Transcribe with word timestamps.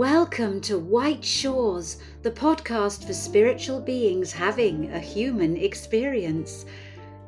Welcome 0.00 0.62
to 0.62 0.78
White 0.78 1.22
Shores, 1.22 1.98
the 2.22 2.30
podcast 2.30 3.06
for 3.06 3.12
spiritual 3.12 3.82
beings 3.82 4.32
having 4.32 4.90
a 4.92 4.98
human 4.98 5.58
experience. 5.58 6.64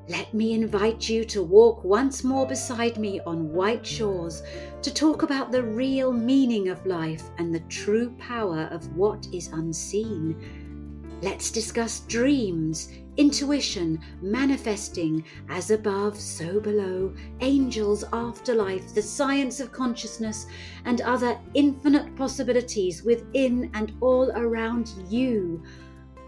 Let 0.09 0.33
me 0.33 0.55
invite 0.55 1.07
you 1.07 1.27
to 1.27 1.43
walk 1.43 1.85
once 1.85 2.25
more 2.25 2.47
beside 2.47 2.97
me 2.97 3.21
on 3.27 3.53
white 3.53 3.85
shores 3.85 4.43
to 4.81 4.95
talk 4.95 5.23
about 5.23 5.53
the 5.53 5.63
real 5.63 6.15
meaning 6.15 6.71
of 6.71 6.87
life 6.87 7.25
and 7.37 7.55
the 7.55 7.61
true 7.69 8.17
power 8.19 8.71
of 8.73 8.97
what 8.97 9.27
is 9.35 9.49
unseen. 9.49 11.19
Let's 11.21 11.51
discuss 11.51 12.01
dreams, 12.01 12.89
intuition, 13.17 14.01
manifesting, 14.21 15.25
as 15.49 15.71
above, 15.71 16.19
so 16.19 16.61
below, 16.61 17.13
angels, 17.41 18.05
afterlife, 18.13 18.95
the 18.95 19.03
science 19.03 19.61
of 19.61 19.73
consciousness, 19.73 20.47
and 20.85 21.01
other 21.03 21.39
infinite 21.55 22.15
possibilities 22.17 23.03
within 23.03 23.71
and 23.75 23.93
all 24.01 24.31
around 24.33 24.93
you. 25.09 25.63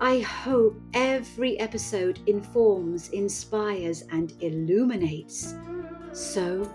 I 0.00 0.18
hope 0.20 0.80
every 0.92 1.58
episode 1.60 2.20
informs, 2.26 3.08
inspires, 3.10 4.02
and 4.10 4.34
illuminates. 4.40 5.54
So, 6.12 6.70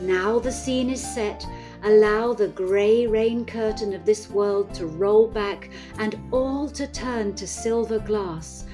now 0.00 0.38
the 0.38 0.50
scene 0.50 0.90
is 0.90 1.00
set. 1.00 1.46
Allow 1.84 2.32
the 2.32 2.48
grey 2.48 3.06
rain 3.06 3.44
curtain 3.44 3.92
of 3.92 4.04
this 4.04 4.28
world 4.30 4.74
to 4.74 4.86
roll 4.86 5.28
back 5.28 5.70
and 5.98 6.18
all 6.32 6.68
to 6.70 6.86
turn 6.88 7.34
to 7.34 7.46
silver 7.46 7.98
glass. 7.98 8.64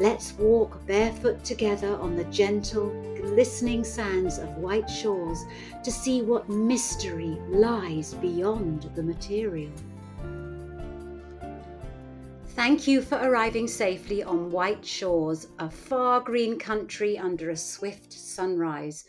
Let's 0.00 0.32
walk 0.38 0.86
barefoot 0.86 1.44
together 1.44 1.94
on 1.96 2.16
the 2.16 2.24
gentle, 2.24 2.88
glistening 3.16 3.84
sands 3.84 4.38
of 4.38 4.48
white 4.56 4.88
shores 4.88 5.44
to 5.84 5.92
see 5.92 6.22
what 6.22 6.48
mystery 6.48 7.36
lies 7.50 8.14
beyond 8.14 8.90
the 8.94 9.02
material. 9.02 9.70
Thank 12.54 12.86
you 12.86 13.02
for 13.02 13.16
arriving 13.16 13.68
safely 13.68 14.22
on 14.22 14.50
white 14.50 14.86
shores, 14.86 15.48
a 15.58 15.68
far 15.68 16.20
green 16.20 16.58
country 16.58 17.18
under 17.18 17.50
a 17.50 17.56
swift 17.56 18.10
sunrise. 18.10 19.04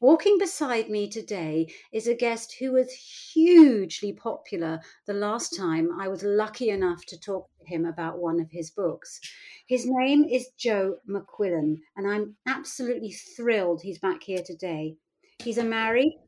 Walking 0.00 0.38
beside 0.38 0.88
me 0.88 1.08
today 1.08 1.74
is 1.90 2.06
a 2.06 2.14
guest 2.14 2.54
who 2.60 2.70
was 2.70 2.92
hugely 2.92 4.12
popular 4.12 4.78
the 5.06 5.14
last 5.14 5.56
time 5.56 5.90
I 6.00 6.06
was 6.06 6.22
lucky 6.22 6.70
enough 6.70 7.04
to 7.06 7.18
talk 7.18 7.48
to 7.58 7.66
him 7.66 7.84
about 7.84 8.20
one 8.20 8.38
of 8.38 8.52
his 8.52 8.70
books. 8.70 9.20
His 9.68 9.84
name 9.86 10.24
is 10.24 10.48
Joe 10.56 10.96
McQuillen, 11.06 11.82
and 11.94 12.06
I'm 12.08 12.38
absolutely 12.46 13.12
thrilled 13.12 13.82
he's 13.82 13.98
back 13.98 14.22
here 14.22 14.42
today. 14.42 14.96
He's 15.42 15.58
a 15.58 15.62
married 15.62 16.18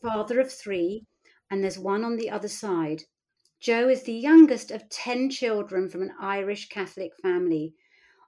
father 0.00 0.40
of 0.40 0.50
three, 0.50 1.04
and 1.50 1.62
there's 1.62 1.78
one 1.78 2.06
on 2.06 2.16
the 2.16 2.30
other 2.30 2.48
side. 2.48 3.02
Joe 3.60 3.90
is 3.90 4.04
the 4.04 4.14
youngest 4.14 4.70
of 4.70 4.88
10 4.88 5.28
children 5.28 5.90
from 5.90 6.00
an 6.00 6.14
Irish 6.18 6.70
Catholic 6.70 7.12
family. 7.20 7.74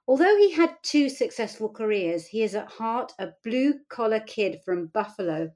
Although 0.07 0.37
he 0.37 0.51
had 0.51 0.77
two 0.83 1.09
successful 1.09 1.69
careers, 1.69 2.27
he 2.27 2.43
is 2.43 2.53
at 2.53 2.73
heart 2.73 3.11
a 3.17 3.29
blue 3.43 3.73
collar 3.89 4.19
kid 4.19 4.61
from 4.63 4.91
Buffalo. 4.93 5.49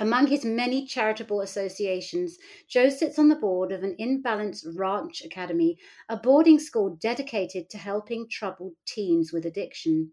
Among 0.00 0.28
his 0.28 0.44
many 0.44 0.86
charitable 0.86 1.40
associations, 1.40 2.38
Joe 2.68 2.88
sits 2.88 3.18
on 3.18 3.28
the 3.28 3.34
board 3.34 3.72
of 3.72 3.82
an 3.82 3.96
In 3.98 4.22
Balance 4.22 4.64
Ranch 4.64 5.24
Academy, 5.24 5.76
a 6.08 6.16
boarding 6.16 6.60
school 6.60 6.90
dedicated 6.90 7.68
to 7.70 7.78
helping 7.78 8.28
troubled 8.28 8.76
teens 8.86 9.32
with 9.32 9.44
addiction. 9.44 10.12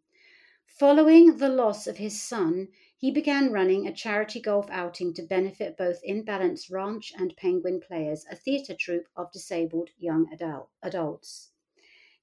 Following 0.66 1.38
the 1.38 1.50
loss 1.50 1.86
of 1.86 1.98
his 1.98 2.20
son, 2.20 2.70
he 2.98 3.12
began 3.12 3.52
running 3.52 3.86
a 3.86 3.94
charity 3.94 4.42
golf 4.42 4.68
outing 4.72 5.14
to 5.14 5.22
benefit 5.22 5.78
both 5.78 6.00
In 6.04 6.24
Balance 6.24 6.72
Ranch 6.72 7.14
and 7.16 7.38
Penguin 7.38 7.80
Players, 7.80 8.26
a 8.32 8.36
theatre 8.36 8.76
troupe 8.76 9.08
of 9.16 9.32
disabled 9.32 9.92
young 10.00 10.28
adult, 10.34 10.72
adults. 10.82 11.52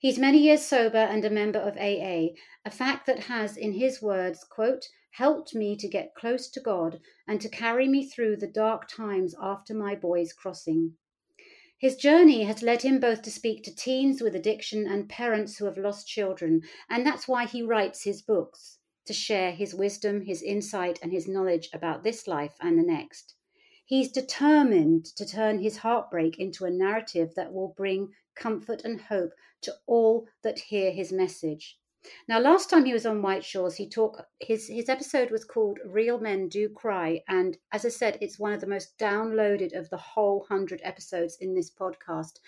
He's 0.01 0.19
many 0.19 0.39
years 0.39 0.63
sober 0.63 0.99
and 0.99 1.25
a 1.25 1.31
member 1.31 1.61
of 1.61 1.77
AA, 1.77 2.35
a 2.65 2.71
fact 2.73 3.07
that 3.07 3.21
has, 3.21 3.57
in 3.57 3.75
his 3.75 4.03
words, 4.03 4.43
quote, 4.43 4.89
helped 5.13 5.55
me 5.55 5.77
to 5.77 5.89
get 5.89 6.15
close 6.15 6.49
to 6.51 6.61
God 6.61 7.01
and 7.27 7.41
to 7.41 7.49
carry 7.49 7.87
me 7.89 8.07
through 8.07 8.37
the 8.37 8.47
dark 8.47 8.89
times 8.89 9.35
after 9.41 9.75
my 9.75 9.95
boy's 9.95 10.33
crossing. 10.33 10.95
His 11.79 11.97
journey 11.97 12.45
has 12.45 12.63
led 12.63 12.83
him 12.83 13.01
both 13.01 13.23
to 13.23 13.31
speak 13.31 13.65
to 13.65 13.75
teens 13.75 14.23
with 14.23 14.37
addiction 14.37 14.87
and 14.87 15.09
parents 15.09 15.57
who 15.57 15.65
have 15.65 15.77
lost 15.77 16.07
children, 16.07 16.63
and 16.89 17.05
that's 17.05 17.27
why 17.27 17.45
he 17.45 17.63
writes 17.63 18.05
his 18.05 18.23
books 18.23 18.79
to 19.05 19.13
share 19.13 19.51
his 19.51 19.75
wisdom, 19.75 20.23
his 20.23 20.43
insight, 20.43 21.01
and 21.03 21.11
his 21.11 21.27
knowledge 21.27 21.69
about 21.73 22.05
this 22.05 22.29
life 22.29 22.55
and 22.61 22.79
the 22.79 22.85
next. 22.85 23.35
He's 23.85 24.13
determined 24.13 25.07
to 25.17 25.27
turn 25.27 25.59
his 25.59 25.79
heartbreak 25.79 26.39
into 26.39 26.65
a 26.65 26.71
narrative 26.71 27.35
that 27.35 27.53
will 27.53 27.75
bring 27.77 28.15
comfort 28.37 28.83
and 28.85 29.01
hope 29.01 29.33
to 29.63 29.75
all 29.87 30.29
that 30.43 30.61
hear 30.61 30.93
his 30.93 31.13
message. 31.13 31.79
Now, 32.29 32.41
last 32.41 32.71
time 32.71 32.85
he 32.85 32.93
was 32.93 33.07
on 33.07 33.23
White 33.23 33.45
Shores, 33.45 33.77
he 33.77 33.89
talked. 33.89 34.23
His 34.41 34.67
his 34.69 34.89
episode 34.89 35.31
was 35.31 35.45
called 35.45 35.79
"Real 35.85 36.19
Men 36.19 36.49
Do 36.49 36.69
Cry," 36.69 37.23
and 37.29 37.59
as 37.73 37.85
I 37.85 37.91
said, 37.91 38.19
it's 38.21 38.39
one 38.39 38.53
of 38.53 38.61
the 38.61 38.67
most 38.67 38.99
downloaded 38.99 39.77
of 39.77 39.89
the 39.91 39.99
whole 39.99 40.45
hundred 40.49 40.81
episodes 40.83 41.37
in 41.41 41.55
this 41.55 41.71
podcast. 41.71 42.41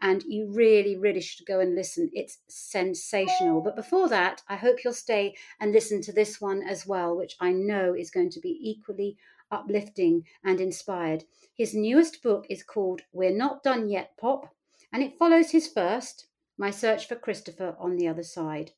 And 0.00 0.24
you 0.24 0.50
really, 0.52 0.96
really 0.96 1.20
should 1.20 1.46
go 1.46 1.60
and 1.60 1.74
listen. 1.74 2.10
It's 2.12 2.38
sensational. 2.48 3.60
But 3.60 3.76
before 3.76 4.08
that, 4.08 4.42
I 4.48 4.56
hope 4.56 4.82
you'll 4.82 4.92
stay 4.92 5.36
and 5.60 5.72
listen 5.72 6.00
to 6.02 6.12
this 6.12 6.40
one 6.40 6.62
as 6.62 6.86
well, 6.86 7.16
which 7.16 7.36
I 7.40 7.52
know 7.52 7.94
is 7.94 8.10
going 8.10 8.30
to 8.30 8.40
be 8.40 8.58
equally 8.60 9.16
uplifting 9.50 10.24
and 10.44 10.60
inspired. 10.60 11.24
His 11.54 11.74
newest 11.74 12.22
book 12.22 12.46
is 12.50 12.64
called 12.64 13.02
"We're 13.12 13.30
Not 13.30 13.62
Done 13.62 13.88
Yet, 13.88 14.16
Pop," 14.16 14.52
and 14.92 15.02
it 15.02 15.18
follows 15.18 15.50
his 15.50 15.68
first, 15.68 16.26
"My 16.58 16.70
Search 16.70 17.06
for 17.06 17.14
Christopher 17.14 17.76
on 17.78 17.96
the 17.96 18.08
Other 18.08 18.24
Side." 18.24 18.72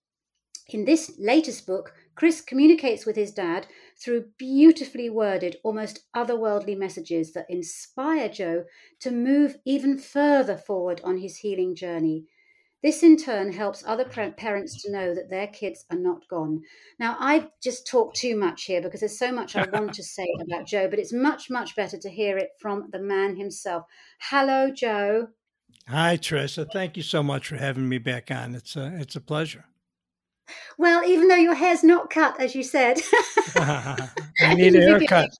In 0.68 0.84
this 0.84 1.12
latest 1.18 1.66
book, 1.66 1.94
Chris 2.14 2.42
communicates 2.42 3.06
with 3.06 3.16
his 3.16 3.32
dad 3.32 3.66
through 3.96 4.32
beautifully 4.36 5.08
worded, 5.08 5.56
almost 5.64 6.04
otherworldly 6.14 6.76
messages 6.76 7.32
that 7.32 7.48
inspire 7.48 8.28
Joe 8.28 8.64
to 9.00 9.10
move 9.10 9.56
even 9.64 9.96
further 9.96 10.58
forward 10.58 11.00
on 11.02 11.18
his 11.18 11.38
healing 11.38 11.74
journey. 11.74 12.26
This 12.82 13.02
in 13.02 13.16
turn 13.16 13.52
helps 13.52 13.82
other 13.86 14.04
parents 14.04 14.82
to 14.82 14.92
know 14.92 15.14
that 15.14 15.30
their 15.30 15.46
kids 15.46 15.86
are 15.90 15.98
not 15.98 16.28
gone. 16.28 16.60
Now, 16.98 17.16
I've 17.18 17.48
just 17.62 17.86
talked 17.86 18.16
too 18.16 18.36
much 18.36 18.64
here 18.64 18.82
because 18.82 19.00
there's 19.00 19.18
so 19.18 19.32
much 19.32 19.56
I 19.56 19.66
want 19.72 19.94
to 19.94 20.02
say 20.02 20.26
about 20.42 20.66
Joe, 20.66 20.88
but 20.88 20.98
it's 20.98 21.12
much, 21.12 21.48
much 21.48 21.74
better 21.76 21.96
to 21.96 22.10
hear 22.10 22.36
it 22.36 22.50
from 22.60 22.90
the 22.92 23.00
man 23.00 23.36
himself. 23.36 23.84
Hello, 24.20 24.70
Joe. 24.70 25.28
Hi, 25.88 26.16
Theresa. 26.16 26.66
Thank 26.66 26.98
you 26.98 27.02
so 27.02 27.22
much 27.22 27.48
for 27.48 27.56
having 27.56 27.88
me 27.88 27.96
back 27.96 28.30
on. 28.30 28.54
It's 28.54 28.76
a, 28.76 28.94
it's 29.00 29.16
a 29.16 29.20
pleasure. 29.20 29.64
Well, 30.76 31.04
even 31.04 31.28
though 31.28 31.36
your 31.36 31.54
hair's 31.54 31.84
not 31.84 32.10
cut, 32.10 32.40
as 32.40 32.54
you 32.54 32.62
said, 32.62 33.00
I 33.56 34.54
need 34.54 34.74
a 34.74 34.80
haircut. 34.80 35.30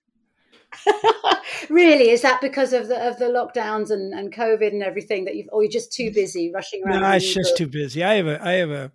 really, 1.70 2.10
is 2.10 2.22
that 2.22 2.40
because 2.40 2.72
of 2.72 2.88
the 2.88 3.08
of 3.08 3.18
the 3.18 3.26
lockdowns 3.26 3.90
and, 3.90 4.12
and 4.12 4.32
COVID 4.32 4.68
and 4.68 4.82
everything 4.82 5.24
that 5.24 5.34
you've, 5.34 5.48
or 5.50 5.62
you're 5.62 5.72
just 5.72 5.92
too 5.92 6.12
busy 6.12 6.52
rushing 6.52 6.82
around? 6.84 7.00
No, 7.00 7.10
it's 7.12 7.32
just 7.32 7.50
book? 7.50 7.56
too 7.56 7.68
busy. 7.68 8.04
I 8.04 8.14
have 8.14 8.26
a, 8.26 8.46
I 8.46 8.52
have 8.52 8.70
a, 8.70 8.92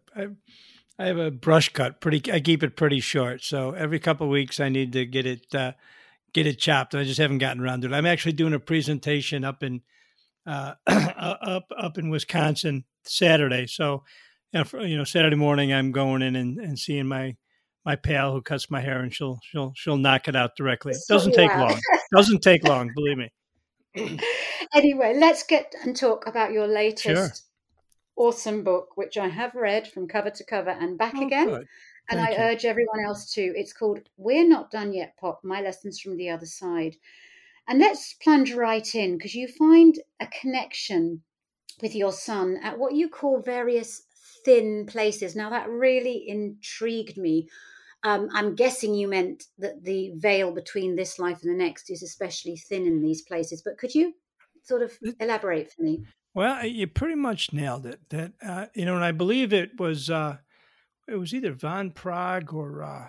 I 1.00 1.06
have 1.06 1.18
a 1.18 1.32
brush 1.32 1.70
cut. 1.70 2.02
Pretty, 2.02 2.32
I 2.32 2.40
keep 2.40 2.64
it 2.64 2.76
pretty 2.76 3.00
short. 3.00 3.44
So 3.44 3.72
every 3.72 4.00
couple 4.00 4.28
of 4.28 4.32
weeks, 4.32 4.60
I 4.60 4.70
need 4.70 4.94
to 4.94 5.06
get 5.06 5.26
it, 5.26 5.54
uh, 5.54 5.74
get 6.34 6.48
it 6.48 6.60
chopped. 6.60 6.96
I 6.96 7.04
just 7.04 7.20
haven't 7.20 7.40
gotten 7.40 7.62
around 7.62 7.82
to 7.82 7.88
it. 7.88 7.94
I'm 7.94 8.06
actually 8.06 8.34
doing 8.34 8.54
a 8.54 8.60
presentation 8.60 9.44
up 9.44 9.64
in, 9.64 9.82
uh, 10.46 10.76
up 10.88 11.72
up 11.76 11.98
in 11.98 12.10
Wisconsin 12.10 12.84
Saturday. 13.04 13.68
So 13.68 14.04
you 14.54 14.98
know, 14.98 15.04
Saturday 15.04 15.36
morning 15.36 15.74
I'm 15.74 15.92
going 15.92 16.22
in 16.22 16.36
and, 16.36 16.60
and 16.60 16.78
seeing 16.78 17.08
my 17.08 17.36
my 17.86 17.96
pal 17.96 18.32
who 18.32 18.42
cuts 18.42 18.72
my 18.72 18.80
hair, 18.80 19.00
and 19.00 19.14
she'll 19.14 19.40
she'll 19.44 19.74
she'll 19.76 19.98
knock 19.98 20.28
it 20.28 20.36
out 20.36 20.52
directly. 20.56 20.94
It 20.94 21.02
doesn't 21.10 21.34
take 21.34 21.54
long. 21.56 21.80
doesn't 22.16 22.42
take 22.42 22.64
long, 22.64 22.92
believe 22.96 23.18
me. 23.18 23.30
anyway, 24.74 25.16
let's 25.18 25.44
get 25.44 25.74
and 25.84 25.96
talk 25.96 26.28
about 26.28 26.52
your 26.52 26.68
latest 26.68 27.04
sure. 27.04 27.30
awesome 28.16 28.64
book, 28.64 28.96
which 28.96 29.18
I 29.18 29.28
have 29.28 29.54
read 29.56 29.88
from 29.88 30.08
cover 30.08 30.30
to 30.30 30.46
cover 30.46 30.72
and 30.72 30.98
back 30.98 31.14
oh, 31.16 31.26
again. 31.26 31.48
Good. 31.48 31.68
And 32.10 32.20
Thank 32.20 32.38
I 32.38 32.44
you. 32.44 32.50
urge 32.52 32.66
everyone 32.66 33.00
else 33.06 33.32
to. 33.34 33.42
It's 33.42 33.72
called 33.72 34.00
We're 34.18 34.48
Not 34.48 34.72
Done 34.72 34.94
Yet, 34.94 35.16
Pop 35.18 35.40
My 35.44 35.62
Lessons 35.62 36.02
from 36.02 36.18
the 36.18 36.30
Other 36.30 36.46
Side. 36.46 36.98
And 37.68 37.80
let's 37.80 38.14
plunge 38.22 38.54
right 38.54 38.94
in 38.94 39.18
because 39.18 39.36
you 39.36 39.48
find 39.48 39.98
a 40.20 40.28
connection 40.28 41.24
with 41.82 41.96
your 41.96 42.12
son 42.12 42.60
at 42.62 42.78
what 42.78 42.94
you 42.94 43.08
call 43.08 43.42
various 43.42 44.04
thin 44.46 44.86
places. 44.86 45.36
Now, 45.36 45.50
that 45.50 45.70
really 45.70 46.28
intrigued 46.28 47.18
me. 47.18 47.50
Um, 48.04 48.30
I'm 48.34 48.56
guessing 48.56 48.94
you 48.94 49.08
meant 49.08 49.46
that 49.60 49.84
the 49.84 50.12
veil 50.16 50.52
between 50.52 50.96
this 50.96 51.20
life 51.20 51.40
and 51.42 51.52
the 51.52 51.64
next 51.64 51.90
is 51.90 52.04
especially 52.04 52.58
thin 52.58 52.86
in 52.86 53.02
these 53.02 53.22
places, 53.22 53.62
but 53.64 53.78
could 53.78 53.96
you 53.96 54.14
sort 54.64 54.82
of 54.82 54.92
elaborate 55.20 55.72
for 55.72 55.84
me? 55.84 56.04
Well, 56.34 56.66
you 56.66 56.88
pretty 56.88 57.16
much 57.16 57.54
nailed 57.54 57.86
it. 57.86 58.00
That 58.10 58.34
uh, 58.46 58.66
you 58.74 58.86
know, 58.86 58.96
and 58.96 59.04
I 59.04 59.12
believe 59.12 59.54
it 59.54 59.80
was 59.80 60.10
uh, 60.10 60.38
it 61.08 61.16
was 61.16 61.34
either 61.34 61.52
Van 61.52 61.92
Praagh 61.92 62.54
or 62.54 62.84
uh, 62.84 63.08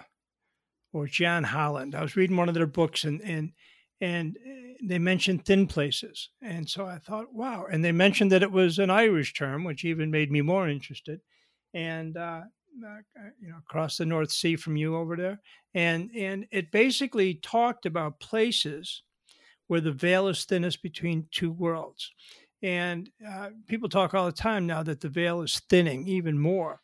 or 0.93 1.07
John 1.07 1.45
Holland. 1.45 1.95
I 1.95 2.03
was 2.03 2.17
reading 2.17 2.37
one 2.37 2.49
of 2.49 2.55
their 2.55 2.67
books, 2.67 3.03
and 3.05 3.21
and 3.23 3.53
and 4.01 4.37
eh, 4.47 4.75
they 4.83 4.99
mentioned 4.99 5.45
thin 5.45 5.67
places. 5.67 6.31
And 6.43 6.69
so 6.69 6.87
I 6.87 6.99
thought, 6.99 7.33
wow. 7.33 7.67
And 7.71 7.85
they 7.85 7.93
mentioned 7.93 8.33
that 8.33 8.43
it 8.43 8.53
was 8.53 8.79
an 8.79 8.91
Irish 8.91 9.35
term, 9.35 9.65
which 9.65 9.85
even 9.85 10.11
made 10.11 10.31
me 10.31 10.43
more 10.43 10.69
interested. 10.69 11.21
And, 11.73 12.17
uh, 12.17 12.43
uh, 12.85 12.99
you 13.41 13.49
know, 13.49 13.59
across 13.59 13.97
the 13.97 14.07
North 14.07 14.31
Sea 14.31 14.57
from 14.57 14.77
you 14.77 14.97
over 14.97 15.17
there. 15.17 15.41
And, 15.75 16.11
and 16.17 16.47
it 16.51 16.73
basically 16.73 17.35
talked 17.35 17.87
about 17.87 18.21
places 18.21 19.03
where 19.69 19.81
the 19.81 19.93
veil 19.93 20.29
is 20.29 20.45
thinnest 20.45 20.83
between 20.83 21.27
two 21.31 21.51
worlds. 21.53 22.13
And 22.63 23.11
uh, 23.29 23.51
people 23.69 23.89
talk 23.89 24.15
all 24.15 24.27
the 24.27 24.33
time 24.33 24.67
now 24.67 24.83
that 24.83 25.01
the 25.01 25.09
veil 25.09 25.43
is 25.43 25.61
thinning 25.69 26.07
even 26.09 26.39
more. 26.39 26.81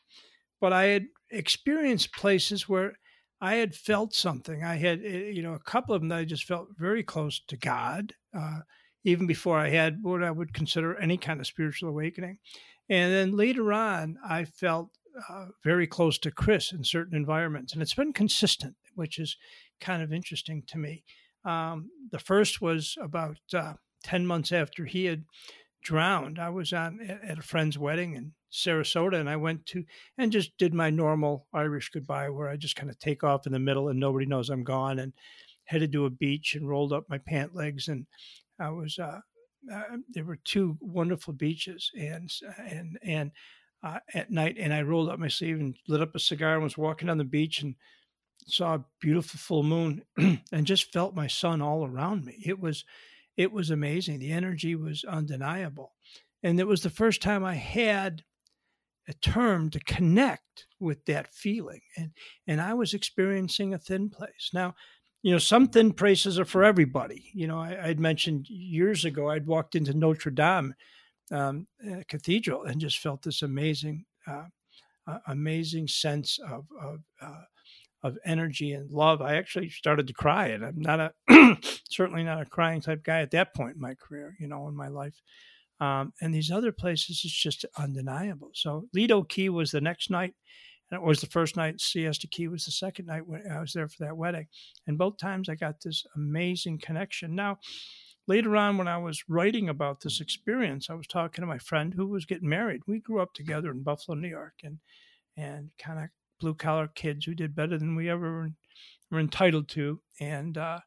But 0.60 0.72
I 0.72 0.84
had 0.84 1.06
experienced 1.30 2.12
places 2.12 2.68
where 2.68 2.98
I 3.40 3.54
had 3.54 3.74
felt 3.74 4.14
something. 4.14 4.62
I 4.62 4.76
had, 4.76 5.00
eh, 5.04 5.30
you 5.30 5.42
know, 5.42 5.54
a 5.54 5.58
couple 5.58 5.94
of 5.94 6.02
them 6.02 6.08
that 6.08 6.18
I 6.18 6.24
just 6.24 6.44
felt 6.44 6.68
very 6.76 7.02
close 7.02 7.40
to 7.48 7.56
God, 7.56 8.14
uh, 8.36 8.60
even 9.04 9.26
before 9.26 9.58
I 9.58 9.70
had 9.70 10.02
what 10.02 10.22
I 10.22 10.30
would 10.30 10.52
consider 10.52 10.96
any 10.96 11.16
kind 11.16 11.40
of 11.40 11.46
spiritual 11.46 11.88
awakening. 11.88 12.38
And 12.88 13.12
then 13.12 13.36
later 13.36 13.72
on, 13.72 14.18
I 14.28 14.44
felt 14.44 14.90
uh, 15.28 15.46
very 15.64 15.86
close 15.86 16.18
to 16.18 16.30
Chris 16.30 16.72
in 16.72 16.84
certain 16.84 17.16
environments. 17.16 17.72
And 17.72 17.82
it's 17.82 17.94
been 17.94 18.12
consistent, 18.12 18.76
which 18.94 19.18
is 19.18 19.36
kind 19.80 20.02
of 20.02 20.12
interesting 20.12 20.62
to 20.68 20.78
me. 20.78 21.04
Um, 21.44 21.90
the 22.10 22.18
first 22.18 22.60
was 22.60 22.96
about 23.00 23.38
uh, 23.54 23.74
10 24.04 24.26
months 24.26 24.52
after 24.52 24.84
he 24.84 25.06
had 25.06 25.24
drowned. 25.82 26.38
I 26.38 26.50
was 26.50 26.72
on 26.72 27.00
at 27.00 27.38
a 27.38 27.42
friend's 27.42 27.78
wedding 27.78 28.14
in 28.14 28.32
Sarasota, 28.52 29.18
and 29.18 29.28
I 29.28 29.36
went 29.36 29.66
to 29.66 29.84
and 30.18 30.32
just 30.32 30.56
did 30.58 30.74
my 30.74 30.90
normal 30.90 31.46
Irish 31.52 31.90
goodbye, 31.90 32.30
where 32.30 32.48
I 32.48 32.56
just 32.56 32.76
kind 32.76 32.90
of 32.90 32.98
take 32.98 33.24
off 33.24 33.46
in 33.46 33.52
the 33.52 33.58
middle 33.58 33.88
and 33.88 33.98
nobody 33.98 34.26
knows 34.26 34.50
I'm 34.50 34.64
gone, 34.64 34.98
and 34.98 35.12
headed 35.64 35.92
to 35.92 36.06
a 36.06 36.10
beach 36.10 36.54
and 36.54 36.68
rolled 36.68 36.92
up 36.92 37.04
my 37.08 37.18
pant 37.18 37.54
legs, 37.54 37.88
and 37.88 38.06
I 38.58 38.70
was. 38.70 38.98
Uh, 38.98 39.20
uh, 39.70 39.82
there 40.08 40.24
were 40.24 40.38
two 40.44 40.78
wonderful 40.80 41.34
beaches, 41.34 41.90
and 41.98 42.30
and 42.58 42.98
and 43.02 43.30
uh, 43.82 43.98
at 44.14 44.30
night, 44.30 44.56
and 44.58 44.72
I 44.72 44.82
rolled 44.82 45.10
up 45.10 45.18
my 45.18 45.28
sleeve 45.28 45.60
and 45.60 45.74
lit 45.88 46.00
up 46.00 46.14
a 46.14 46.18
cigar 46.18 46.54
and 46.54 46.62
was 46.62 46.78
walking 46.78 47.08
on 47.08 47.18
the 47.18 47.24
beach 47.24 47.62
and 47.62 47.74
saw 48.46 48.74
a 48.74 48.84
beautiful 49.00 49.38
full 49.38 49.62
moon, 49.62 50.02
and 50.52 50.66
just 50.66 50.92
felt 50.92 51.14
my 51.14 51.26
son 51.26 51.60
all 51.60 51.86
around 51.86 52.24
me. 52.24 52.42
It 52.44 52.58
was 52.58 52.84
it 53.40 53.52
was 53.52 53.70
amazing. 53.70 54.18
The 54.18 54.32
energy 54.32 54.74
was 54.74 55.02
undeniable. 55.02 55.92
And 56.42 56.60
it 56.60 56.66
was 56.66 56.82
the 56.82 56.90
first 56.90 57.22
time 57.22 57.42
I 57.42 57.54
had 57.54 58.22
a 59.08 59.14
term 59.14 59.70
to 59.70 59.80
connect 59.80 60.66
with 60.78 61.06
that 61.06 61.32
feeling. 61.32 61.80
And 61.96 62.10
and 62.46 62.60
I 62.60 62.74
was 62.74 62.92
experiencing 62.92 63.72
a 63.72 63.78
thin 63.78 64.10
place. 64.10 64.50
Now, 64.52 64.74
you 65.22 65.32
know, 65.32 65.38
some 65.38 65.68
thin 65.68 65.94
places 65.94 66.38
are 66.38 66.44
for 66.44 66.62
everybody. 66.62 67.30
You 67.32 67.46
know, 67.46 67.58
I, 67.58 67.88
would 67.88 67.98
mentioned 67.98 68.46
years 68.50 69.06
ago 69.06 69.30
I'd 69.30 69.46
walked 69.46 69.74
into 69.74 69.94
Notre 69.94 70.30
Dame 70.30 70.74
um, 71.32 71.66
uh, 71.90 72.02
Cathedral 72.08 72.64
and 72.64 72.78
just 72.78 72.98
felt 72.98 73.22
this 73.22 73.40
amazing, 73.40 74.04
uh, 74.26 74.48
uh, 75.06 75.18
amazing 75.28 75.88
sense 75.88 76.38
of 76.46 76.66
of, 76.78 76.98
uh, 77.22 77.44
of 78.02 78.18
energy 78.24 78.72
and 78.72 78.90
love. 78.90 79.20
I 79.20 79.36
actually 79.36 79.68
started 79.70 80.06
to 80.06 80.12
cry, 80.12 80.48
and 80.48 80.64
I'm 80.64 80.80
not 80.80 81.00
a 81.00 81.12
certainly 81.90 82.24
not 82.24 82.40
a 82.40 82.46
crying 82.46 82.80
type 82.80 83.04
guy 83.04 83.20
at 83.20 83.30
that 83.32 83.54
point 83.54 83.76
in 83.76 83.80
my 83.80 83.94
career, 83.94 84.36
you 84.38 84.48
know, 84.48 84.68
in 84.68 84.76
my 84.76 84.88
life. 84.88 85.20
Um, 85.80 86.12
and 86.20 86.34
these 86.34 86.50
other 86.50 86.72
places, 86.72 87.22
it's 87.24 87.42
just 87.42 87.64
undeniable. 87.76 88.50
So 88.54 88.86
Lido 88.92 89.22
Key 89.22 89.48
was 89.48 89.70
the 89.70 89.80
next 89.80 90.10
night, 90.10 90.34
and 90.90 91.00
it 91.00 91.06
was 91.06 91.20
the 91.20 91.26
first 91.26 91.56
night. 91.56 91.80
Siesta 91.80 92.26
Key 92.26 92.48
was 92.48 92.64
the 92.64 92.70
second 92.70 93.06
night 93.06 93.26
when 93.26 93.42
I 93.50 93.60
was 93.60 93.72
there 93.72 93.88
for 93.88 94.04
that 94.04 94.16
wedding, 94.16 94.46
and 94.86 94.98
both 94.98 95.18
times 95.18 95.48
I 95.48 95.54
got 95.54 95.82
this 95.82 96.04
amazing 96.16 96.78
connection. 96.78 97.34
Now. 97.34 97.58
Later 98.26 98.54
on, 98.54 98.78
when 98.78 98.86
I 98.86 98.98
was 98.98 99.24
writing 99.28 99.68
about 99.68 100.02
this 100.02 100.20
experience, 100.20 100.88
I 100.88 100.94
was 100.94 101.08
talking 101.08 101.42
to 101.42 101.48
my 101.48 101.58
friend 101.58 101.94
who 101.94 102.06
was 102.06 102.26
getting 102.26 102.48
married. 102.48 102.82
We 102.86 103.00
grew 103.00 103.20
up 103.20 103.34
together 103.34 103.72
in 103.72 103.82
Buffalo, 103.82 104.16
New 104.16 104.28
York, 104.28 104.54
and 104.62 104.78
and 105.36 105.70
kind 105.78 105.98
of 105.98 106.10
blue 106.40 106.54
collar 106.54 106.88
kids 106.88 107.24
who 107.24 107.34
did 107.34 107.54
better 107.54 107.78
than 107.78 107.94
we 107.94 108.08
ever 108.08 108.50
were 109.10 109.20
entitled 109.20 109.68
to. 109.70 110.00
And 110.18 110.56
uh, 110.58 110.80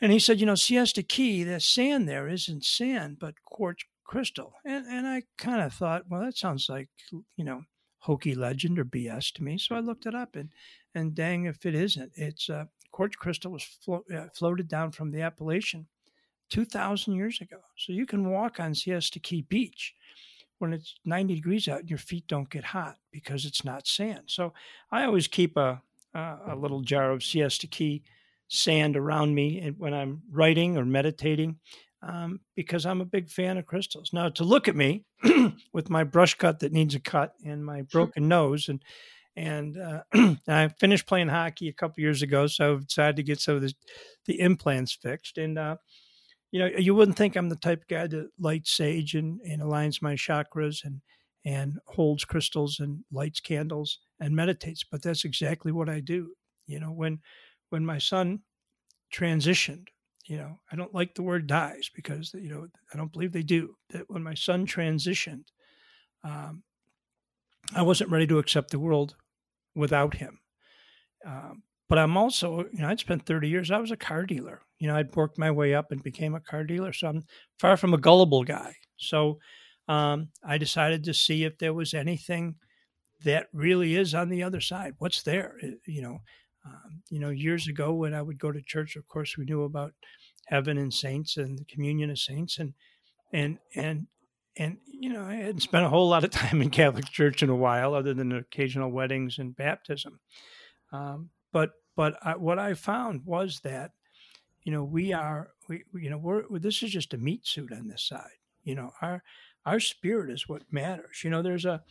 and 0.00 0.12
he 0.12 0.18
said, 0.18 0.40
you 0.40 0.46
know, 0.46 0.54
Siesta 0.54 1.02
Key, 1.02 1.44
that 1.44 1.62
sand 1.62 2.08
there 2.08 2.28
isn't 2.28 2.64
sand, 2.64 3.18
but 3.18 3.34
quartz 3.44 3.84
crystal. 4.04 4.54
And 4.64 4.86
and 4.86 5.06
I 5.06 5.22
kind 5.36 5.60
of 5.60 5.72
thought, 5.72 6.08
well, 6.08 6.22
that 6.22 6.36
sounds 6.36 6.68
like 6.68 6.88
you 7.36 7.44
know 7.44 7.62
hokey 8.00 8.34
legend 8.34 8.78
or 8.78 8.84
BS 8.84 9.32
to 9.34 9.44
me. 9.44 9.58
So 9.58 9.74
I 9.74 9.80
looked 9.80 10.06
it 10.06 10.14
up, 10.14 10.36
and 10.36 10.50
and 10.94 11.14
dang 11.14 11.44
if 11.44 11.66
it 11.66 11.74
isn't, 11.74 12.12
it's 12.14 12.48
uh, 12.48 12.64
quartz 12.90 13.16
crystal 13.16 13.52
was 13.52 13.62
flo- 13.62 14.04
uh, 14.14 14.26
floated 14.34 14.68
down 14.68 14.92
from 14.92 15.10
the 15.10 15.22
Appalachian. 15.22 15.86
2,000 16.50 17.14
years 17.14 17.40
ago. 17.42 17.58
So 17.76 17.92
you 17.92 18.06
can 18.06 18.30
walk 18.30 18.58
on 18.58 18.74
Siesta 18.74 19.20
Key 19.20 19.42
Beach 19.42 19.94
when 20.58 20.72
it's 20.72 20.94
90 21.04 21.34
degrees 21.34 21.68
out 21.68 21.80
and 21.80 21.90
your 21.90 21.98
feet 21.98 22.26
don't 22.26 22.50
get 22.50 22.64
hot 22.64 22.96
because 23.12 23.44
it's 23.44 23.64
not 23.64 23.86
sand. 23.86 24.24
So 24.26 24.52
I 24.90 25.04
always 25.04 25.28
keep 25.28 25.56
a, 25.56 25.80
a, 26.14 26.36
a 26.48 26.56
little 26.56 26.80
jar 26.80 27.12
of 27.12 27.22
siesta 27.22 27.66
key 27.66 28.02
sand 28.48 28.96
around 28.96 29.34
me 29.34 29.72
when 29.76 29.94
I'm 29.94 30.22
writing 30.30 30.76
or 30.76 30.84
meditating 30.84 31.58
um, 32.02 32.40
because 32.54 32.86
I'm 32.86 33.00
a 33.00 33.06
big 33.06 33.28
fan 33.28 33.58
of 33.58 33.66
crystals. 33.66 34.10
Now, 34.12 34.28
to 34.30 34.44
look 34.44 34.68
at 34.68 34.76
me 34.76 35.04
with 35.72 35.90
my 35.90 36.04
brush 36.04 36.34
cut 36.34 36.60
that 36.60 36.72
needs 36.72 36.94
a 36.94 37.00
cut 37.00 37.34
and 37.44 37.64
my 37.64 37.82
broken 37.82 38.28
nose, 38.28 38.68
and 38.68 38.82
and 39.36 39.78
uh, 39.78 40.02
I 40.48 40.68
finished 40.68 41.06
playing 41.06 41.28
hockey 41.28 41.68
a 41.68 41.72
couple 41.72 42.02
years 42.02 42.22
ago, 42.22 42.46
so 42.46 42.74
I 42.74 42.78
decided 42.78 43.16
to 43.16 43.22
get 43.22 43.40
some 43.40 43.56
of 43.56 43.62
the, 43.62 43.74
the 44.26 44.40
implants 44.40 44.92
fixed. 44.92 45.38
And 45.38 45.58
uh, 45.58 45.76
you 46.50 46.60
know, 46.60 46.66
you 46.66 46.94
wouldn't 46.94 47.16
think 47.16 47.36
I'm 47.36 47.48
the 47.48 47.56
type 47.56 47.82
of 47.82 47.88
guy 47.88 48.06
that 48.06 48.30
lights 48.38 48.72
sage 48.72 49.14
and, 49.14 49.40
and 49.42 49.60
aligns 49.62 50.02
my 50.02 50.14
chakras 50.14 50.84
and 50.84 51.00
and 51.44 51.78
holds 51.86 52.24
crystals 52.24 52.80
and 52.80 53.04
lights 53.12 53.40
candles 53.40 54.00
and 54.20 54.34
meditates, 54.34 54.84
but 54.90 55.02
that's 55.02 55.24
exactly 55.24 55.72
what 55.72 55.88
I 55.88 56.00
do. 56.00 56.34
You 56.66 56.80
know, 56.80 56.90
when 56.92 57.20
when 57.70 57.84
my 57.84 57.98
son 57.98 58.40
transitioned, 59.12 59.88
you 60.26 60.36
know, 60.36 60.60
I 60.72 60.76
don't 60.76 60.94
like 60.94 61.14
the 61.14 61.22
word 61.22 61.46
dies 61.46 61.90
because 61.94 62.32
you 62.34 62.48
know 62.50 62.68
I 62.92 62.96
don't 62.96 63.12
believe 63.12 63.32
they 63.32 63.42
do. 63.42 63.76
That 63.90 64.10
when 64.10 64.22
my 64.22 64.34
son 64.34 64.66
transitioned, 64.66 65.44
um, 66.24 66.62
I 67.74 67.82
wasn't 67.82 68.10
ready 68.10 68.26
to 68.26 68.38
accept 68.38 68.70
the 68.70 68.78
world 68.78 69.16
without 69.74 70.14
him. 70.14 70.40
Um, 71.24 71.62
but 71.88 71.98
I'm 71.98 72.16
also, 72.16 72.66
you 72.72 72.80
know, 72.80 72.88
I'd 72.88 73.00
spent 73.00 73.26
30 73.26 73.48
years, 73.48 73.70
I 73.70 73.78
was 73.78 73.90
a 73.90 73.96
car 73.96 74.26
dealer. 74.26 74.62
You 74.78 74.88
know, 74.88 74.96
I'd 74.96 75.14
worked 75.16 75.38
my 75.38 75.50
way 75.50 75.74
up 75.74 75.90
and 75.90 76.02
became 76.02 76.34
a 76.34 76.40
car 76.40 76.64
dealer. 76.64 76.92
So 76.92 77.08
I'm 77.08 77.24
far 77.58 77.76
from 77.76 77.94
a 77.94 77.98
gullible 77.98 78.44
guy. 78.44 78.74
So 78.96 79.38
um, 79.88 80.28
I 80.44 80.58
decided 80.58 81.04
to 81.04 81.14
see 81.14 81.44
if 81.44 81.58
there 81.58 81.74
was 81.74 81.94
anything 81.94 82.56
that 83.24 83.48
really 83.52 83.96
is 83.96 84.14
on 84.14 84.28
the 84.28 84.42
other 84.42 84.60
side. 84.60 84.94
What's 84.98 85.22
there? 85.22 85.58
You 85.86 86.02
know, 86.02 86.18
um, 86.64 87.02
you 87.10 87.18
know, 87.18 87.30
years 87.30 87.66
ago 87.66 87.92
when 87.94 88.14
I 88.14 88.22
would 88.22 88.38
go 88.38 88.52
to 88.52 88.62
church, 88.62 88.96
of 88.96 89.08
course, 89.08 89.36
we 89.36 89.44
knew 89.44 89.64
about 89.64 89.92
heaven 90.46 90.78
and 90.78 90.92
saints 90.92 91.36
and 91.36 91.58
the 91.58 91.64
communion 91.64 92.10
of 92.10 92.18
saints, 92.18 92.58
and 92.58 92.74
and 93.32 93.58
and 93.74 94.06
and 94.56 94.76
you 94.86 95.10
know, 95.12 95.24
I 95.24 95.36
hadn't 95.36 95.60
spent 95.60 95.86
a 95.86 95.88
whole 95.88 96.08
lot 96.08 96.24
of 96.24 96.30
time 96.32 96.60
in 96.60 96.70
Catholic 96.70 97.06
Church 97.06 97.42
in 97.42 97.50
a 97.50 97.56
while, 97.56 97.94
other 97.94 98.14
than 98.14 98.32
occasional 98.32 98.90
weddings 98.90 99.38
and 99.38 99.56
baptism. 99.56 100.20
Um, 100.92 101.30
but 101.52 101.70
but 101.96 102.14
I, 102.22 102.36
what 102.36 102.58
I 102.58 102.74
found 102.74 103.22
was 103.24 103.60
that 103.64 103.92
you 104.68 104.74
know 104.74 104.84
we 104.84 105.14
are 105.14 105.52
we 105.66 105.82
you 105.94 106.10
know 106.10 106.18
we're 106.18 106.42
this 106.58 106.82
is 106.82 106.90
just 106.90 107.14
a 107.14 107.16
meat 107.16 107.46
suit 107.46 107.72
on 107.72 107.88
this 107.88 108.02
side. 108.02 108.36
You 108.64 108.74
know 108.74 108.92
our 109.00 109.22
our 109.64 109.80
spirit 109.80 110.30
is 110.30 110.46
what 110.46 110.70
matters. 110.70 111.24
You 111.24 111.30
know 111.30 111.40
there's 111.40 111.64
a 111.64 111.82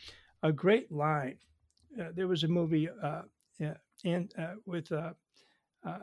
a 0.44 0.52
great 0.52 0.92
line. 0.92 1.40
Uh, 2.00 2.10
there 2.14 2.28
was 2.28 2.44
a 2.44 2.48
movie 2.48 2.88
uh, 2.88 3.24
and 4.06 4.32
uh, 4.38 4.54
with 4.68 4.92
uh, 4.92 5.14
uh, 5.84 5.98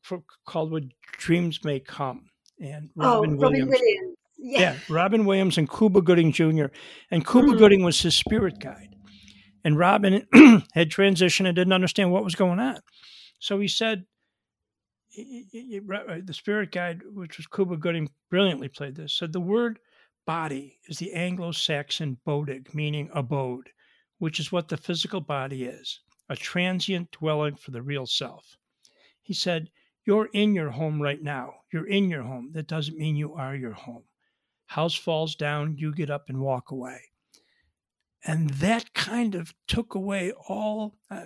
for, 0.00 0.22
called 0.46 0.70
"What 0.70 0.84
Dreams 1.18 1.62
May 1.62 1.78
Come," 1.78 2.30
and 2.58 2.88
Robin, 2.96 3.34
oh, 3.34 3.36
Williams. 3.36 3.42
Robin 3.42 3.68
Williams. 3.68 4.16
Yeah. 4.38 4.60
yeah. 4.60 4.76
Robin 4.88 5.26
Williams 5.26 5.58
and 5.58 5.70
Cuba 5.70 6.00
Gooding 6.00 6.32
Jr. 6.32 6.68
And 7.10 7.26
Cuba 7.26 7.48
mm. 7.48 7.58
Gooding 7.58 7.82
was 7.84 8.00
his 8.00 8.14
spirit 8.14 8.60
guide. 8.60 8.96
And 9.62 9.78
Robin 9.78 10.26
had 10.72 10.88
transitioned 10.88 11.48
and 11.48 11.54
didn't 11.54 11.74
understand 11.74 12.10
what 12.10 12.24
was 12.24 12.34
going 12.34 12.60
on. 12.60 12.80
So 13.38 13.60
he 13.60 13.68
said, 13.68 14.06
the 15.14 16.32
spirit 16.32 16.72
guide, 16.72 17.02
which 17.12 17.36
was 17.36 17.46
Cuba 17.46 17.76
Gooding, 17.76 18.08
brilliantly 18.30 18.68
played 18.68 18.94
this, 18.94 19.14
said 19.14 19.32
the 19.32 19.40
word 19.40 19.78
body 20.26 20.78
is 20.88 20.98
the 20.98 21.12
Anglo 21.12 21.52
Saxon 21.52 22.18
bodig, 22.26 22.74
meaning 22.74 23.10
abode, 23.12 23.70
which 24.18 24.40
is 24.40 24.52
what 24.52 24.68
the 24.68 24.76
physical 24.76 25.20
body 25.20 25.64
is 25.64 26.00
a 26.28 26.36
transient 26.36 27.10
dwelling 27.10 27.56
for 27.56 27.72
the 27.72 27.82
real 27.82 28.06
self. 28.06 28.56
He 29.20 29.34
said, 29.34 29.70
You're 30.06 30.30
in 30.32 30.54
your 30.54 30.70
home 30.70 31.02
right 31.02 31.22
now. 31.22 31.56
You're 31.72 31.88
in 31.88 32.08
your 32.08 32.22
home. 32.22 32.50
That 32.52 32.68
doesn't 32.68 32.96
mean 32.96 33.16
you 33.16 33.34
are 33.34 33.54
your 33.54 33.72
home. 33.72 34.04
House 34.66 34.94
falls 34.94 35.34
down, 35.34 35.76
you 35.76 35.92
get 35.92 36.08
up 36.08 36.28
and 36.28 36.40
walk 36.40 36.70
away 36.70 37.12
and 38.24 38.50
that 38.50 38.94
kind 38.94 39.34
of 39.34 39.54
took 39.66 39.94
away 39.94 40.32
all 40.48 40.94
uh, 41.10 41.24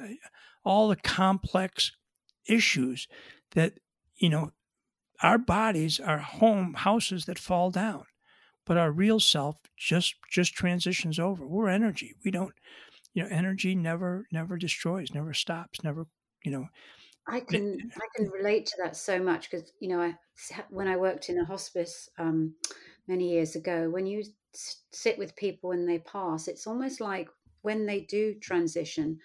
all 0.65 0.89
the 0.89 0.97
complex 0.97 1.93
issues 2.47 3.09
that 3.53 3.75
you 4.17 4.29
know 4.29 4.53
our 5.23 5.39
bodies 5.39 5.99
are 6.01 6.19
home 6.19 6.75
houses 6.75 7.25
that 7.27 7.39
fall 7.39 7.71
down, 7.71 8.05
but 8.65 8.77
our 8.77 8.91
real 8.91 9.21
self 9.21 9.57
just 9.77 10.17
just 10.31 10.55
transitions 10.55 11.19
over. 11.19 11.47
We're 11.47 11.69
energy. 11.69 12.15
We 12.25 12.31
don't, 12.31 12.55
you 13.15 13.23
know, 13.23 13.29
energy 13.31 13.75
never 13.75 14.27
never 14.33 14.57
destroys, 14.57 15.15
never 15.15 15.33
stops, 15.33 15.83
never, 15.83 16.07
you 16.45 16.51
know. 16.51 16.67
I 17.29 17.41
can 17.41 17.91
I 17.97 18.07
can 18.15 18.31
relate 18.31 18.67
to 18.67 18.77
that 18.83 18.97
so 18.97 19.21
much 19.21 19.51
because 19.51 19.73
you 19.81 19.89
know 19.89 20.01
I 20.01 20.17
when 20.71 20.87
I 20.87 20.97
worked 20.97 21.29
in 21.29 21.39
a 21.39 21.45
hospice 21.45 22.09
um, 22.19 22.55
many 23.09 23.31
years 23.31 23.57
ago, 23.57 23.91
when 23.91 24.07
you 24.07 24.23
sit 24.55 25.19
with 25.19 25.37
people 25.37 25.71
when 25.71 25.87
they 25.87 25.99
pass, 25.99 26.49
it's 26.49 26.67
almost 26.67 27.01
like 27.01 27.29
when 27.63 27.87
they 27.87 28.01
do 28.03 28.35
transition, 28.41 29.19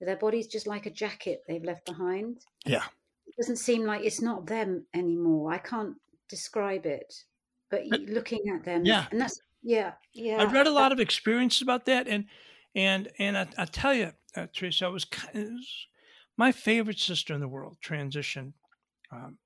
their 0.00 0.16
body's 0.16 0.46
just 0.46 0.66
like 0.66 0.86
a 0.86 0.90
jacket 0.90 1.42
they've 1.46 1.64
left 1.64 1.84
behind. 1.84 2.38
Yeah. 2.64 2.84
It 3.32 3.42
doesn't 3.42 3.56
seem 3.56 3.84
like 3.84 4.04
it's 4.04 4.20
not 4.20 4.46
them 4.46 4.86
anymore. 4.94 5.52
I 5.52 5.58
can't 5.58 5.96
describe 6.28 6.86
it, 6.86 7.12
but 7.70 7.86
looking 7.86 8.48
at 8.54 8.64
them, 8.64 8.84
yeah, 8.84 9.06
and 9.10 9.20
that's 9.20 9.40
yeah, 9.62 9.92
yeah. 10.12 10.38
I've 10.40 10.52
read 10.52 10.66
a 10.66 10.72
lot 10.72 10.92
of 10.92 11.00
experiences 11.00 11.62
about 11.62 11.86
that, 11.86 12.06
and 12.06 12.26
and 12.74 13.08
and 13.18 13.38
I, 13.38 13.46
I 13.56 13.64
tell 13.64 13.94
you, 13.94 14.12
uh, 14.36 14.46
Theresa, 14.52 14.86
it 14.86 14.92
was, 14.92 15.06
it 15.32 15.50
was, 15.50 15.86
my 16.36 16.52
favorite 16.52 16.98
sister 16.98 17.34
in 17.34 17.40
the 17.40 17.48
world 17.48 17.78
transitioned 17.82 18.52
um, 19.10 19.38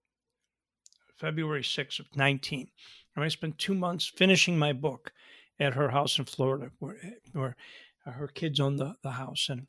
February 1.18 1.62
6th 1.62 1.98
of 1.98 2.06
19. 2.14 2.68
And 3.14 3.24
I 3.24 3.28
spent 3.28 3.58
two 3.58 3.74
months 3.74 4.12
finishing 4.14 4.58
my 4.58 4.72
book 4.72 5.12
at 5.58 5.74
her 5.74 5.90
house 5.90 6.18
in 6.18 6.26
Florida, 6.26 6.70
where, 6.78 6.96
where 7.32 7.56
her 8.04 8.28
kids 8.28 8.60
own 8.60 8.76
the, 8.76 8.96
the 9.02 9.12
house. 9.12 9.48
And 9.48 9.66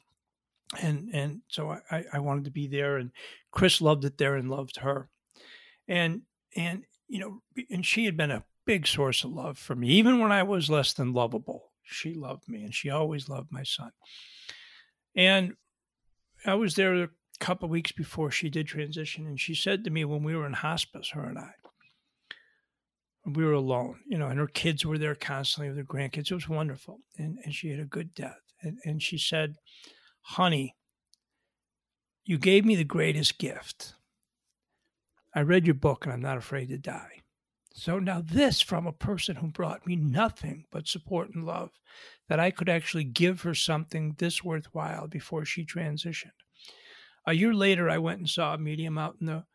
and 0.81 1.09
and 1.13 1.41
so 1.47 1.77
I, 1.89 2.05
I 2.13 2.19
wanted 2.19 2.45
to 2.45 2.51
be 2.51 2.67
there 2.67 2.97
and 2.97 3.11
Chris 3.51 3.81
loved 3.81 4.05
it 4.05 4.17
there 4.17 4.35
and 4.35 4.49
loved 4.49 4.77
her. 4.77 5.09
And 5.87 6.21
and 6.55 6.83
you 7.07 7.19
know, 7.19 7.41
and 7.69 7.85
she 7.85 8.05
had 8.05 8.17
been 8.17 8.31
a 8.31 8.43
big 8.65 8.85
source 8.85 9.23
of 9.23 9.31
love 9.31 9.57
for 9.57 9.75
me, 9.75 9.87
even 9.89 10.19
when 10.19 10.31
I 10.31 10.43
was 10.43 10.69
less 10.69 10.93
than 10.93 11.13
lovable. 11.13 11.71
She 11.83 12.13
loved 12.13 12.49
me 12.49 12.63
and 12.63 12.73
she 12.73 12.89
always 12.89 13.29
loved 13.29 13.51
my 13.51 13.63
son. 13.63 13.91
And 15.15 15.53
I 16.45 16.55
was 16.55 16.75
there 16.75 17.03
a 17.03 17.09
couple 17.39 17.69
weeks 17.69 17.93
before 17.93 18.29
she 18.29 18.49
did 18.49 18.67
transition, 18.67 19.25
and 19.25 19.39
she 19.39 19.55
said 19.55 19.83
to 19.83 19.89
me 19.89 20.03
when 20.03 20.23
we 20.23 20.35
were 20.35 20.45
in 20.45 20.53
hospice, 20.53 21.09
her 21.09 21.23
and 21.23 21.39
I, 21.39 21.51
we 23.25 23.43
were 23.43 23.53
alone, 23.53 23.99
you 24.07 24.17
know, 24.17 24.27
and 24.27 24.39
her 24.39 24.47
kids 24.47 24.85
were 24.85 24.97
there 24.97 25.15
constantly 25.15 25.69
with 25.69 25.77
her 25.77 25.83
grandkids. 25.83 26.31
It 26.31 26.35
was 26.35 26.49
wonderful. 26.49 26.99
And, 27.17 27.39
and 27.43 27.53
she 27.53 27.69
had 27.69 27.79
a 27.79 27.85
good 27.85 28.13
death. 28.13 28.39
And, 28.61 28.77
and 28.85 29.01
she 29.01 29.17
said, 29.17 29.55
Honey, 30.31 30.75
you 32.25 32.37
gave 32.37 32.65
me 32.65 32.75
the 32.75 32.83
greatest 32.83 33.37
gift. 33.37 33.93
I 35.33 35.41
read 35.41 35.65
your 35.65 35.73
book 35.73 36.03
and 36.03 36.13
I'm 36.13 36.21
not 36.21 36.37
afraid 36.37 36.67
to 36.67 36.77
die. 36.77 37.21
So 37.73 37.97
now, 37.97 38.21
this 38.25 38.59
from 38.59 38.85
a 38.85 38.91
person 38.91 39.37
who 39.37 39.47
brought 39.47 39.87
me 39.87 39.95
nothing 39.95 40.65
but 40.69 40.85
support 40.85 41.29
and 41.33 41.45
love, 41.45 41.69
that 42.27 42.41
I 42.41 42.51
could 42.51 42.67
actually 42.67 43.05
give 43.05 43.43
her 43.43 43.55
something 43.55 44.15
this 44.17 44.43
worthwhile 44.43 45.07
before 45.07 45.45
she 45.45 45.63
transitioned. 45.63 46.31
A 47.25 47.33
year 47.33 47.53
later, 47.53 47.89
I 47.89 47.97
went 47.97 48.19
and 48.19 48.29
saw 48.29 48.53
a 48.53 48.57
medium 48.57 48.97
out 48.97 49.15
in 49.21 49.27
the, 49.27 49.45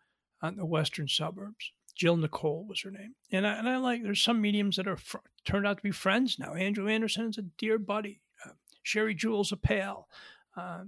on 0.41 0.57
the 0.57 0.65
western 0.65 1.07
suburbs. 1.07 1.73
Jill 1.95 2.17
Nicole 2.17 2.65
was 2.67 2.81
her 2.81 2.91
name. 2.91 3.15
And 3.31 3.47
I, 3.47 3.59
and 3.59 3.69
I 3.69 3.77
like, 3.77 4.03
there's 4.03 4.23
some 4.23 4.41
mediums 4.41 4.77
that 4.77 4.89
are 4.89 4.97
fr- 4.97 5.19
turned 5.45 5.67
out 5.67 5.77
to 5.77 5.83
be 5.83 5.91
friends 5.91 6.39
now. 6.39 6.55
Andrew 6.55 6.89
Anderson 6.89 7.29
is 7.29 7.37
a 7.37 7.43
dear 7.43 7.79
buddy. 7.79 8.23
Uh, 8.47 8.53
Sherry 8.83 9.15
Jewel's 9.15 9.53
a 9.53 9.57
pal. 9.59 10.09
Uh, 10.57 10.85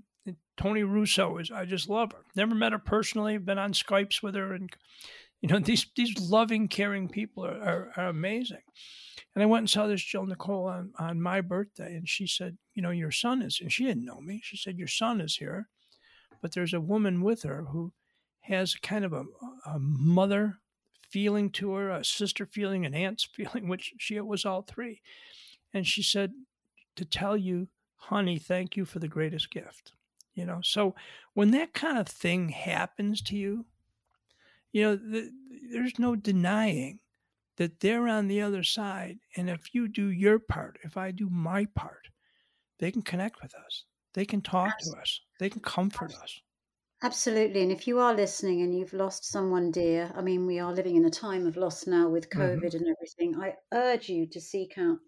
Tony 0.57 0.83
Russo 0.83 1.39
is, 1.39 1.51
I 1.51 1.65
just 1.65 1.89
love 1.89 2.13
her. 2.13 2.23
Never 2.37 2.55
met 2.55 2.73
her 2.73 2.79
personally, 2.79 3.39
been 3.39 3.59
on 3.59 3.73
Skypes 3.73 4.23
with 4.23 4.35
her. 4.35 4.55
And, 4.55 4.71
you 5.41 5.49
know, 5.49 5.59
these, 5.65 5.87
these 5.97 6.19
loving, 6.19 6.69
caring 6.69 7.09
people 7.09 7.45
are, 7.45 7.61
are, 7.61 7.93
are 7.97 8.09
amazing. 8.09 8.63
And 9.35 9.43
I 9.43 9.47
went 9.47 9.63
and 9.63 9.71
saw 9.71 9.87
this 9.87 10.03
Jill 10.03 10.27
Nicole 10.27 10.67
on, 10.67 10.93
on 10.99 11.21
my 11.21 11.41
birthday. 11.41 11.95
And 11.95 12.09
she 12.09 12.27
said, 12.27 12.57
You 12.75 12.83
know, 12.83 12.91
your 12.91 13.11
son 13.11 13.43
is, 13.43 13.61
and 13.61 13.73
she 13.73 13.85
didn't 13.85 14.05
know 14.05 14.21
me. 14.21 14.41
She 14.45 14.57
said, 14.57 14.79
Your 14.79 14.89
son 14.89 15.21
is 15.21 15.37
here. 15.37 15.69
But 16.41 16.53
there's 16.53 16.75
a 16.75 16.81
woman 16.81 17.23
with 17.23 17.43
her 17.43 17.65
who 17.71 17.93
has 18.43 18.75
kind 18.75 19.05
of 19.05 19.13
a, 19.13 19.25
a 19.67 19.79
mother 19.79 20.59
feeling 21.11 21.51
to 21.51 21.73
her, 21.73 21.91
a 21.91 22.05
sister 22.05 22.47
feeling, 22.47 22.85
an 22.85 22.95
aunt's 22.95 23.25
feeling, 23.35 23.69
which 23.69 23.95
she 23.99 24.17
it 24.17 24.27
was 24.27 24.45
all 24.45 24.63
three. 24.63 25.01
And 25.73 25.87
she 25.87 26.03
said, 26.03 26.33
To 26.97 27.05
tell 27.05 27.37
you, 27.37 27.69
honey, 28.09 28.39
thank 28.39 28.77
you 28.77 28.85
for 28.85 28.99
the 28.99 29.09
greatest 29.09 29.51
gift. 29.51 29.93
You 30.35 30.47
know, 30.47 30.61
so 30.63 30.95
when 31.35 31.53
that 31.53 31.75
kind 31.75 31.99
of 31.99 32.09
thing 32.09 32.49
happens 32.49 33.23
to 33.23 33.37
you, 33.37 33.67
you 34.73 34.83
know, 34.83 34.97
the, 34.97 35.31
there's 35.73 35.99
no 35.99 36.17
denying 36.17 36.99
that 37.57 37.79
they're 37.81 38.09
on 38.09 38.27
the 38.27 38.43
other 38.43 38.65
side. 38.65 39.19
And 39.37 39.49
if 39.49 39.75
you 39.75 39.87
do 39.87 40.09
your 40.09 40.41
part, 40.41 40.79
if 40.83 40.97
I 40.97 41.13
do 41.13 41.29
my 41.31 41.67
part, 41.77 42.09
they 42.81 42.91
can 42.91 43.03
connect 43.03 43.41
with 43.43 43.55
us. 43.55 43.85
They 44.15 44.25
can 44.25 44.41
talk 44.41 44.73
Absolutely. 44.75 44.99
to 44.99 45.03
us. 45.03 45.21
They 45.39 45.51
can 45.51 45.61
comfort 45.61 46.13
us. 46.21 46.41
Absolutely. 47.03 47.63
And 47.63 47.71
if 47.71 47.87
you 47.87 47.99
are 47.99 48.15
listening 48.15 48.63
and 48.63 48.77
you've 48.77 48.93
lost 48.93 49.25
someone 49.25 49.71
dear, 49.71 50.11
I 50.17 50.23
mean, 50.23 50.47
we 50.47 50.59
are 50.59 50.73
living 50.73 50.97
in 50.97 51.05
a 51.05 51.11
time 51.11 51.47
of 51.47 51.57
loss 51.57 51.87
now 51.87 52.09
with 52.09 52.29
mm-hmm. 52.31 52.41
COVID 52.41 52.65
mm-hmm. 52.65 52.77
and 52.77 52.97
everything. 52.97 53.41
I 53.41 53.55
urge 53.73 54.09
you 54.09 54.27
to 54.27 54.41
seek 54.41 54.79
out 54.79 54.99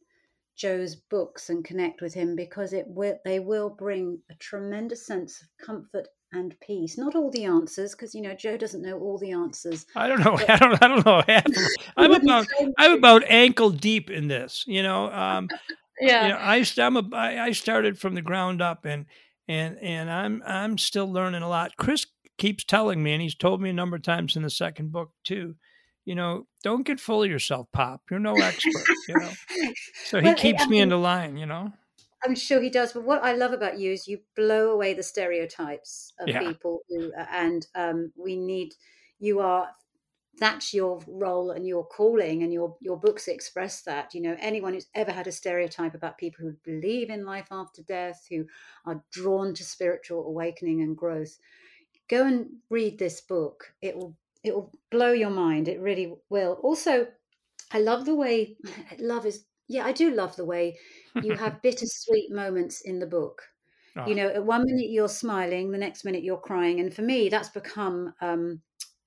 Joe's 0.56 0.96
books 0.96 1.50
and 1.50 1.64
connect 1.64 2.00
with 2.00 2.14
him 2.14 2.34
because 2.34 2.72
it 2.72 2.86
will 2.88 3.18
they 3.24 3.38
will 3.38 3.70
bring 3.70 4.20
a 4.30 4.34
tremendous 4.34 5.06
sense 5.06 5.42
of 5.42 5.48
comfort 5.64 6.08
and 6.32 6.54
peace. 6.60 6.98
Not 6.98 7.14
all 7.14 7.30
the 7.30 7.44
answers, 7.44 7.92
because 7.92 8.14
you 8.14 8.22
know 8.22 8.34
Joe 8.34 8.56
doesn't 8.56 8.82
know 8.82 8.98
all 8.98 9.18
the 9.18 9.32
answers. 9.32 9.86
I 9.94 10.08
don't 10.08 10.20
know. 10.20 10.38
I 10.48 10.56
don't. 10.56 10.82
I 10.82 10.88
don't 10.88 11.06
know. 11.06 11.22
I'm 11.96 12.12
about. 12.12 12.46
I'm 12.78 12.92
about 12.92 13.24
ankle 13.28 13.70
deep 13.70 14.10
in 14.10 14.28
this. 14.28 14.64
You 14.66 14.82
know. 14.82 15.12
Um, 15.12 15.48
yeah. 16.00 16.22
You 16.22 16.32
know, 16.32 16.38
I, 16.38 16.64
I'm 16.78 16.96
a. 16.96 17.16
I 17.16 17.52
started 17.52 17.98
from 17.98 18.14
the 18.14 18.22
ground 18.22 18.62
up, 18.62 18.84
and 18.84 19.06
and 19.48 19.78
and 19.80 20.10
I'm 20.10 20.42
I'm 20.46 20.78
still 20.78 21.10
learning 21.10 21.42
a 21.42 21.48
lot. 21.48 21.76
Chris 21.76 22.06
keeps 22.38 22.64
telling 22.64 23.02
me, 23.02 23.12
and 23.12 23.22
he's 23.22 23.34
told 23.34 23.60
me 23.60 23.70
a 23.70 23.74
number 23.74 23.96
of 23.96 24.02
times 24.02 24.36
in 24.36 24.42
the 24.42 24.50
second 24.50 24.92
book 24.92 25.10
too. 25.24 25.56
You 26.06 26.14
know, 26.14 26.46
don't 26.62 26.86
get 26.86 27.00
full 27.00 27.22
of 27.22 27.30
yourself, 27.30 27.66
Pop. 27.72 28.00
You're 28.10 28.20
no 28.20 28.34
expert. 28.36 28.72
you 29.08 29.18
know, 29.18 29.30
so 30.04 30.20
he 30.20 30.26
well, 30.26 30.34
keeps 30.36 30.62
I 30.62 30.66
me 30.66 30.80
in 30.80 30.88
the 30.88 30.96
line. 30.96 31.36
You 31.36 31.46
know. 31.46 31.72
I'm 32.24 32.34
sure 32.34 32.62
he 32.62 32.70
does. 32.70 32.92
But 32.92 33.04
what 33.04 33.22
I 33.22 33.34
love 33.34 33.52
about 33.52 33.78
you 33.78 33.92
is 33.92 34.08
you 34.08 34.20
blow 34.34 34.70
away 34.70 34.94
the 34.94 35.02
stereotypes 35.02 36.12
of 36.18 36.28
yeah. 36.28 36.40
people, 36.40 36.80
who, 36.88 37.12
and 37.30 37.66
um, 37.74 38.12
we 38.16 38.36
need. 38.36 38.72
You 39.18 39.40
are 39.40 39.68
that's 40.38 40.74
your 40.74 41.00
role 41.06 41.50
and 41.50 41.66
your 41.66 41.84
calling 41.86 42.42
and 42.42 42.52
your 42.52 42.76
your 42.80 42.98
books 42.98 43.28
express 43.28 43.82
that 43.82 44.14
you 44.14 44.20
know 44.20 44.36
anyone 44.38 44.74
who's 44.74 44.88
ever 44.94 45.10
had 45.10 45.26
a 45.26 45.32
stereotype 45.32 45.94
about 45.94 46.18
people 46.18 46.44
who 46.44 46.54
believe 46.64 47.10
in 47.10 47.24
life 47.24 47.48
after 47.50 47.82
death 47.82 48.26
who 48.30 48.44
are 48.84 49.02
drawn 49.10 49.54
to 49.54 49.64
spiritual 49.64 50.26
awakening 50.26 50.82
and 50.82 50.96
growth 50.96 51.38
go 52.08 52.26
and 52.26 52.46
read 52.70 52.98
this 52.98 53.20
book 53.20 53.72
it 53.80 53.96
will 53.96 54.14
it 54.46 54.54
will 54.54 54.72
blow 54.90 55.12
your 55.12 55.30
mind 55.30 55.68
it 55.68 55.80
really 55.80 56.14
will 56.30 56.58
also 56.62 57.06
i 57.72 57.78
love 57.78 58.04
the 58.04 58.14
way 58.14 58.56
love 58.98 59.26
is 59.26 59.44
yeah 59.68 59.84
i 59.84 59.92
do 59.92 60.10
love 60.10 60.34
the 60.36 60.44
way 60.44 60.76
you 61.22 61.34
have 61.34 61.62
bittersweet 61.62 62.32
moments 62.32 62.82
in 62.82 62.98
the 62.98 63.06
book 63.06 63.42
oh. 63.96 64.06
you 64.06 64.14
know 64.14 64.28
at 64.28 64.44
one 64.44 64.64
minute 64.64 64.90
you're 64.90 65.08
smiling 65.08 65.70
the 65.70 65.78
next 65.78 66.04
minute 66.04 66.22
you're 66.22 66.36
crying 66.36 66.80
and 66.80 66.94
for 66.94 67.02
me 67.02 67.28
that's 67.28 67.48
become 67.48 68.12
um 68.20 68.60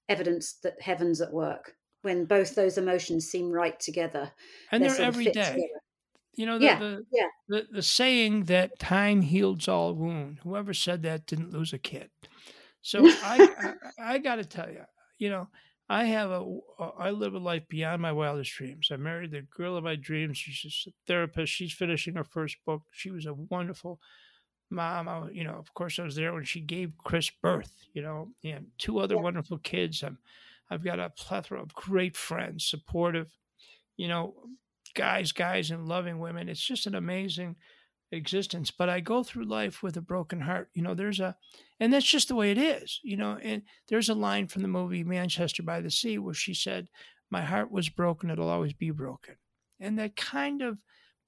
evidence 0.09 0.53
that 0.63 0.81
heaven's 0.81 1.21
at 1.21 1.31
work 1.31 1.75
when 2.01 2.25
both 2.25 2.55
those 2.55 2.77
emotions 2.77 3.29
seem 3.29 3.51
right 3.51 3.79
together. 3.79 4.31
And 4.71 4.83
they're, 4.83 4.93
they're 4.93 5.05
every 5.05 5.25
day. 5.25 5.31
Together. 5.31 5.81
You 6.35 6.45
know, 6.45 6.57
the, 6.57 6.65
yeah, 6.65 6.79
the, 6.79 7.05
yeah. 7.11 7.27
The, 7.49 7.67
the 7.71 7.81
saying 7.81 8.45
that 8.45 8.79
time 8.79 9.21
heals 9.21 9.67
all 9.67 9.93
wound. 9.93 10.39
Whoever 10.43 10.73
said 10.73 11.03
that 11.03 11.25
didn't 11.25 11.51
lose 11.51 11.73
a 11.73 11.77
kid. 11.77 12.09
So 12.81 13.05
I, 13.05 13.73
I, 13.97 14.13
I 14.13 14.17
got 14.19 14.35
to 14.35 14.45
tell 14.45 14.69
you, 14.69 14.83
you 15.19 15.29
know, 15.29 15.47
I 15.89 16.05
have 16.05 16.31
a, 16.31 16.59
uh, 16.79 16.91
I 16.97 17.11
live 17.11 17.33
a 17.33 17.39
life 17.39 17.67
beyond 17.67 18.01
my 18.01 18.11
wildest 18.11 18.53
dreams. 18.53 18.89
I 18.91 18.97
married 18.97 19.31
the 19.31 19.41
girl 19.41 19.75
of 19.75 19.83
my 19.83 19.95
dreams. 19.95 20.37
She's 20.37 20.87
a 20.87 20.91
therapist. 21.07 21.51
She's 21.51 21.73
finishing 21.73 22.15
her 22.15 22.23
first 22.23 22.57
book. 22.65 22.83
She 22.91 23.11
was 23.11 23.25
a 23.25 23.33
wonderful 23.33 23.99
mom. 24.69 25.07
I, 25.07 25.29
you 25.31 25.43
know, 25.43 25.55
of 25.55 25.73
course, 25.73 25.99
I 25.99 26.03
was 26.03 26.15
there 26.15 26.33
when 26.33 26.43
she 26.43 26.61
gave 26.61 26.93
Chris 27.03 27.31
birth. 27.41 27.73
You 27.93 28.01
know, 28.03 28.29
and 28.43 28.67
two 28.77 28.99
other 28.99 29.15
yeah. 29.15 29.21
wonderful 29.21 29.57
kids. 29.57 30.03
I'm, 30.03 30.19
I've 30.69 30.83
got 30.83 30.99
a 30.99 31.09
plethora 31.09 31.61
of 31.61 31.73
great 31.73 32.15
friends, 32.15 32.65
supportive, 32.65 33.35
you 33.97 34.07
know, 34.07 34.35
guys, 34.93 35.31
guys, 35.31 35.71
and 35.71 35.87
loving 35.87 36.19
women. 36.19 36.49
It's 36.49 36.63
just 36.63 36.85
an 36.85 36.93
amazing 36.93 37.55
existence. 38.11 38.69
But 38.69 38.89
I 38.89 38.99
go 38.99 39.23
through 39.23 39.45
life 39.45 39.81
with 39.81 39.97
a 39.97 40.01
broken 40.01 40.41
heart. 40.41 40.69
You 40.75 40.83
know, 40.83 40.93
there's 40.93 41.19
a, 41.19 41.35
and 41.79 41.93
that's 41.93 42.05
just 42.05 42.27
the 42.27 42.35
way 42.35 42.51
it 42.51 42.57
is. 42.57 42.99
You 43.03 43.17
know, 43.17 43.37
and 43.41 43.63
there's 43.87 44.09
a 44.09 44.15
line 44.15 44.47
from 44.47 44.61
the 44.61 44.67
movie 44.67 45.03
Manchester 45.03 45.63
by 45.63 45.81
the 45.81 45.91
Sea 45.91 46.17
where 46.17 46.33
she 46.33 46.53
said, 46.53 46.87
"My 47.29 47.41
heart 47.41 47.71
was 47.71 47.89
broken; 47.89 48.29
it'll 48.29 48.49
always 48.49 48.73
be 48.73 48.91
broken," 48.91 49.35
and 49.79 49.97
that 49.99 50.15
kind 50.15 50.61
of 50.61 50.77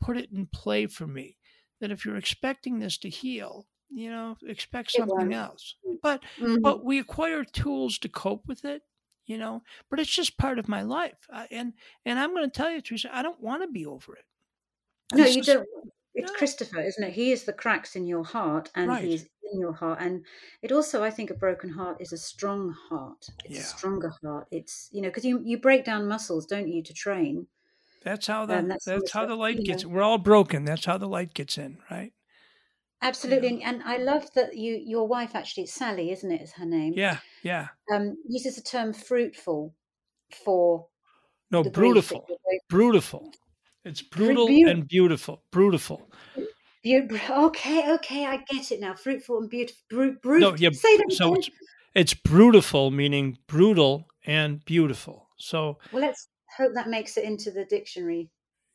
put 0.02 0.18
it 0.18 0.32
in 0.32 0.48
play 0.48 0.88
for 0.88 1.08
me 1.08 1.38
that 1.80 1.92
if 1.92 2.06
you're 2.06 2.18
expecting 2.18 2.80
this 2.80 2.98
to 3.00 3.10
heal, 3.10 3.68
you 3.90 4.10
know, 4.10 4.38
expect 4.48 4.92
something 4.92 5.34
else. 5.34 5.76
But 6.02 6.22
mm-hmm. 6.40 6.58
but 6.62 6.84
we 6.86 7.00
acquire 7.00 7.44
tools 7.44 7.98
to 8.00 8.10
cope 8.10 8.48
with 8.48 8.66
it. 8.66 8.84
you 9.26 9.38
know, 9.38 9.64
but 9.90 10.00
it's 10.00 10.14
just 10.14 10.38
part 10.38 10.60
of 10.60 10.68
my 10.68 10.82
life. 10.82 11.28
I, 11.32 11.48
and 11.52 11.74
and 12.06 12.20
I'm 12.20 12.32
going 12.36 12.50
to 12.50 12.52
tell 12.52 12.70
you, 12.72 12.82
Theresa, 12.82 13.16
I 13.16 13.22
don't 13.22 13.40
want 13.42 13.64
to 13.64 13.68
be 13.68 13.86
over 13.86 14.16
it. 14.16 14.26
No, 15.14 15.26
you 15.26 15.44
don't. 15.44 15.68
It's 16.14 16.32
no. 16.32 16.38
Christopher, 16.38 16.82
isn't 16.82 17.04
it? 17.04 17.14
He 17.14 17.32
is 17.32 17.44
the 17.44 17.54
cracks 17.54 17.96
in 17.96 18.06
your 18.06 18.24
heart, 18.24 18.70
and 18.76 18.90
right. 18.90 19.04
he's 19.04 19.28
in 19.54 19.60
your 19.60 19.74
heart. 19.74 20.00
And 20.02 20.26
it 20.62 20.72
also, 20.72 21.04
I 21.04 21.10
think, 21.10 21.30
a 21.30 21.36
broken 21.36 21.70
heart 21.70 21.98
is 22.00 22.12
a 22.12 22.18
strong 22.18 22.76
heart. 22.90 23.28
It's 23.46 23.56
yeah. 23.56 23.62
a 23.62 23.64
stronger 23.64 24.14
heart. 24.24 24.48
It's 24.52 24.90
you 24.92 25.02
know 25.02 25.10
because 25.10 25.26
you 25.26 25.42
you 25.44 25.58
break 25.58 25.86
down 25.86 26.08
muscles, 26.08 26.46
don't 26.46 26.68
you, 26.68 26.84
to 26.84 26.94
train. 26.94 27.48
That's 28.04 28.28
how 28.28 28.46
the 28.46 28.62
that's, 28.68 28.86
that's 28.86 29.12
how 29.12 29.26
the 29.26 29.36
light 29.36 29.64
gets. 29.64 29.84
Know. 29.84 29.90
We're 29.90 30.02
all 30.02 30.18
broken. 30.18 30.66
That's 30.66 30.86
how 30.86 30.98
the 30.98 31.08
light 31.08 31.34
gets 31.34 31.58
in, 31.58 31.78
right? 31.90 32.12
Absolutely, 33.04 33.60
yeah. 33.60 33.70
and 33.70 33.84
I 33.84 33.98
love 33.98 34.32
that 34.36 34.58
you 34.58 34.80
your 34.86 35.08
wife 35.08 35.34
actually 35.34 35.68
Sally, 35.68 36.12
isn't 36.12 36.32
it? 36.32 36.42
Is 36.42 36.54
her 36.54 36.66
name? 36.66 36.94
Yeah, 36.96 37.18
yeah. 37.44 37.70
Um, 37.94 38.16
uses 38.28 38.56
the 38.56 38.62
term 38.62 38.94
fruitful 38.94 39.74
for 40.44 40.88
no 41.50 41.64
brutal, 41.64 42.28
brutal. 42.70 43.34
It's 43.84 44.02
brutal 44.02 44.48
Be- 44.48 44.64
and 44.64 44.88
beautiful, 44.88 45.44
brutal. 45.52 46.10
Be- 46.84 47.08
okay, 47.30 47.94
okay, 47.94 48.26
I 48.26 48.38
get 48.50 48.72
it 48.72 48.80
now. 48.80 48.94
Fruitful 48.94 49.40
and 49.40 49.50
beautiful. 49.50 49.82
Bru- 49.90 50.18
bru- 50.20 50.40
no, 50.40 50.56
yeah. 50.56 50.70
Say 50.72 50.98
that 50.98 51.12
so 51.12 51.36
it's, 51.36 51.50
it's 51.96 52.14
brutal, 52.14 52.92
meaning 52.92 53.38
brutal 53.48 54.08
and 54.26 54.64
beautiful. 54.66 55.28
So 55.38 55.80
well, 55.92 56.02
let's 56.02 56.28
hope 56.58 56.74
that 56.76 56.90
makes 56.90 57.18
it 57.18 57.24
into 57.24 57.52
the 57.52 57.66
dictionary. 57.66 58.30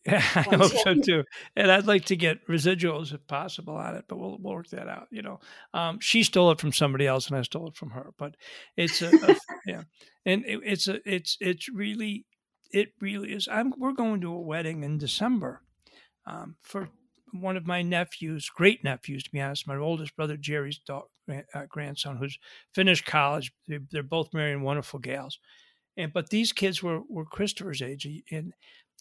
Yeah, 0.05 0.23
I 0.35 0.57
hope 0.57 0.73
so 0.73 0.95
too. 0.95 1.25
And 1.57 1.71
I'd 1.71 1.87
like 1.87 2.07
to 2.07 2.17
get 2.17 2.47
residuals 2.49 3.13
if 3.13 3.27
possible 3.27 3.75
on 3.75 3.97
it, 3.97 4.05
but 4.09 4.19
we'll, 4.19 4.39
we'll 4.41 4.55
work 4.55 4.69
that 4.71 4.89
out. 4.89 5.09
You 5.11 5.23
know, 5.23 5.41
um, 5.75 5.99
she 6.01 6.23
stole 6.23 6.51
it 6.53 6.61
from 6.61 6.73
somebody 6.73 7.07
else, 7.07 7.29
and 7.29 7.37
I 7.37 7.43
stole 7.43 7.69
it 7.69 7.77
from 7.77 7.91
her. 7.91 8.13
But 8.19 8.37
it's 8.77 9.03
a, 9.03 9.09
a 9.09 9.37
yeah, 9.67 9.83
and 10.25 10.45
it, 10.47 10.61
it's 10.65 10.89
a 10.89 11.01
it's 11.09 11.37
it's 11.41 11.69
really 11.69 12.25
it 12.73 12.91
really 13.01 13.33
is. 13.33 13.49
I'm 13.51 13.75
we're 13.79 13.93
going 13.93 14.21
to 14.23 14.33
a 14.33 14.41
wedding 14.41 14.83
in 14.83 14.99
December 14.99 15.63
um, 16.27 16.57
for 16.63 16.89
one 17.33 17.57
of 17.57 17.67
my 17.67 17.83
nephews, 17.83 18.49
great 18.49 18.83
nephews 18.85 19.25
to 19.25 19.31
be 19.31 19.41
honest, 19.41 19.67
my 19.67 19.77
oldest 19.77 20.17
brother 20.17 20.37
Jerry's 20.37 20.81
uh, 20.89 21.67
grandson, 21.69 22.17
who's 22.17 22.39
finished 22.75 23.05
college. 23.05 23.53
They're, 23.67 23.81
they're 23.91 24.03
both 24.03 24.33
marrying 24.33 24.63
wonderful 24.63 25.01
gals, 25.01 25.39
and 25.97 26.13
but 26.13 26.31
these 26.31 26.53
kids 26.53 26.83
were 26.83 27.01
were 27.09 27.25
Christopher's 27.25 27.83
age, 27.83 28.07
and 28.31 28.53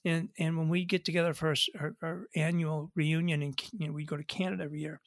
and 0.04 0.30
and 0.38 0.58
when 0.58 0.70
we 0.70 0.86
get 0.86 1.06
together 1.06 1.34
for 1.34 1.50
our, 1.50 1.56
our, 1.80 1.96
our 2.02 2.28
annual 2.36 2.92
reunion, 2.96 3.42
and 3.42 3.60
you 3.74 3.88
know, 3.88 3.94
we 3.94 4.06
go 4.06 4.18
to 4.18 4.24
Canada 4.24 4.64
every 4.64 4.82
year, 4.82 5.02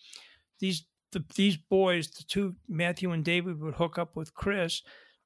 these 0.60 0.84
the, 1.12 1.24
these 1.34 1.56
boys, 1.56 2.10
the 2.10 2.24
two 2.24 2.56
Matthew 2.68 3.10
and 3.12 3.24
David, 3.24 3.60
would 3.60 3.74
hook 3.74 3.98
up 3.98 4.14
with 4.14 4.34
Chris, 4.34 4.82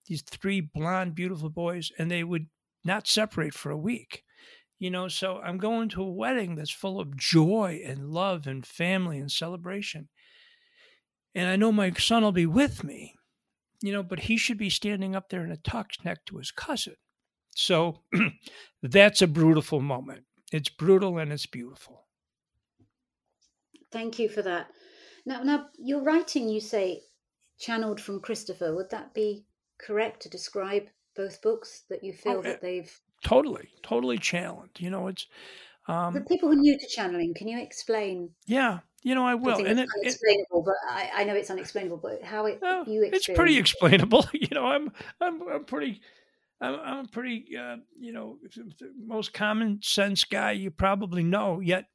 these 0.06 0.22
three 0.22 0.60
blonde, 0.60 1.14
beautiful 1.14 1.50
boys, 1.50 1.90
and 1.98 2.10
they 2.10 2.24
would 2.24 2.46
not 2.84 3.06
separate 3.06 3.54
for 3.54 3.70
a 3.70 3.78
week. 3.78 4.24
You 4.78 4.90
know, 4.90 5.06
so 5.06 5.38
I'm 5.38 5.58
going 5.58 5.88
to 5.90 6.02
a 6.02 6.10
wedding 6.10 6.56
that's 6.56 6.70
full 6.70 6.98
of 6.98 7.16
joy 7.16 7.80
and 7.86 8.10
love 8.10 8.48
and 8.48 8.66
family 8.66 9.18
and 9.18 9.30
celebration. 9.30 10.08
And 11.34 11.48
I 11.48 11.56
know 11.56 11.70
my 11.70 11.92
son 11.92 12.24
will 12.24 12.32
be 12.32 12.46
with 12.46 12.82
me, 12.82 13.14
you 13.80 13.92
know, 13.92 14.02
but 14.02 14.20
he 14.20 14.36
should 14.36 14.58
be 14.58 14.70
standing 14.70 15.14
up 15.14 15.28
there 15.28 15.44
in 15.44 15.52
a 15.52 15.56
tux 15.56 16.04
next 16.04 16.26
to 16.26 16.38
his 16.38 16.50
cousin. 16.50 16.96
So 17.54 18.00
that's 18.82 19.22
a 19.22 19.26
brutal 19.26 19.80
moment. 19.80 20.24
It's 20.52 20.68
brutal 20.68 21.18
and 21.18 21.32
it's 21.32 21.46
beautiful. 21.46 22.06
Thank 23.90 24.18
you 24.18 24.28
for 24.28 24.42
that. 24.42 24.68
Now, 25.24 25.42
now 25.42 25.66
your 25.78 26.02
writing, 26.02 26.48
you 26.48 26.60
say, 26.60 27.02
channeled 27.58 28.00
from 28.00 28.20
Christopher. 28.20 28.74
Would 28.74 28.90
that 28.90 29.14
be 29.14 29.44
correct 29.78 30.22
to 30.22 30.28
describe 30.28 30.88
both 31.14 31.42
books 31.42 31.84
that 31.90 32.02
you 32.02 32.12
feel 32.12 32.38
oh, 32.38 32.42
that 32.42 32.60
they've 32.60 32.90
totally, 33.24 33.68
totally 33.82 34.18
challenged? 34.18 34.80
You 34.80 34.90
know, 34.90 35.08
it's 35.08 35.26
um, 35.88 36.14
the 36.14 36.20
people 36.20 36.48
who 36.48 36.54
are 36.54 36.60
new 36.60 36.78
to 36.78 36.86
channeling. 36.86 37.34
Can 37.34 37.48
you 37.48 37.60
explain? 37.60 38.30
Yeah, 38.46 38.80
you 39.02 39.14
know, 39.14 39.26
I 39.26 39.34
will. 39.34 39.64
And 39.64 39.80
it, 39.80 39.88
unexplainable, 39.98 40.60
it, 40.60 40.64
but 40.64 40.74
I, 40.88 41.10
I, 41.16 41.24
know 41.24 41.34
it's 41.34 41.50
unexplainable. 41.50 41.98
But 41.98 42.22
how 42.22 42.46
it 42.46 42.58
well, 42.62 42.84
you 42.86 43.02
it's 43.02 43.28
pretty 43.28 43.58
explainable. 43.58 44.24
You 44.32 44.48
know, 44.52 44.66
I'm 44.66 44.92
I'm 45.20 45.48
I'm 45.48 45.64
pretty 45.64 46.00
I'm, 46.62 46.80
I'm 46.80 47.06
pretty, 47.06 47.56
uh, 47.58 47.76
you 47.98 48.12
know, 48.12 48.38
most 48.96 49.34
common 49.34 49.80
sense 49.82 50.24
guy 50.24 50.52
you 50.52 50.70
probably 50.70 51.24
know. 51.24 51.58
Yet, 51.58 51.86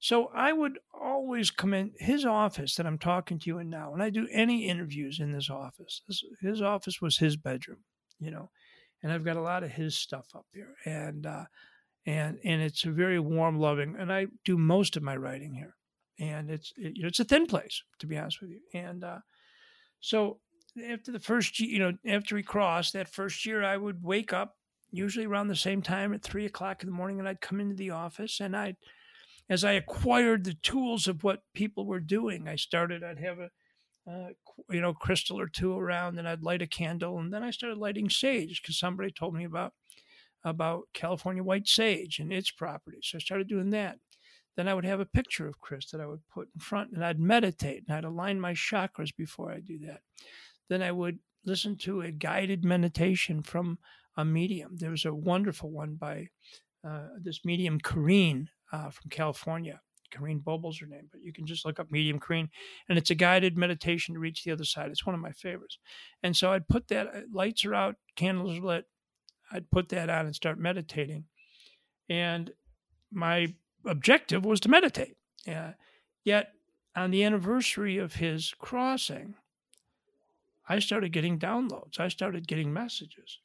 so 0.00 0.30
I 0.34 0.52
would 0.52 0.78
always 0.98 1.50
come 1.50 1.74
in 1.74 1.92
his 1.98 2.24
office 2.24 2.74
that 2.76 2.86
I'm 2.86 2.98
talking 2.98 3.38
to 3.38 3.46
you 3.46 3.58
in 3.58 3.68
now, 3.68 3.92
and 3.92 4.02
I 4.02 4.08
do 4.08 4.26
any 4.32 4.68
interviews 4.68 5.20
in 5.20 5.32
this 5.32 5.50
office. 5.50 6.00
His, 6.06 6.24
his 6.40 6.62
office 6.62 7.02
was 7.02 7.18
his 7.18 7.36
bedroom, 7.36 7.80
you 8.18 8.30
know, 8.30 8.50
and 9.06 9.12
I've 9.12 9.24
got 9.24 9.36
a 9.36 9.40
lot 9.40 9.62
of 9.62 9.70
his 9.70 9.94
stuff 9.94 10.26
up 10.34 10.46
here, 10.52 10.74
and 10.84 11.26
uh, 11.26 11.44
and 12.06 12.40
and 12.42 12.60
it's 12.60 12.84
a 12.84 12.90
very 12.90 13.20
warm, 13.20 13.60
loving, 13.60 13.94
and 13.96 14.12
I 14.12 14.26
do 14.44 14.58
most 14.58 14.96
of 14.96 15.04
my 15.04 15.16
writing 15.16 15.54
here, 15.54 15.76
and 16.18 16.50
it's 16.50 16.72
it, 16.76 16.94
it's 16.96 17.20
a 17.20 17.24
thin 17.24 17.46
place 17.46 17.84
to 18.00 18.08
be 18.08 18.18
honest 18.18 18.40
with 18.40 18.50
you, 18.50 18.60
and 18.74 19.04
uh, 19.04 19.18
so 20.00 20.40
after 20.90 21.12
the 21.12 21.20
first, 21.20 21.60
you 21.60 21.78
know, 21.78 21.92
after 22.04 22.34
we 22.34 22.42
crossed 22.42 22.94
that 22.94 23.08
first 23.08 23.46
year, 23.46 23.62
I 23.62 23.76
would 23.76 24.02
wake 24.02 24.32
up 24.32 24.56
usually 24.90 25.26
around 25.26 25.46
the 25.46 25.54
same 25.54 25.82
time 25.82 26.12
at 26.12 26.24
three 26.24 26.44
o'clock 26.44 26.82
in 26.82 26.88
the 26.88 26.96
morning, 26.96 27.20
and 27.20 27.28
I'd 27.28 27.40
come 27.40 27.60
into 27.60 27.76
the 27.76 27.90
office, 27.90 28.40
and 28.40 28.56
I, 28.56 28.74
as 29.48 29.62
I 29.62 29.74
acquired 29.74 30.42
the 30.42 30.54
tools 30.54 31.06
of 31.06 31.22
what 31.22 31.42
people 31.54 31.86
were 31.86 32.00
doing, 32.00 32.48
I 32.48 32.56
started. 32.56 33.04
I'd 33.04 33.20
have 33.20 33.38
a, 33.38 33.50
uh, 34.10 34.28
you 34.70 34.80
know, 34.80 34.94
crystal 34.94 35.40
or 35.40 35.48
two 35.48 35.76
around, 35.76 36.18
and 36.18 36.28
I'd 36.28 36.42
light 36.42 36.62
a 36.62 36.66
candle, 36.66 37.18
and 37.18 37.32
then 37.32 37.42
I 37.42 37.50
started 37.50 37.78
lighting 37.78 38.10
sage 38.10 38.62
because 38.62 38.78
somebody 38.78 39.10
told 39.10 39.34
me 39.34 39.44
about 39.44 39.72
about 40.44 40.84
California 40.94 41.42
white 41.42 41.66
sage 41.66 42.20
and 42.20 42.32
its 42.32 42.52
properties. 42.52 43.08
So 43.10 43.16
I 43.16 43.20
started 43.20 43.48
doing 43.48 43.70
that. 43.70 43.98
Then 44.56 44.68
I 44.68 44.74
would 44.74 44.84
have 44.84 45.00
a 45.00 45.06
picture 45.06 45.48
of 45.48 45.60
Chris 45.60 45.90
that 45.90 46.00
I 46.00 46.06
would 46.06 46.20
put 46.32 46.48
in 46.54 46.60
front, 46.60 46.92
and 46.92 47.04
I'd 47.04 47.18
meditate, 47.18 47.84
and 47.86 47.96
I'd 47.96 48.04
align 48.04 48.40
my 48.40 48.52
chakras 48.52 49.14
before 49.14 49.50
I 49.50 49.60
do 49.60 49.78
that 49.86 50.02
then 50.68 50.82
I 50.82 50.92
would 50.92 51.18
listen 51.44 51.76
to 51.78 52.00
a 52.00 52.10
guided 52.10 52.64
meditation 52.64 53.42
from 53.42 53.78
a 54.16 54.24
medium. 54.24 54.76
There 54.76 54.90
was 54.90 55.04
a 55.04 55.14
wonderful 55.14 55.70
one 55.70 55.94
by 55.94 56.28
uh, 56.86 57.08
this 57.20 57.44
medium, 57.44 57.80
Kareen 57.80 58.48
uh, 58.72 58.90
from 58.90 59.10
California. 59.10 59.80
Kareen 60.10 60.42
Bobel's 60.42 60.78
her 60.78 60.86
name, 60.86 61.08
but 61.10 61.22
you 61.22 61.32
can 61.32 61.46
just 61.46 61.64
look 61.64 61.78
up 61.78 61.90
medium 61.90 62.18
Kareen, 62.18 62.48
and 62.88 62.98
it's 62.98 63.10
a 63.10 63.14
guided 63.14 63.56
meditation 63.56 64.14
to 64.14 64.20
reach 64.20 64.44
the 64.44 64.52
other 64.52 64.64
side. 64.64 64.90
It's 64.90 65.06
one 65.06 65.14
of 65.14 65.20
my 65.20 65.32
favorites. 65.32 65.78
And 66.22 66.36
so 66.36 66.52
I'd 66.52 66.68
put 66.68 66.88
that, 66.88 67.06
uh, 67.08 67.20
lights 67.32 67.64
are 67.64 67.74
out, 67.74 67.96
candles 68.16 68.58
are 68.58 68.62
lit. 68.62 68.84
I'd 69.52 69.70
put 69.70 69.88
that 69.90 70.10
on 70.10 70.26
and 70.26 70.34
start 70.34 70.58
meditating. 70.58 71.24
And 72.08 72.50
my 73.12 73.54
objective 73.84 74.44
was 74.44 74.60
to 74.60 74.68
meditate. 74.68 75.16
Uh, 75.48 75.72
yet 76.24 76.52
on 76.96 77.10
the 77.10 77.24
anniversary 77.24 77.98
of 77.98 78.14
his 78.14 78.52
crossing, 78.58 79.34
I 80.68 80.80
started 80.80 81.12
getting 81.12 81.38
downloads. 81.38 82.00
I 82.00 82.08
started 82.08 82.48
getting 82.48 82.72
messages. 82.72 83.38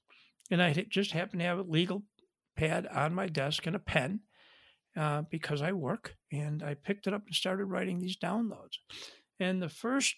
And 0.49 0.61
I 0.61 0.73
just 0.89 1.11
happened 1.11 1.41
to 1.41 1.45
have 1.45 1.59
a 1.59 1.63
legal 1.63 2.03
pad 2.55 2.87
on 2.87 3.13
my 3.13 3.27
desk 3.27 3.67
and 3.67 3.75
a 3.75 3.79
pen 3.79 4.21
uh, 4.97 5.23
because 5.29 5.61
I 5.61 5.71
work. 5.71 6.15
And 6.31 6.63
I 6.63 6.73
picked 6.73 7.07
it 7.07 7.13
up 7.13 7.25
and 7.25 7.35
started 7.35 7.65
writing 7.65 7.99
these 7.99 8.17
downloads. 8.17 8.77
And 9.39 9.61
the 9.61 9.69
first 9.69 10.15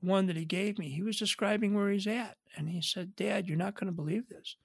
one 0.00 0.26
that 0.26 0.36
he 0.36 0.44
gave 0.44 0.78
me, 0.78 0.90
he 0.90 1.02
was 1.02 1.18
describing 1.18 1.74
where 1.74 1.90
he's 1.90 2.06
at. 2.06 2.36
And 2.56 2.68
he 2.68 2.80
said, 2.80 3.16
Dad, 3.16 3.46
you're 3.46 3.56
not 3.56 3.74
going 3.74 3.86
to 3.86 3.96
believe 3.96 4.28
this. 4.28 4.56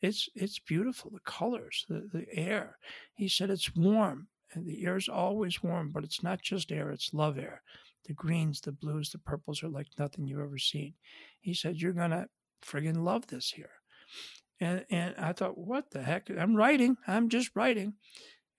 It's, 0.00 0.28
it's 0.34 0.58
beautiful, 0.58 1.10
the 1.10 1.20
colors, 1.20 1.86
the, 1.88 2.08
the 2.12 2.26
air. 2.32 2.76
He 3.14 3.28
said, 3.28 3.50
it's 3.50 3.74
warm. 3.74 4.28
And 4.52 4.66
the 4.66 4.84
air's 4.84 5.08
always 5.08 5.62
warm, 5.62 5.90
but 5.90 6.04
it's 6.04 6.22
not 6.22 6.42
just 6.42 6.70
air, 6.70 6.90
it's 6.90 7.14
love 7.14 7.38
air. 7.38 7.62
The 8.06 8.12
greens, 8.12 8.60
the 8.60 8.72
blues, 8.72 9.10
the 9.10 9.18
purples 9.18 9.62
are 9.62 9.68
like 9.68 9.86
nothing 9.98 10.26
you've 10.26 10.40
ever 10.40 10.58
seen. 10.58 10.94
He 11.40 11.54
said, 11.54 11.76
You're 11.76 11.92
going 11.92 12.10
to 12.10 12.28
friggin' 12.64 13.02
love 13.02 13.26
this 13.26 13.50
here. 13.50 13.70
And, 14.60 14.84
and 14.90 15.14
I 15.18 15.32
thought, 15.32 15.58
what 15.58 15.90
the 15.90 16.02
heck? 16.02 16.30
I'm 16.30 16.54
writing. 16.54 16.96
I'm 17.06 17.28
just 17.28 17.50
writing. 17.54 17.94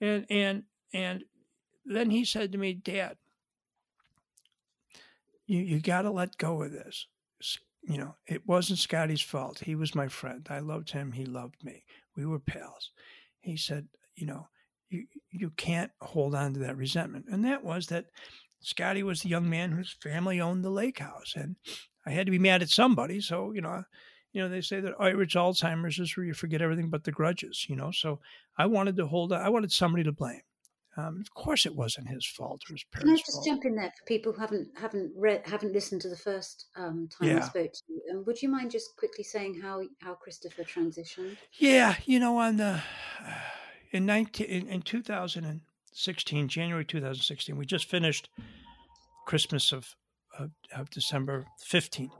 And, 0.01 0.25
and, 0.29 0.63
and 0.93 1.23
then 1.85 2.09
he 2.09 2.25
said 2.25 2.51
to 2.51 2.57
me, 2.57 2.73
Dad, 2.73 3.17
you, 5.47 5.59
you 5.59 5.79
got 5.79 6.03
to 6.03 6.11
let 6.11 6.37
go 6.37 6.63
of 6.63 6.71
this. 6.71 7.07
You 7.83 7.99
know, 7.99 8.15
it 8.25 8.47
wasn't 8.47 8.79
Scotty's 8.79 9.21
fault. 9.21 9.59
He 9.59 9.75
was 9.75 9.93
my 9.93 10.07
friend. 10.07 10.47
I 10.49 10.59
loved 10.59 10.89
him. 10.89 11.11
He 11.11 11.25
loved 11.25 11.63
me. 11.63 11.83
We 12.15 12.25
were 12.25 12.39
pals. 12.39 12.91
He 13.41 13.57
said, 13.57 13.87
you 14.15 14.25
know, 14.25 14.47
you, 14.89 15.05
you 15.29 15.51
can't 15.51 15.91
hold 16.01 16.33
on 16.33 16.53
to 16.53 16.59
that 16.61 16.77
resentment. 16.77 17.25
And 17.29 17.45
that 17.45 17.63
was 17.63 17.87
that 17.87 18.05
Scotty 18.65 19.03
was 19.03 19.21
the 19.21 19.29
young 19.29 19.47
man 19.47 19.71
whose 19.71 19.95
family 20.01 20.41
owned 20.41 20.63
the 20.63 20.71
lake 20.71 20.97
house, 20.97 21.33
and 21.35 21.55
I 22.05 22.09
had 22.09 22.25
to 22.25 22.31
be 22.31 22.39
mad 22.39 22.63
at 22.63 22.69
somebody. 22.69 23.21
So 23.21 23.51
you 23.51 23.61
know, 23.61 23.83
you 24.35 24.41
know, 24.41 24.49
they 24.49 24.59
say 24.59 24.81
that 24.81 24.93
Irish 24.99 25.33
Alzheimer's 25.35 25.97
is 25.97 26.17
where 26.17 26.25
you 26.25 26.33
forget 26.33 26.61
everything 26.61 26.89
but 26.89 27.05
the 27.05 27.11
grudges. 27.13 27.67
You 27.69 27.77
know, 27.77 27.91
so 27.91 28.19
I 28.57 28.65
wanted 28.65 28.97
to 28.97 29.07
hold. 29.07 29.31
I 29.31 29.47
wanted 29.47 29.71
somebody 29.71 30.03
to 30.03 30.11
blame. 30.11 30.41
Um, 30.97 31.21
of 31.21 31.33
course, 31.33 31.65
it 31.65 31.73
wasn't 31.73 32.09
his 32.09 32.25
fault 32.25 32.61
or 32.69 32.73
his 32.73 32.83
Can 32.91 33.01
I 33.01 33.03
parents' 33.03 33.21
just 33.21 33.37
fault. 33.37 33.47
jump 33.47 33.65
in 33.65 33.75
there 33.75 33.93
for 33.97 34.05
people 34.05 34.33
who 34.33 34.41
haven't 34.41 34.67
haven't 34.77 35.13
read 35.15 35.41
haven't 35.45 35.71
listened 35.71 36.01
to 36.01 36.09
the 36.09 36.17
first 36.17 36.65
um, 36.75 37.07
time 37.17 37.37
I 37.37 37.41
spoke 37.41 37.71
to 37.71 37.81
you? 37.87 38.01
And 38.09 38.25
would 38.25 38.41
you 38.41 38.49
mind 38.49 38.71
just 38.71 38.97
quickly 38.97 39.23
saying 39.23 39.61
how 39.61 39.83
how 40.01 40.15
Christopher 40.15 40.63
transitioned? 40.63 41.37
Yeah, 41.57 41.95
you 42.05 42.19
know, 42.19 42.37
on 42.37 42.57
the 42.57 42.81
in 43.91 44.05
nineteen 44.05 44.47
in, 44.47 44.67
in 44.67 44.81
two 44.81 45.01
thousand 45.01 45.45
and 45.45 45.61
sixteen, 45.93 46.49
January 46.49 46.83
two 46.83 46.99
thousand 46.99 47.23
sixteen, 47.23 47.55
we 47.57 47.65
just 47.65 47.89
finished 47.89 48.29
Christmas 49.25 49.71
of 49.71 49.95
of, 50.37 50.51
of 50.75 50.89
December 50.89 51.45
fifteenth, 51.65 52.11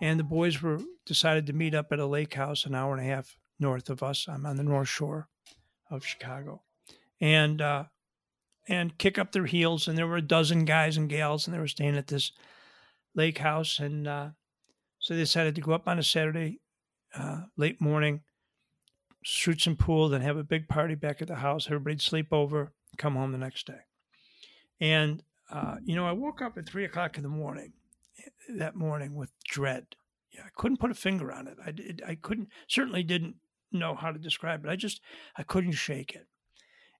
and 0.00 0.18
the 0.18 0.24
boys 0.24 0.60
were 0.62 0.80
decided 1.06 1.46
to 1.46 1.52
meet 1.52 1.74
up 1.74 1.92
at 1.92 1.98
a 1.98 2.06
lake 2.06 2.34
house 2.34 2.64
an 2.64 2.74
hour 2.74 2.96
and 2.96 3.04
a 3.04 3.08
half 3.08 3.36
north 3.58 3.90
of 3.90 4.02
us. 4.02 4.26
I'm 4.28 4.46
on 4.46 4.56
the 4.56 4.64
North 4.64 4.88
Shore 4.88 5.28
of 5.90 6.04
Chicago, 6.04 6.62
and 7.20 7.60
uh, 7.60 7.84
and 8.68 8.96
kick 8.98 9.18
up 9.18 9.32
their 9.32 9.46
heels. 9.46 9.88
And 9.88 9.96
there 9.96 10.06
were 10.06 10.16
a 10.16 10.22
dozen 10.22 10.64
guys 10.64 10.96
and 10.96 11.08
gals, 11.08 11.46
and 11.46 11.54
they 11.54 11.60
were 11.60 11.68
staying 11.68 11.96
at 11.96 12.08
this 12.08 12.32
lake 13.14 13.38
house, 13.38 13.78
and 13.78 14.08
uh, 14.08 14.28
so 14.98 15.14
they 15.14 15.20
decided 15.20 15.54
to 15.54 15.60
go 15.60 15.72
up 15.72 15.86
on 15.88 15.98
a 15.98 16.02
Saturday 16.02 16.60
uh, 17.16 17.42
late 17.56 17.80
morning 17.80 18.22
shoot 19.24 19.60
some 19.60 19.76
pool, 19.76 20.08
then 20.08 20.20
have 20.20 20.36
a 20.36 20.44
big 20.44 20.68
party 20.68 20.94
back 20.94 21.20
at 21.20 21.28
the 21.28 21.36
house. 21.36 21.66
Everybody'd 21.66 22.02
sleep 22.02 22.28
over, 22.30 22.72
come 22.98 23.16
home 23.16 23.32
the 23.32 23.38
next 23.38 23.66
day. 23.66 23.80
And, 24.80 25.22
uh, 25.50 25.76
you 25.82 25.96
know, 25.96 26.06
I 26.06 26.12
woke 26.12 26.42
up 26.42 26.58
at 26.58 26.66
three 26.66 26.84
o'clock 26.84 27.16
in 27.16 27.22
the 27.22 27.28
morning 27.28 27.72
that 28.56 28.76
morning 28.76 29.14
with 29.14 29.30
dread. 29.44 29.86
Yeah, 30.32 30.42
I 30.46 30.50
couldn't 30.56 30.78
put 30.78 30.90
a 30.90 30.94
finger 30.94 31.32
on 31.32 31.46
it. 31.46 31.56
I, 31.64 31.70
did, 31.70 32.02
I 32.06 32.16
couldn't, 32.16 32.48
certainly 32.68 33.02
didn't 33.02 33.36
know 33.72 33.94
how 33.94 34.10
to 34.10 34.18
describe 34.18 34.64
it. 34.64 34.70
I 34.70 34.76
just, 34.76 35.00
I 35.36 35.42
couldn't 35.42 35.72
shake 35.72 36.14
it. 36.14 36.26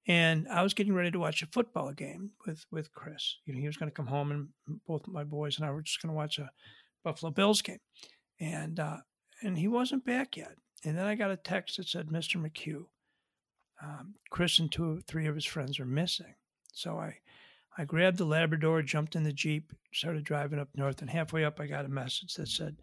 And 0.06 0.46
I 0.48 0.62
was 0.62 0.74
getting 0.74 0.94
ready 0.94 1.10
to 1.10 1.18
watch 1.18 1.42
a 1.42 1.46
football 1.46 1.92
game 1.92 2.32
with, 2.46 2.66
with 2.70 2.92
Chris. 2.92 3.36
You 3.46 3.54
know, 3.54 3.60
he 3.60 3.66
was 3.66 3.76
going 3.76 3.90
to 3.90 3.94
come 3.94 4.06
home 4.06 4.30
and 4.30 4.80
both 4.86 5.06
my 5.06 5.24
boys 5.24 5.56
and 5.56 5.66
I 5.66 5.70
were 5.70 5.82
just 5.82 6.02
going 6.02 6.12
to 6.12 6.16
watch 6.16 6.38
a 6.38 6.50
Buffalo 7.02 7.32
Bills 7.32 7.62
game. 7.62 7.80
And, 8.38 8.78
uh, 8.78 8.98
and 9.42 9.58
he 9.58 9.68
wasn't 9.68 10.04
back 10.04 10.36
yet. 10.36 10.56
And 10.84 10.98
then 10.98 11.06
I 11.06 11.14
got 11.14 11.30
a 11.30 11.36
text 11.36 11.78
that 11.78 11.88
said, 11.88 12.08
Mr. 12.08 12.36
McHugh, 12.36 12.84
um, 13.82 14.14
Chris 14.30 14.58
and 14.58 14.70
two 14.70 15.00
three 15.06 15.26
of 15.26 15.34
his 15.34 15.46
friends 15.46 15.80
are 15.80 15.86
missing. 15.86 16.34
So 16.72 16.98
I, 16.98 17.16
I 17.76 17.84
grabbed 17.84 18.18
the 18.18 18.24
Labrador, 18.24 18.82
jumped 18.82 19.16
in 19.16 19.24
the 19.24 19.32
Jeep, 19.32 19.72
started 19.92 20.24
driving 20.24 20.58
up 20.58 20.68
north, 20.74 21.00
and 21.00 21.10
halfway 21.10 21.44
up 21.44 21.60
I 21.60 21.66
got 21.66 21.84
a 21.84 21.88
message 21.88 22.34
that 22.34 22.48
said, 22.48 22.76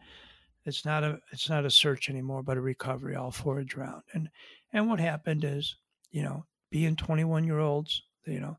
It's 0.66 0.86
not 0.86 1.04
a 1.04 1.20
it's 1.32 1.50
not 1.50 1.66
a 1.66 1.72
search 1.72 2.10
anymore, 2.10 2.44
but 2.44 2.58
a 2.58 2.62
recovery. 2.62 3.16
All 3.16 3.32
four 3.32 3.60
are 3.60 3.64
drowned. 3.64 4.04
And 4.14 4.30
and 4.74 4.90
what 4.90 5.00
happened 5.00 5.44
is, 5.44 5.76
you 6.12 6.24
know, 6.24 6.46
being 6.70 6.96
21 6.96 7.44
year 7.44 7.60
olds, 7.60 8.04
you 8.26 8.40
know, 8.40 8.58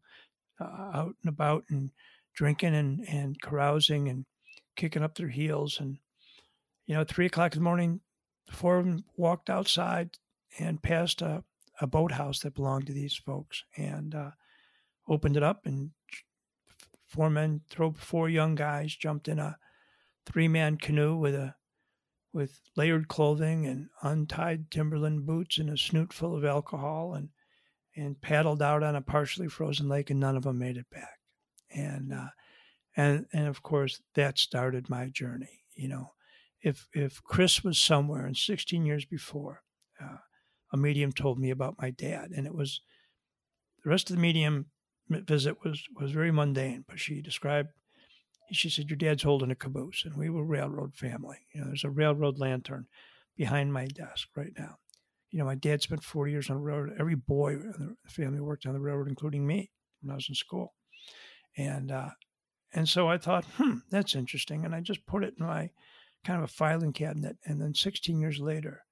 uh, 0.61 0.91
out 0.95 1.15
and 1.23 1.29
about 1.29 1.65
and 1.69 1.91
drinking 2.35 2.75
and, 2.75 3.07
and 3.09 3.41
carousing 3.41 4.09
and 4.09 4.25
kicking 4.77 5.03
up 5.03 5.17
their 5.17 5.29
heels. 5.29 5.79
And, 5.81 5.99
you 6.87 6.95
know, 6.95 7.05
three 7.05 7.27
o'clock 7.27 7.53
in 7.53 7.59
the 7.59 7.65
morning, 7.65 8.01
four 8.51 8.79
of 8.79 8.87
them 8.87 9.05
walked 9.17 9.51
outside 9.51 10.11
and 10.59 10.83
passed 10.83 11.23
a, 11.23 11.45
a 11.81 11.87
boathouse 11.87 12.41
that 12.41 12.55
belonged 12.55 12.87
to 12.87 12.93
these 12.93 13.17
folks 13.17 13.65
and 13.77 14.15
uh, 14.15 14.31
opened 15.09 15.37
it 15.37 15.43
up. 15.43 15.67
And 15.67 15.91
four 17.07 17.31
men, 17.31 17.63
four 17.97 18.29
young 18.29 18.55
guys, 18.55 18.95
jumped 18.95 19.29
in 19.29 19.39
a 19.39 19.59
three 20.27 20.49
man 20.49 20.77
canoe 20.77 21.17
with 21.17 21.35
a 21.35 21.55
with 22.33 22.61
layered 22.77 23.09
clothing 23.09 23.67
and 23.67 23.89
untied 24.03 24.71
Timberland 24.71 25.27
boots 25.27 25.59
and 25.59 25.69
a 25.69 25.77
snoot 25.77 26.13
full 26.13 26.35
of 26.35 26.45
alcohol 26.45 27.15
and 27.15 27.29
and 27.95 28.21
paddled 28.21 28.63
out 28.63 28.83
on 28.83 28.97
a 28.97 29.03
partially 29.03 29.49
frozen 29.49 29.89
lake, 29.89 30.09
and 30.09 30.19
none 30.19 30.37
of 30.37 30.45
them 30.45 30.59
made 30.59 30.79
it 30.79 30.89
back. 30.91 31.19
And 31.71 32.13
uh, 32.13 32.29
and 32.97 33.27
and 33.33 33.47
of 33.47 33.63
course 33.63 34.01
that 34.15 34.39
started 34.39 34.89
my 34.89 35.09
journey. 35.09 35.65
You 35.75 35.89
know, 35.89 36.13
if 36.63 36.89
if 36.93 37.23
Chris 37.23 37.63
was 37.63 37.79
somewhere, 37.79 38.25
and 38.27 38.37
16 38.37 38.87
years 38.87 39.05
before, 39.05 39.63
uh, 40.03 40.19
a 40.73 40.77
medium 40.77 41.13
told 41.13 41.39
me 41.39 41.51
about 41.51 41.81
my 41.81 41.91
dad, 41.91 42.31
and 42.35 42.47
it 42.47 42.55
was 42.55 42.81
the 43.85 43.91
rest 43.91 44.11
of 44.11 44.17
the 44.17 44.23
medium 44.23 44.67
visit 45.21 45.65
was 45.65 45.83
was 45.99 46.13
very 46.13 46.33
mundane, 46.33 46.85
but 46.89 47.01
she 47.01 47.23
described. 47.23 47.71
She 48.53 48.69
said, 48.69 48.91
"Your 48.91 48.99
dad's 48.99 49.23
holding 49.23 49.51
a 49.51 49.55
caboose, 49.55 50.05
and 50.05 50.17
we 50.17 50.29
were 50.29 50.45
railroad 50.45 50.95
family. 50.95 51.39
You 51.55 51.61
know, 51.61 51.67
there's 51.69 51.85
a 51.85 51.91
railroad 51.91 52.39
lantern 52.39 52.87
behind 53.37 53.73
my 53.73 53.87
desk 53.87 54.29
right 54.37 54.53
now 54.59 54.77
you 55.33 55.39
know, 55.39 55.47
my 55.47 55.55
dad 55.55 55.81
spent 55.81 56.05
40 56.05 56.31
years 56.31 56.51
on 56.51 56.57
the 56.57 56.63
railroad. 56.63 56.95
Every 57.01 57.15
boy 57.15 57.55
in 57.55 57.97
the 58.05 58.11
family 58.11 58.41
worked 58.41 58.67
on 58.67 58.75
the 58.75 58.81
railroad, 58.81 59.09
including 59.09 59.47
me 59.47 59.71
when 60.01 60.13
I 60.13 60.15
was 60.15 60.29
in 60.29 60.35
school. 60.35 60.75
And, 61.57 61.91
uh, 61.91 62.11
and 62.75 62.87
so 62.87 63.09
I 63.09 63.17
thought, 63.17 63.47
hmm, 63.57 63.79
that's 63.91 64.15
interesting. 64.15 64.65
And 64.65 64.75
I 64.75 64.81
just 64.81 65.07
put 65.07 65.25
it 65.25 65.35
in 65.39 65.47
my 65.47 65.71
kind 66.25 66.39
of 66.39 66.45
a 66.45 66.53
filing 66.53 66.93
cabinet. 66.93 67.39
And 67.47 67.61
then 67.61 67.75
16 67.75 68.21
years 68.21 68.39
later, 68.41 68.85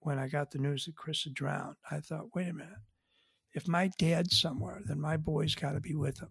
when 0.00 0.18
I 0.18 0.28
got 0.28 0.50
the 0.50 0.58
news 0.58 0.84
that 0.84 0.94
Chris 0.94 1.24
had 1.24 1.34
drowned, 1.34 1.76
I 1.90 2.00
thought, 2.00 2.34
wait 2.34 2.48
a 2.48 2.52
minute. 2.52 2.74
If 3.54 3.68
my 3.68 3.90
dad's 3.98 4.40
somewhere, 4.40 4.80
then 4.84 5.00
my 5.00 5.16
boy's 5.16 5.54
got 5.54 5.72
to 5.72 5.80
be 5.80 5.94
with 5.94 6.20
him. 6.20 6.30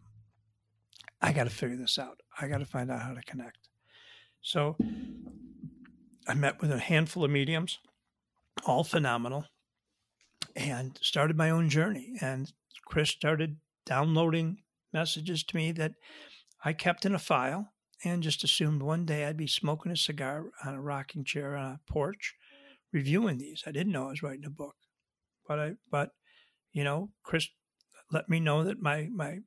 I 1.22 1.34
got 1.34 1.44
to 1.44 1.50
figure 1.52 1.78
this 1.78 2.00
out. 2.00 2.20
I 2.40 2.48
got 2.48 2.60
to 2.60 2.66
find 2.66 2.90
out 2.90 3.02
how 3.02 3.14
to 3.14 3.22
connect. 3.22 3.70
So 4.42 4.76
I 6.28 6.34
met 6.34 6.62
with 6.62 6.72
a 6.72 6.80
handful 6.80 7.24
of 7.24 7.30
mediums 7.30 7.80
all 8.66 8.84
phenomenal 8.84 9.46
and 10.56 10.98
started 11.02 11.38
my 11.38 11.50
own 11.50 11.70
journey 11.70 12.14
and 12.22 12.52
chris 12.86 13.10
started 13.10 13.58
downloading 13.86 14.58
messages 14.94 15.44
to 15.44 15.56
me 15.56 15.72
that 15.72 15.94
i 16.64 16.74
kept 16.74 17.06
in 17.06 17.16
a 17.16 17.20
file 17.20 17.72
and 18.04 18.24
just 18.24 18.44
assumed 18.44 18.82
one 18.82 19.06
day 19.06 19.26
i'd 19.26 19.38
be 19.38 19.48
smoking 19.48 19.92
a 19.92 19.98
cigar 19.98 20.46
on 20.66 20.74
a 20.74 20.82
rocking 20.82 21.24
chair 21.24 21.56
on 21.56 21.72
a 21.72 21.92
porch 21.92 22.36
reviewing 22.92 23.38
these 23.38 23.64
i 23.66 23.72
didn't 23.72 23.94
know 23.94 24.08
i 24.08 24.10
was 24.10 24.24
writing 24.24 24.46
a 24.46 24.50
book 24.50 24.76
but 25.48 25.60
i 25.60 25.72
but 25.90 26.12
you 26.74 26.84
know 26.84 27.10
chris 27.24 27.48
let 28.12 28.30
me 28.30 28.40
know 28.40 28.64
that 28.64 28.82
my 28.82 29.08
my 29.14 29.40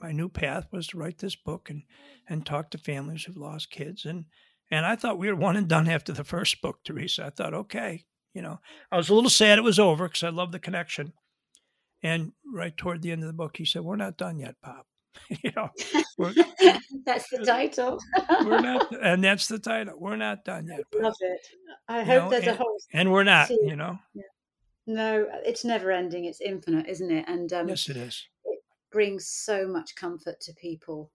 my 0.00 0.12
new 0.12 0.28
path 0.28 0.66
was 0.70 0.86
to 0.88 0.98
write 0.98 1.18
this 1.18 1.36
book 1.36 1.70
and 1.70 1.82
and 2.28 2.44
talk 2.44 2.70
to 2.70 2.78
families 2.78 3.24
who've 3.24 3.36
lost 3.36 3.70
kids 3.70 4.04
and 4.04 4.24
and 4.70 4.84
I 4.84 4.96
thought 4.96 5.18
we 5.18 5.28
were 5.28 5.36
one 5.36 5.56
and 5.56 5.66
done 5.68 5.88
after 5.88 6.12
the 6.12 6.24
first 6.24 6.60
book, 6.60 6.80
Theresa. 6.84 7.24
I 7.26 7.30
thought, 7.30 7.54
okay, 7.54 8.04
you 8.34 8.42
know, 8.42 8.60
I 8.92 8.96
was 8.96 9.08
a 9.08 9.14
little 9.14 9.30
sad 9.30 9.58
it 9.58 9.64
was 9.64 9.78
over 9.78 10.06
because 10.08 10.22
I 10.22 10.28
love 10.28 10.52
the 10.52 10.58
connection. 10.58 11.12
And 12.02 12.32
right 12.54 12.76
toward 12.76 13.02
the 13.02 13.10
end 13.10 13.22
of 13.22 13.26
the 13.28 13.32
book, 13.32 13.56
he 13.56 13.64
said, 13.64 13.82
"We're 13.82 13.96
not 13.96 14.16
done 14.18 14.38
yet, 14.38 14.54
Pop." 14.62 14.86
you 15.42 15.50
know, 15.56 15.70
that's 17.04 17.28
the 17.30 17.38
title. 17.46 17.98
we're 18.44 18.60
not, 18.60 18.94
and 19.02 19.24
that's 19.24 19.48
the 19.48 19.58
title. 19.58 19.94
We're 19.98 20.16
not 20.16 20.44
done 20.44 20.68
yet. 20.68 20.80
Love 20.94 21.14
it. 21.20 21.40
I 21.88 22.04
hope 22.04 22.24
know, 22.24 22.30
there's 22.30 22.44
a 22.44 22.50
and- 22.50 22.58
whole. 22.58 22.78
And 22.92 23.10
we're 23.12 23.24
not, 23.24 23.50
you 23.50 23.74
know. 23.74 23.98
No, 24.88 25.28
it's 25.44 25.66
never 25.66 25.92
ending. 25.92 26.24
It's 26.24 26.40
infinite, 26.40 26.86
isn't 26.88 27.10
it? 27.10 27.26
And 27.28 27.52
um, 27.52 27.68
Yes, 27.68 27.88
it 27.90 27.96
is. 27.98 28.26
It 28.46 28.58
brings 28.90 29.28
so 29.28 29.68
much 29.68 29.94
comfort 29.94 30.40
to 30.40 30.54
people. 30.54 31.10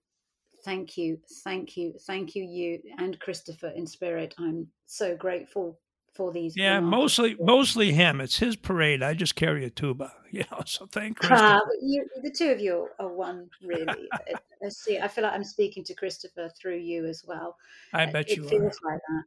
Thank 0.63 0.95
you, 0.95 1.19
thank 1.43 1.75
you, 1.75 1.93
thank 2.07 2.35
you, 2.35 2.43
you 2.43 2.79
and 2.99 3.19
Christopher 3.19 3.69
in 3.75 3.85
spirit. 3.87 4.33
I'm 4.37 4.67
so 4.85 5.17
grateful 5.17 5.79
for 6.13 6.31
these. 6.31 6.55
Yeah, 6.55 6.79
mostly 6.79 7.35
mostly 7.39 7.91
him. 7.91 8.21
It's 8.21 8.37
his 8.37 8.55
parade. 8.55 9.01
I 9.03 9.15
just 9.15 9.35
carry 9.35 9.65
a 9.65 9.69
tuba, 9.71 10.13
you 10.31 10.43
know. 10.51 10.61
So 10.65 10.85
thank 10.85 11.17
Ah, 11.23 11.27
Christopher. 11.27 11.61
but 11.65 11.75
you, 11.81 12.07
the 12.21 12.31
two 12.31 12.51
of 12.51 12.59
you 12.61 12.87
are 12.99 13.11
one, 13.11 13.49
really. 13.65 14.07
I- 14.13 14.69
see. 14.69 14.97
I 14.99 15.09
feel 15.09 15.25
like 15.25 15.33
I'm 15.33 15.43
speaking 15.43 15.83
to 15.83 15.93
Christopher 15.93 16.49
through 16.57 16.77
you 16.77 17.05
as 17.05 17.25
well. 17.27 17.57
I 17.91 18.05
Uh, 18.05 18.11
bet 18.13 18.29
it 18.29 18.37
you 18.37 18.47
feels 18.47 18.79
are. 18.85 18.91
like 18.91 19.01
that. 19.09 19.23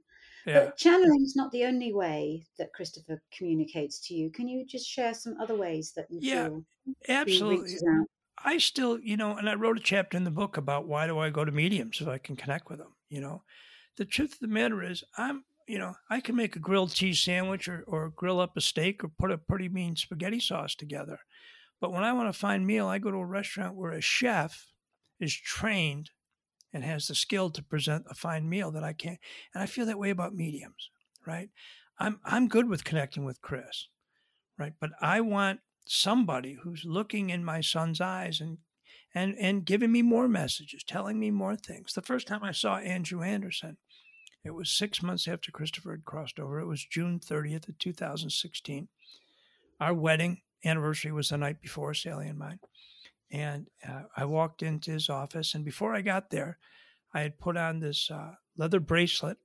Yeah. 0.47 0.67
But 0.67 0.77
channeling 0.77 1.23
is 1.23 1.35
not 1.37 1.51
the 1.53 1.65
only 1.65 1.93
way 1.93 2.47
that 2.59 2.73
Christopher 2.73 3.21
communicates 3.33 3.99
to 4.07 4.15
you. 4.15 4.31
Can 4.31 4.49
you 4.49 4.65
just 4.65 4.89
share 4.89 5.13
some 5.13 5.41
other 5.41 5.57
ways 5.57 5.93
that 5.97 6.07
you 6.11 6.21
Yeah, 6.21 6.49
feel 6.49 6.65
Absolutely. 7.09 7.79
I 8.39 8.59
still, 8.59 9.01
you 9.01 9.17
know, 9.17 9.37
and 9.37 9.49
I 9.49 9.55
wrote 9.55 9.79
a 9.79 9.83
chapter 9.83 10.17
in 10.17 10.25
the 10.25 10.31
book 10.31 10.57
about 10.57 10.87
why 10.87 11.07
do 11.07 11.19
I 11.19 11.31
go 11.31 11.45
to 11.45 11.53
mediums 11.53 12.01
if 12.01 12.07
I 12.09 12.19
can 12.19 12.37
connect 12.37 12.69
with 12.69 12.79
them, 12.79 12.95
you 13.09 13.21
know. 13.21 13.43
The 13.97 14.05
truth 14.05 14.35
of 14.35 14.41
the 14.41 14.49
matter 14.49 14.83
is, 14.83 15.03
I'm, 15.17 15.45
you 15.67 15.79
know, 15.79 15.95
I 16.11 16.21
can 16.21 16.37
make 16.37 16.55
a 16.55 16.61
grilled 16.61 16.93
cheese 16.93 17.21
sandwich 17.21 17.67
or, 17.69 17.83
or 17.87 18.11
grill 18.11 18.41
up 18.41 18.57
a 18.57 18.61
steak 18.61 19.03
or 19.03 19.09
put 19.09 19.33
a 19.33 19.39
pretty 19.39 19.69
mean 19.69 19.97
spaghetti 19.97 20.39
sauce 20.41 20.75
together. 20.75 21.19
But 21.81 21.93
when 21.93 22.05
I 22.05 22.13
want 22.13 22.33
to 22.33 22.39
find 22.39 22.67
meal, 22.67 22.87
I 22.87 22.99
go 22.99 23.11
to 23.11 23.19
a 23.19 23.27
restaurant 23.27 23.77
where 23.77 23.93
a 23.93 24.01
chef 24.03 24.73
is 25.21 25.35
trained 25.35 26.11
and 26.77 26.85
has 26.85 27.07
the 27.07 27.15
skill 27.15 27.49
to 27.49 27.63
present 27.63 28.05
a 28.11 28.15
fine 28.15 28.47
meal 28.47 28.71
that 28.71 28.85
I 28.85 28.93
can't. 28.93 29.19
And 29.55 29.63
I 29.63 29.67
feel 29.67 29.87
that 29.87 29.99
way 29.99 30.11
about 30.11 30.35
mediums, 30.35 30.91
right? 31.27 31.49
I'm 31.99 32.21
I'm 32.23 32.49
good 32.49 32.69
with 32.69 32.85
connecting 32.85 33.25
with 33.25 33.41
Chris, 33.41 33.89
right? 34.59 34.75
But 34.79 34.91
I 35.01 35.23
want 35.23 35.61
somebody 35.87 36.59
who's 36.63 36.85
looking 36.85 37.31
in 37.31 37.43
my 37.43 37.63
son's 37.63 37.99
eyes 37.99 38.43
and 38.43 38.59
and 39.15 39.35
and 39.41 39.65
giving 39.65 39.91
me 39.91 40.03
more 40.03 40.29
messages, 40.29 40.85
telling 40.85 41.19
me 41.19 41.31
more 41.31 41.57
things. 41.57 41.95
The 41.95 42.03
first 42.03 42.29
time 42.29 42.45
I 42.45 42.53
saw 42.53 42.77
Andrew 42.77 43.23
Anderson, 43.23 43.79
it 44.45 44.51
was 44.51 44.71
six 44.71 45.03
months 45.03 45.27
after 45.27 45.51
Christopher 45.51 45.93
had 45.93 46.05
crossed 46.05 46.39
over. 46.39 46.61
It 46.61 46.67
was 46.67 46.85
June 46.85 47.21
30th 47.21 47.71
of 47.71 47.79
2016. 47.79 48.89
Our 49.81 49.95
wedding 49.95 50.43
anniversary 50.63 51.13
was 51.13 51.31
the 51.31 51.39
night 51.39 51.63
before 51.63 51.95
Sally 51.95 52.29
and 52.29 52.39
mine. 52.39 52.61
And 53.31 53.69
uh, 53.87 54.03
I 54.17 54.25
walked 54.25 54.63
into 54.63 54.93
his 54.93 55.09
office, 55.09 55.55
and 55.55 55.65
before 55.65 55.95
I 55.95 56.01
got 56.01 56.31
there, 56.31 56.59
I 57.13 57.21
had 57.21 57.39
put 57.39 57.57
on 57.57 57.81
this 57.81 58.11
uh, 58.11 58.35
leather 58.57 58.81
bracelet 58.81 59.39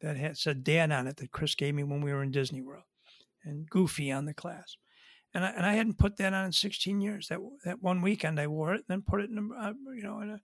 that 0.00 0.16
had 0.16 0.38
said 0.38 0.64
Dan 0.64 0.92
on 0.92 1.06
it 1.06 1.16
that 1.16 1.32
Chris 1.32 1.54
gave 1.54 1.74
me 1.74 1.82
when 1.82 2.00
we 2.00 2.12
were 2.12 2.22
in 2.22 2.30
Disney 2.30 2.62
World, 2.62 2.84
and 3.44 3.68
Goofy 3.68 4.10
on 4.10 4.24
the 4.24 4.34
clasp. 4.34 4.78
And 5.34 5.44
I, 5.44 5.50
and 5.50 5.66
I 5.66 5.74
hadn't 5.74 5.98
put 5.98 6.16
that 6.16 6.32
on 6.32 6.46
in 6.46 6.52
16 6.52 7.00
years. 7.00 7.28
That 7.28 7.40
that 7.64 7.82
one 7.82 8.00
weekend 8.00 8.40
I 8.40 8.46
wore 8.46 8.74
it, 8.74 8.84
and 8.88 8.88
then 8.88 9.02
put 9.02 9.20
it 9.20 9.30
in 9.30 9.38
a, 9.38 9.68
uh, 9.68 9.72
you 9.94 10.02
know 10.02 10.20
in 10.20 10.30
a 10.30 10.40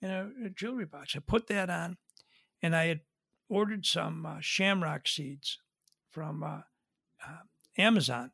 in 0.00 0.10
a, 0.10 0.46
a, 0.46 0.50
jewelry 0.50 0.86
box. 0.86 1.14
I 1.14 1.20
put 1.20 1.46
that 1.46 1.70
on, 1.70 1.96
and 2.60 2.74
I 2.74 2.86
had 2.86 3.00
ordered 3.48 3.86
some 3.86 4.26
uh, 4.26 4.38
shamrock 4.40 5.06
seeds 5.06 5.58
from 6.10 6.42
uh, 6.42 6.62
uh 7.24 7.42
Amazon 7.78 8.32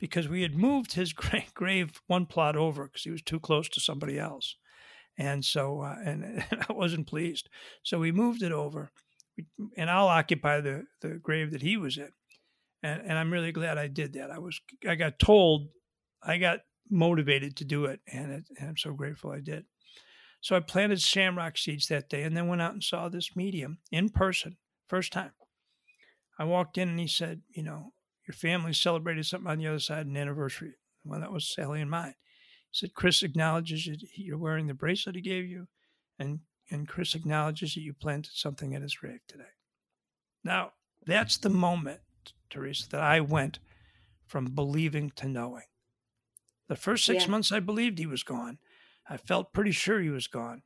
because 0.00 0.28
we 0.28 0.42
had 0.42 0.56
moved 0.56 0.94
his 0.94 1.12
grave 1.54 2.00
one 2.08 2.26
plot 2.26 2.56
over 2.56 2.86
because 2.86 3.04
he 3.04 3.10
was 3.10 3.22
too 3.22 3.38
close 3.38 3.68
to 3.68 3.80
somebody 3.80 4.18
else. 4.18 4.56
And 5.16 5.44
so, 5.44 5.82
uh, 5.82 5.96
and, 6.04 6.24
and, 6.50 6.64
I 6.68 6.72
wasn't 6.72 7.06
pleased. 7.06 7.48
So 7.84 7.98
we 7.98 8.10
moved 8.10 8.42
it 8.42 8.52
over, 8.52 8.90
and 9.76 9.90
I'll 9.90 10.08
occupy 10.08 10.60
the, 10.60 10.84
the 11.02 11.10
grave 11.10 11.52
that 11.52 11.62
he 11.62 11.76
was 11.76 11.98
in. 11.98 12.10
And, 12.82 13.02
and 13.02 13.12
I'm 13.12 13.32
really 13.32 13.52
glad 13.52 13.76
I 13.76 13.86
did 13.86 14.14
that. 14.14 14.30
I 14.30 14.38
was, 14.38 14.58
I 14.88 14.94
got 14.94 15.18
told, 15.18 15.68
I 16.22 16.38
got 16.38 16.60
motivated 16.90 17.56
to 17.56 17.64
do 17.64 17.84
it, 17.84 18.00
and, 18.10 18.32
it, 18.32 18.44
and 18.58 18.70
I'm 18.70 18.76
so 18.78 18.94
grateful 18.94 19.30
I 19.30 19.40
did. 19.40 19.66
So 20.40 20.56
I 20.56 20.60
planted 20.60 21.02
shamrock 21.02 21.58
seeds 21.58 21.88
that 21.88 22.08
day, 22.08 22.22
and 22.22 22.34
then 22.34 22.48
went 22.48 22.62
out 22.62 22.72
and 22.72 22.82
saw 22.82 23.10
this 23.10 23.36
medium 23.36 23.78
in 23.92 24.08
person, 24.08 24.56
first 24.88 25.12
time. 25.12 25.32
I 26.38 26.44
walked 26.44 26.78
in, 26.78 26.88
and 26.88 26.98
he 26.98 27.06
said, 27.06 27.42
you 27.50 27.62
know, 27.62 27.92
your 28.30 28.34
family 28.36 28.72
celebrated 28.72 29.26
something 29.26 29.50
on 29.50 29.58
the 29.58 29.66
other 29.66 29.80
side, 29.80 30.06
an 30.06 30.16
anniversary. 30.16 30.74
Well, 31.04 31.18
that 31.18 31.32
was 31.32 31.48
Sally 31.48 31.80
and 31.80 31.90
mine. 31.90 32.14
He 32.70 32.78
said, 32.78 32.94
Chris 32.94 33.24
acknowledges 33.24 33.86
that 33.86 34.04
you're 34.14 34.38
wearing 34.38 34.68
the 34.68 34.74
bracelet 34.74 35.16
he 35.16 35.20
gave 35.20 35.46
you, 35.46 35.66
and, 36.16 36.38
and 36.70 36.86
Chris 36.86 37.16
acknowledges 37.16 37.74
that 37.74 37.80
you 37.80 37.92
planted 37.92 38.30
something 38.32 38.72
at 38.72 38.82
his 38.82 38.94
grave 38.94 39.18
today. 39.26 39.50
Now, 40.44 40.74
that's 41.04 41.38
the 41.38 41.50
moment, 41.50 42.02
Teresa, 42.50 42.88
that 42.90 43.00
I 43.00 43.18
went 43.18 43.58
from 44.26 44.44
believing 44.44 45.10
to 45.16 45.26
knowing. 45.26 45.64
The 46.68 46.76
first 46.76 47.04
six 47.04 47.24
yeah. 47.24 47.30
months, 47.32 47.50
I 47.50 47.58
believed 47.58 47.98
he 47.98 48.06
was 48.06 48.22
gone. 48.22 48.58
I 49.08 49.16
felt 49.16 49.52
pretty 49.52 49.72
sure 49.72 50.00
he 50.00 50.08
was 50.08 50.28
gone. 50.28 50.62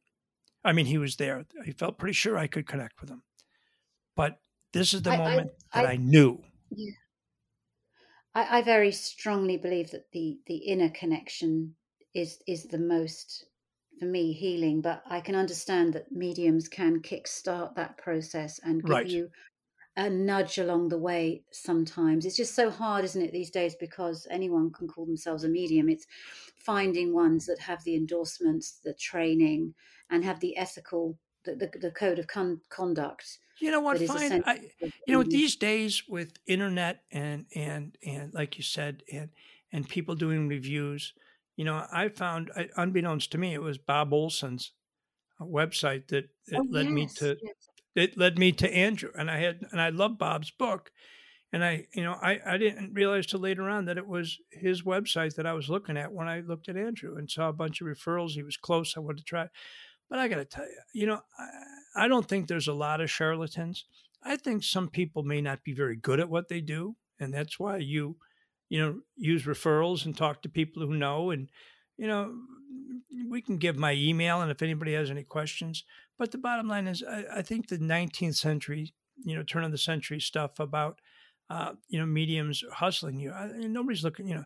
I 0.63 0.75
mean, 0.75 0.85
he 0.85 0.99
was 0.99 1.17
there. 1.17 1.47
I 1.67 1.71
felt 1.71 1.97
pretty 1.97 2.13
sure 2.13 2.37
I 2.37 2.47
could 2.47 2.67
connect 2.67 3.01
with 3.01 3.09
him. 3.09 3.23
But 4.15 4.39
this 4.75 4.93
is 4.93 5.01
the 5.01 5.13
I, 5.13 5.17
moment 5.17 5.51
I, 5.73 5.81
that 5.81 5.89
I, 5.89 5.93
I 5.93 5.97
knew. 5.97 6.43
Yeah. 6.71 6.93
I, 8.35 8.59
I 8.59 8.63
very 8.63 8.93
strongly 8.93 9.57
believe 9.57 9.91
that 9.91 10.11
the 10.13 10.39
the 10.47 10.57
inner 10.57 10.91
connection 10.91 11.77
is 12.15 12.39
is 12.47 12.65
the 12.65 12.79
most 12.79 13.47
for 13.99 14.07
me 14.07 14.33
healing 14.33 14.81
but 14.81 15.03
i 15.07 15.21
can 15.21 15.35
understand 15.35 15.93
that 15.93 16.11
mediums 16.13 16.69
can 16.69 17.01
kickstart 17.01 17.75
that 17.77 17.97
process 17.97 18.61
and 18.65 18.83
give 18.83 18.91
right. 18.91 19.07
you 19.07 19.31
a 19.97 20.11
nudge 20.11 20.59
along 20.59 20.89
the 20.89 20.99
way 20.99 21.45
sometimes 21.53 22.27
it's 22.27 22.37
just 22.37 22.55
so 22.55 22.71
hard 22.71 23.05
isn't 23.05 23.23
it 23.23 23.33
these 23.33 23.51
days 23.51 23.77
because 23.77 24.27
anyone 24.31 24.73
can 24.73 24.89
call 24.89 25.07
themselves 25.07 25.45
a 25.45 25.49
medium 25.49 25.89
it's 25.89 26.07
finding 26.57 27.15
ones 27.15 27.47
that 27.47 27.61
have 27.61 27.83
the 27.85 27.95
endorsements 27.95 28.81
the 28.85 28.95
training 28.95 29.73
and 30.11 30.25
have 30.25 30.41
the 30.41 30.57
ethical 30.57 31.17
the, 31.45 31.55
the, 31.55 31.79
the 31.79 31.91
code 31.91 32.19
of 32.19 32.27
con- 32.27 32.61
conduct 32.71 33.39
you 33.61 33.71
know 33.71 33.81
what? 33.81 34.01
Fine. 34.01 34.43
I, 34.47 34.61
you 34.81 35.15
know, 35.15 35.23
these 35.23 35.57
days 35.57 36.03
with 36.09 36.33
internet 36.47 37.03
and 37.11 37.47
and 37.55 37.97
and 38.05 38.35
like 38.35 38.57
you 38.57 38.65
said, 38.65 39.03
and 39.13 39.31
and 39.73 39.89
people 39.89 40.15
doing 40.15 40.49
reviews, 40.49 41.13
you 41.57 41.65
know, 41.65 41.85
I 41.93 42.09
found, 42.09 42.51
unbeknownst 42.77 43.33
to 43.33 43.39
me, 43.39 43.55
it 43.55 43.63
was 43.63 43.79
Bob 43.79 44.13
Olson's 44.13 44.73
uh, 45.41 45.45
website 45.45 46.09
that, 46.09 46.29
that 46.49 46.61
oh, 46.61 46.67
led 46.69 46.87
yes, 46.87 46.93
me 46.93 47.09
to 47.17 47.37
yes. 47.43 47.55
it 47.95 48.19
led 48.19 48.39
me 48.39 48.53
to 48.53 48.73
Andrew, 48.73 49.11
and 49.17 49.31
I 49.31 49.39
had 49.39 49.63
and 49.71 49.81
I 49.81 49.91
love 49.91 50.19
Bob's 50.19 50.51
book, 50.51 50.91
and 51.53 51.65
I 51.65 51.87
you 51.95 52.03
know 52.03 52.13
I 52.13 52.41
I 52.47 52.57
didn't 52.57 52.95
realize 52.95 53.27
till 53.27 53.41
later 53.41 53.69
on 53.69 53.85
that 53.87 53.99
it 53.99 54.07
was 54.07 54.39
his 54.51 54.83
website 54.83 55.35
that 55.37 55.47
I 55.47 55.53
was 55.53 55.69
looking 55.69 55.97
at 55.97 56.13
when 56.13 56.29
I 56.29 56.41
looked 56.41 56.69
at 56.69 56.77
Andrew 56.77 57.17
and 57.17 57.31
saw 57.31 57.49
a 57.49 57.53
bunch 57.53 57.81
of 57.81 57.87
referrals. 57.87 58.31
He 58.31 58.43
was 58.43 58.57
close. 58.57 58.97
I 58.97 59.01
wanted 59.01 59.19
to 59.19 59.25
try, 59.25 59.49
but 60.09 60.19
I 60.19 60.29
got 60.29 60.37
to 60.37 60.45
tell 60.45 60.65
you, 60.65 60.81
you 60.93 61.07
know. 61.07 61.21
I, 61.39 61.49
I 61.97 62.09
don't 62.09 62.29
think 62.29 62.49
there's 62.49 62.69
a 62.69 62.75
lot 62.75 63.01
of 63.01 63.11
charlatans. 63.11 63.85
I 64.25 64.37
think 64.37 64.65
some 64.65 64.89
people 64.89 65.23
may 65.23 65.41
not 65.41 65.63
be 65.63 65.73
very 65.73 65.97
good 65.97 66.19
at 66.19 66.29
what 66.29 66.49
they 66.49 66.61
do, 66.61 66.97
and 67.21 67.33
that's 67.33 67.59
why 67.59 67.77
you, 67.77 68.17
you 68.69 68.81
know, 68.81 69.01
use 69.17 69.45
referrals 69.45 70.05
and 70.05 70.17
talk 70.17 70.43
to 70.43 70.49
people 70.49 70.85
who 70.85 70.95
know. 70.95 71.31
And 71.31 71.49
you 71.97 72.09
know, 72.09 72.35
we 73.29 73.41
can 73.41 73.59
give 73.59 73.77
my 73.77 73.93
email, 73.93 74.41
and 74.41 74.51
if 74.51 74.63
anybody 74.63 74.95
has 74.95 75.11
any 75.11 75.23
questions. 75.23 75.85
But 76.19 76.33
the 76.33 76.39
bottom 76.39 76.69
line 76.69 76.87
is, 76.87 77.03
I, 77.03 77.25
I 77.37 77.43
think 77.43 77.69
the 77.69 77.79
19th 77.79 78.37
century, 78.37 78.93
you 79.25 79.37
know, 79.37 79.43
turn 79.43 79.65
of 79.65 79.73
the 79.73 79.79
century 79.79 80.21
stuff 80.21 80.59
about, 80.59 81.01
uh, 81.51 81.73
you 81.89 81.99
know, 81.99 82.07
mediums 82.07 82.65
hustling 82.73 83.19
you. 83.19 83.33
I, 83.33 83.47
nobody's 83.47 84.05
looking, 84.05 84.29
you 84.29 84.37
know, 84.37 84.45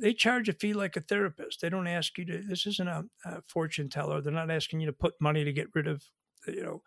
they 0.00 0.12
charge 0.12 0.48
a 0.48 0.52
fee 0.52 0.72
like 0.72 0.96
a 0.96 1.00
therapist. 1.00 1.60
They 1.60 1.68
don't 1.68 1.86
ask 1.86 2.18
you 2.18 2.24
to. 2.26 2.42
This 2.42 2.66
isn't 2.66 2.88
a, 2.88 3.04
a, 3.24 3.42
fortune 3.48 3.88
teller. 3.88 4.20
They're 4.20 4.32
not 4.32 4.50
asking 4.50 4.80
you 4.80 4.86
to 4.86 4.92
put 4.92 5.14
money 5.20 5.44
to 5.44 5.52
get 5.52 5.68
rid 5.74 5.86
of 5.86 6.02
you 6.46 6.62
know, 6.62 6.82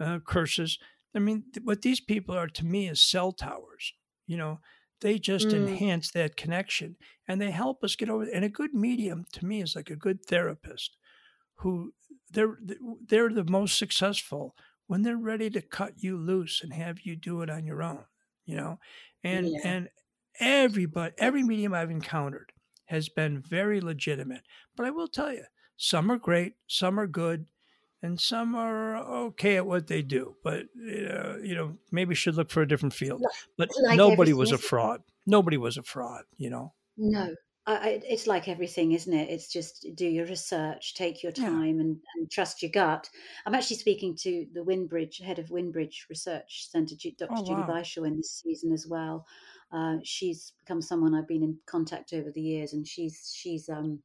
uh, 0.00 0.18
curses. 0.20 0.78
I 1.14 1.18
mean, 1.18 1.44
th- 1.52 1.64
what 1.64 1.82
these 1.82 2.00
people 2.00 2.34
are 2.34 2.48
to 2.48 2.64
me 2.64 2.88
is 2.88 3.02
cell 3.02 3.32
towers. 3.32 3.92
You 4.26 4.36
know, 4.36 4.60
they 5.00 5.18
just 5.18 5.48
mm. 5.48 5.54
enhance 5.54 6.10
that 6.12 6.36
connection 6.36 6.96
and 7.28 7.40
they 7.40 7.50
help 7.50 7.84
us 7.84 7.96
get 7.96 8.08
over. 8.08 8.24
And 8.24 8.44
a 8.44 8.48
good 8.48 8.72
medium 8.72 9.26
to 9.32 9.44
me 9.44 9.62
is 9.62 9.76
like 9.76 9.90
a 9.90 9.96
good 9.96 10.24
therapist, 10.24 10.96
who 11.56 11.92
they're 12.30 12.58
they're 13.06 13.30
the 13.30 13.44
most 13.44 13.78
successful 13.78 14.54
when 14.86 15.02
they're 15.02 15.16
ready 15.16 15.50
to 15.50 15.60
cut 15.60 15.94
you 15.96 16.16
loose 16.16 16.60
and 16.62 16.72
have 16.72 17.00
you 17.02 17.16
do 17.16 17.42
it 17.42 17.50
on 17.50 17.66
your 17.66 17.82
own. 17.82 18.04
You 18.46 18.56
know, 18.56 18.78
and 19.22 19.48
yeah. 19.48 19.60
and 19.64 19.88
everybody, 20.40 21.14
every 21.18 21.42
medium 21.42 21.74
I've 21.74 21.90
encountered 21.90 22.52
has 22.86 23.08
been 23.08 23.40
very 23.40 23.80
legitimate. 23.80 24.42
But 24.76 24.86
I 24.86 24.90
will 24.90 25.08
tell 25.08 25.32
you, 25.32 25.44
some 25.76 26.10
are 26.10 26.18
great, 26.18 26.54
some 26.66 26.98
are 26.98 27.06
good, 27.06 27.46
and 28.02 28.20
some 28.20 28.54
are 28.54 28.96
okay 28.96 29.56
at 29.56 29.66
what 29.66 29.86
they 29.86 30.02
do, 30.02 30.34
but 30.42 30.64
uh, 30.76 31.38
you 31.38 31.54
know 31.54 31.76
maybe 31.92 32.14
should 32.14 32.34
look 32.34 32.50
for 32.50 32.62
a 32.62 32.68
different 32.68 32.94
field. 32.94 33.22
But 33.56 33.70
like 33.82 33.96
nobody 33.96 34.32
was 34.32 34.50
a 34.50 34.58
fraud. 34.58 35.02
Nobody 35.26 35.56
was 35.56 35.76
a 35.76 35.82
fraud. 35.82 36.24
You 36.36 36.50
know. 36.50 36.72
No, 36.96 37.34
I, 37.64 38.02
it's 38.04 38.26
like 38.26 38.48
everything, 38.48 38.92
isn't 38.92 39.12
it? 39.12 39.30
It's 39.30 39.50
just 39.50 39.86
do 39.94 40.06
your 40.06 40.26
research, 40.26 40.94
take 40.94 41.22
your 41.22 41.30
time, 41.30 41.76
yeah. 41.76 41.82
and, 41.82 41.96
and, 42.16 42.30
trust 42.30 42.60
your 42.60 42.72
gut. 42.72 43.08
I'm 43.46 43.54
actually 43.54 43.76
speaking 43.76 44.16
to 44.22 44.46
the 44.52 44.64
Windbridge 44.64 45.20
head 45.24 45.38
of 45.38 45.50
Windbridge 45.50 46.06
Research 46.10 46.68
Centre, 46.70 46.96
Dr. 46.96 47.28
Oh, 47.30 47.44
Julie 47.44 47.62
wow. 47.62 48.04
in 48.04 48.16
this 48.16 48.42
season 48.42 48.72
as 48.72 48.86
well. 48.86 49.26
Uh, 49.72 49.96
she's 50.04 50.52
become 50.60 50.82
someone 50.82 51.14
I've 51.14 51.28
been 51.28 51.42
in 51.42 51.58
contact 51.66 52.12
over 52.12 52.30
the 52.30 52.40
years, 52.40 52.72
and 52.72 52.86
she's 52.86 53.32
she's 53.34 53.68
um, 53.68 54.02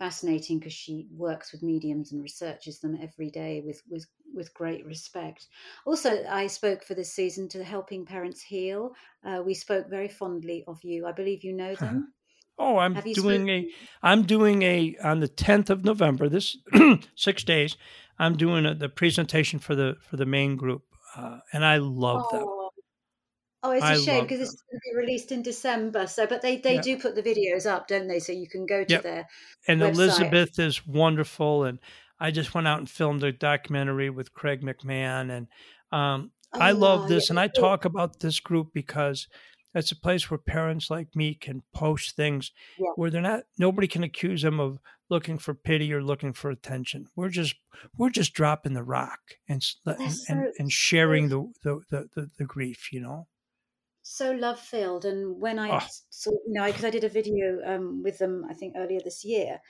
fascinating 0.00 0.58
because 0.58 0.72
she 0.72 1.06
works 1.14 1.52
with 1.52 1.62
mediums 1.62 2.10
and 2.10 2.22
researches 2.22 2.80
them 2.80 2.98
every 3.00 3.30
day 3.30 3.62
with, 3.64 3.82
with, 3.88 4.06
with 4.34 4.52
great 4.54 4.84
respect. 4.86 5.46
Also, 5.86 6.24
I 6.28 6.46
spoke 6.46 6.82
for 6.82 6.94
this 6.94 7.12
season 7.12 7.48
to 7.50 7.62
Helping 7.62 8.06
Parents 8.06 8.40
Heal. 8.40 8.92
Uh, 9.24 9.42
we 9.44 9.52
spoke 9.52 9.90
very 9.90 10.08
fondly 10.08 10.64
of 10.66 10.82
you. 10.82 11.06
I 11.06 11.12
believe 11.12 11.44
you 11.44 11.52
know 11.52 11.74
them. 11.80 12.14
Oh, 12.58 12.78
I'm 12.78 12.94
doing 12.94 13.14
spoken? 13.14 13.48
a. 13.50 13.68
I'm 14.02 14.22
doing 14.22 14.62
a 14.62 14.96
on 15.04 15.20
the 15.20 15.28
10th 15.28 15.70
of 15.70 15.84
November. 15.84 16.28
This 16.28 16.56
six 17.14 17.44
days. 17.44 17.76
I'm 18.18 18.36
doing 18.36 18.66
a, 18.66 18.74
the 18.74 18.88
presentation 18.88 19.58
for 19.58 19.74
the 19.74 19.96
for 20.08 20.16
the 20.16 20.26
main 20.26 20.56
group, 20.56 20.82
uh, 21.16 21.38
and 21.54 21.64
I 21.64 21.78
love 21.78 22.26
oh, 22.32 22.38
them. 22.38 22.59
Oh, 23.62 23.72
it's 23.72 23.84
a 23.84 23.88
I 23.88 23.96
shame 23.96 24.22
because 24.22 24.40
it's 24.40 24.62
going 24.62 24.80
to 24.80 24.90
be 24.92 24.96
released 24.96 25.32
in 25.32 25.42
December. 25.42 26.06
So, 26.06 26.26
but 26.26 26.40
they 26.40 26.56
they 26.56 26.76
yeah. 26.76 26.80
do 26.80 26.98
put 26.98 27.14
the 27.14 27.22
videos 27.22 27.66
up, 27.66 27.88
don't 27.88 28.08
they? 28.08 28.18
So 28.18 28.32
you 28.32 28.48
can 28.48 28.64
go 28.64 28.84
to 28.84 28.90
yep. 28.90 29.02
their 29.02 29.28
and 29.68 29.80
website. 29.80 29.94
Elizabeth 29.94 30.58
is 30.58 30.86
wonderful, 30.86 31.64
and 31.64 31.78
I 32.18 32.30
just 32.30 32.54
went 32.54 32.66
out 32.66 32.78
and 32.78 32.88
filmed 32.88 33.22
a 33.22 33.32
documentary 33.32 34.08
with 34.08 34.32
Craig 34.32 34.62
McMahon, 34.62 35.30
and 35.30 35.46
um, 35.92 36.30
oh, 36.54 36.58
I 36.58 36.70
love 36.72 37.08
this, 37.08 37.28
yeah. 37.28 37.32
and 37.32 37.40
I 37.40 37.48
talk 37.48 37.84
about 37.84 38.20
this 38.20 38.40
group 38.40 38.68
because 38.72 39.28
it's 39.74 39.92
a 39.92 39.96
place 39.96 40.30
where 40.30 40.38
parents 40.38 40.90
like 40.90 41.14
me 41.14 41.34
can 41.34 41.62
post 41.74 42.16
things 42.16 42.52
yeah. 42.78 42.90
where 42.96 43.10
they're 43.10 43.20
not 43.20 43.42
nobody 43.58 43.86
can 43.86 44.02
accuse 44.02 44.42
them 44.42 44.58
of 44.58 44.78
looking 45.08 45.38
for 45.38 45.54
pity 45.54 45.92
or 45.92 46.02
looking 46.02 46.32
for 46.32 46.50
attention 46.50 47.06
we're 47.16 47.28
just 47.28 47.54
we're 47.96 48.10
just 48.10 48.32
dropping 48.32 48.74
the 48.74 48.82
rock 48.82 49.20
and 49.48 49.64
and, 49.86 50.12
so, 50.12 50.24
and, 50.28 50.52
and, 50.58 50.72
sharing 50.72 51.28
the 51.28 51.52
the, 51.62 51.80
the 51.90 52.30
the 52.38 52.44
grief 52.44 52.92
you 52.92 53.00
know 53.00 53.26
so 54.10 54.32
love 54.32 54.58
filled. 54.58 55.04
And 55.04 55.40
when 55.40 55.58
I 55.58 55.76
oh. 55.76 55.86
saw, 56.10 56.32
you 56.32 56.52
know, 56.52 56.66
because 56.66 56.84
I, 56.84 56.88
I, 56.88 56.90
did 56.90 57.04
a 57.04 57.08
video 57.08 57.60
um, 57.64 58.02
with 58.02 58.18
them, 58.18 58.44
I 58.50 58.54
think 58.54 58.74
earlier 58.76 58.98
this 59.04 59.24
year, 59.24 59.60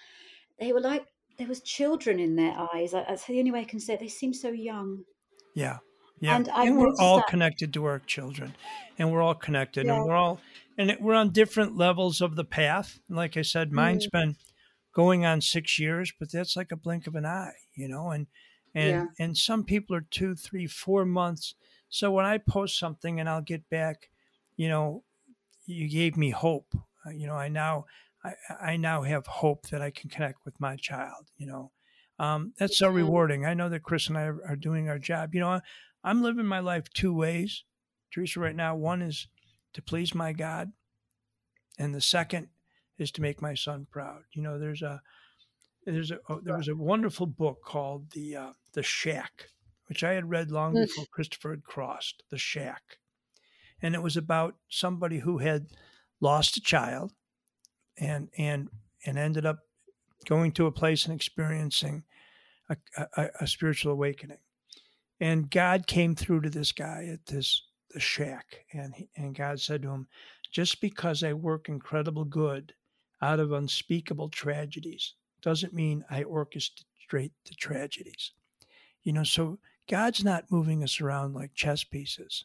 they 0.58 0.72
were 0.72 0.80
like 0.80 1.04
there 1.36 1.46
was 1.46 1.60
children 1.60 2.18
in 2.18 2.36
their 2.36 2.56
eyes. 2.74 2.92
That's 2.92 3.26
the 3.26 3.38
only 3.38 3.50
way 3.50 3.60
I 3.60 3.64
can 3.64 3.80
say 3.80 3.94
it. 3.94 4.00
They 4.00 4.08
seem 4.08 4.32
so 4.32 4.48
young. 4.48 5.04
Yeah, 5.54 5.78
yeah. 6.20 6.36
And, 6.36 6.48
and 6.48 6.78
we're 6.78 6.94
all 6.98 7.18
that. 7.18 7.26
connected 7.28 7.74
to 7.74 7.84
our 7.84 7.98
children, 7.98 8.54
and 8.98 9.12
we're 9.12 9.20
all 9.20 9.34
connected, 9.34 9.84
yeah. 9.84 9.96
and 9.96 10.06
we're 10.06 10.16
all 10.16 10.40
and 10.78 10.96
we're 11.00 11.14
on 11.14 11.30
different 11.30 11.76
levels 11.76 12.22
of 12.22 12.34
the 12.34 12.44
path. 12.44 12.98
like 13.10 13.36
I 13.36 13.42
said, 13.42 13.72
mine's 13.72 14.06
mm. 14.06 14.12
been 14.12 14.36
going 14.94 15.26
on 15.26 15.42
six 15.42 15.78
years, 15.78 16.14
but 16.18 16.32
that's 16.32 16.56
like 16.56 16.72
a 16.72 16.76
blink 16.76 17.06
of 17.06 17.14
an 17.14 17.26
eye, 17.26 17.52
you 17.74 17.88
know. 17.88 18.10
And 18.10 18.26
and 18.74 18.90
yeah. 18.90 19.24
and 19.24 19.36
some 19.36 19.64
people 19.64 19.94
are 19.94 20.06
two, 20.10 20.34
three, 20.34 20.66
four 20.66 21.04
months. 21.04 21.54
So 21.90 22.10
when 22.10 22.24
I 22.24 22.38
post 22.38 22.78
something 22.78 23.20
and 23.20 23.28
I'll 23.28 23.42
get 23.42 23.68
back, 23.68 24.09
you 24.60 24.68
know, 24.68 25.04
you 25.64 25.88
gave 25.88 26.18
me 26.18 26.28
hope. 26.28 26.74
Uh, 27.06 27.10
you 27.12 27.26
know, 27.26 27.34
I 27.34 27.48
now 27.48 27.86
I, 28.22 28.34
I 28.60 28.76
now 28.76 29.04
have 29.04 29.26
hope 29.26 29.68
that 29.68 29.80
I 29.80 29.90
can 29.90 30.10
connect 30.10 30.44
with 30.44 30.60
my 30.60 30.76
child. 30.76 31.30
You 31.38 31.46
know, 31.46 31.72
um, 32.18 32.52
that's 32.58 32.76
so 32.76 32.90
rewarding. 32.90 33.46
I 33.46 33.54
know 33.54 33.70
that 33.70 33.82
Chris 33.82 34.08
and 34.08 34.18
I 34.18 34.24
are, 34.24 34.38
are 34.46 34.56
doing 34.56 34.90
our 34.90 34.98
job. 34.98 35.34
You 35.34 35.40
know, 35.40 35.60
I'm 36.04 36.22
living 36.22 36.44
my 36.44 36.60
life 36.60 36.90
two 36.92 37.14
ways, 37.14 37.64
Theresa. 38.12 38.38
Right 38.38 38.54
now, 38.54 38.76
one 38.76 39.00
is 39.00 39.28
to 39.72 39.80
please 39.80 40.14
my 40.14 40.34
God, 40.34 40.72
and 41.78 41.94
the 41.94 42.02
second 42.02 42.48
is 42.98 43.10
to 43.12 43.22
make 43.22 43.40
my 43.40 43.54
son 43.54 43.86
proud. 43.90 44.24
You 44.34 44.42
know, 44.42 44.58
there's 44.58 44.82
a 44.82 45.00
there's 45.86 46.10
a 46.10 46.18
oh, 46.28 46.40
there 46.44 46.58
was 46.58 46.68
a 46.68 46.76
wonderful 46.76 47.24
book 47.24 47.62
called 47.64 48.10
the 48.10 48.36
uh, 48.36 48.52
the 48.74 48.82
Shack, 48.82 49.46
which 49.86 50.04
I 50.04 50.12
had 50.12 50.28
read 50.28 50.50
long 50.50 50.74
before 50.74 51.06
Christopher 51.10 51.52
had 51.52 51.64
crossed 51.64 52.24
the 52.30 52.36
Shack, 52.36 52.98
and 53.82 53.94
it 53.94 54.02
was 54.02 54.16
about 54.16 54.56
somebody 54.68 55.18
who 55.18 55.38
had 55.38 55.66
lost 56.20 56.56
a 56.56 56.60
child, 56.60 57.12
and 57.98 58.28
and 58.36 58.68
and 59.06 59.18
ended 59.18 59.46
up 59.46 59.60
going 60.26 60.52
to 60.52 60.66
a 60.66 60.72
place 60.72 61.06
and 61.06 61.14
experiencing 61.14 62.04
a, 62.68 62.76
a, 63.16 63.28
a 63.40 63.46
spiritual 63.46 63.92
awakening, 63.92 64.38
and 65.20 65.50
God 65.50 65.86
came 65.86 66.14
through 66.14 66.42
to 66.42 66.50
this 66.50 66.72
guy 66.72 67.08
at 67.12 67.26
this 67.26 67.62
the 67.92 68.00
shack, 68.00 68.64
and 68.72 68.94
he, 68.94 69.08
and 69.16 69.34
God 69.34 69.60
said 69.60 69.82
to 69.82 69.90
him, 69.90 70.06
"Just 70.52 70.80
because 70.80 71.22
I 71.22 71.32
work 71.32 71.68
incredible 71.68 72.24
good 72.24 72.74
out 73.22 73.40
of 73.40 73.52
unspeakable 73.52 74.28
tragedies 74.28 75.14
doesn't 75.42 75.74
mean 75.74 76.04
I 76.10 76.24
orchestrate 76.24 77.32
the 77.44 77.54
tragedies. 77.56 78.32
You 79.02 79.12
know, 79.12 79.24
so 79.24 79.58
God's 79.88 80.24
not 80.24 80.50
moving 80.50 80.82
us 80.82 81.00
around 81.00 81.34
like 81.34 81.54
chess 81.54 81.84
pieces. 81.84 82.44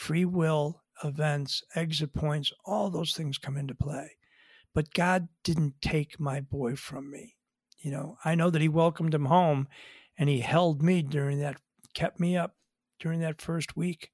Free 0.00 0.24
will, 0.24 0.82
events, 1.04 1.62
exit 1.74 2.14
points, 2.14 2.54
all 2.64 2.88
those 2.88 3.12
things 3.12 3.36
come 3.36 3.58
into 3.58 3.74
play. 3.74 4.12
But 4.74 4.94
God 4.94 5.28
didn't 5.44 5.74
take 5.82 6.18
my 6.18 6.40
boy 6.40 6.74
from 6.74 7.10
me. 7.10 7.36
You 7.76 7.90
know, 7.90 8.16
I 8.24 8.34
know 8.34 8.48
that 8.48 8.62
He 8.62 8.68
welcomed 8.70 9.12
him 9.12 9.26
home 9.26 9.68
and 10.16 10.30
He 10.30 10.40
held 10.40 10.80
me 10.80 11.02
during 11.02 11.40
that, 11.40 11.60
kept 11.92 12.18
me 12.18 12.34
up 12.34 12.56
during 12.98 13.20
that 13.20 13.42
first 13.42 13.76
week 13.76 14.10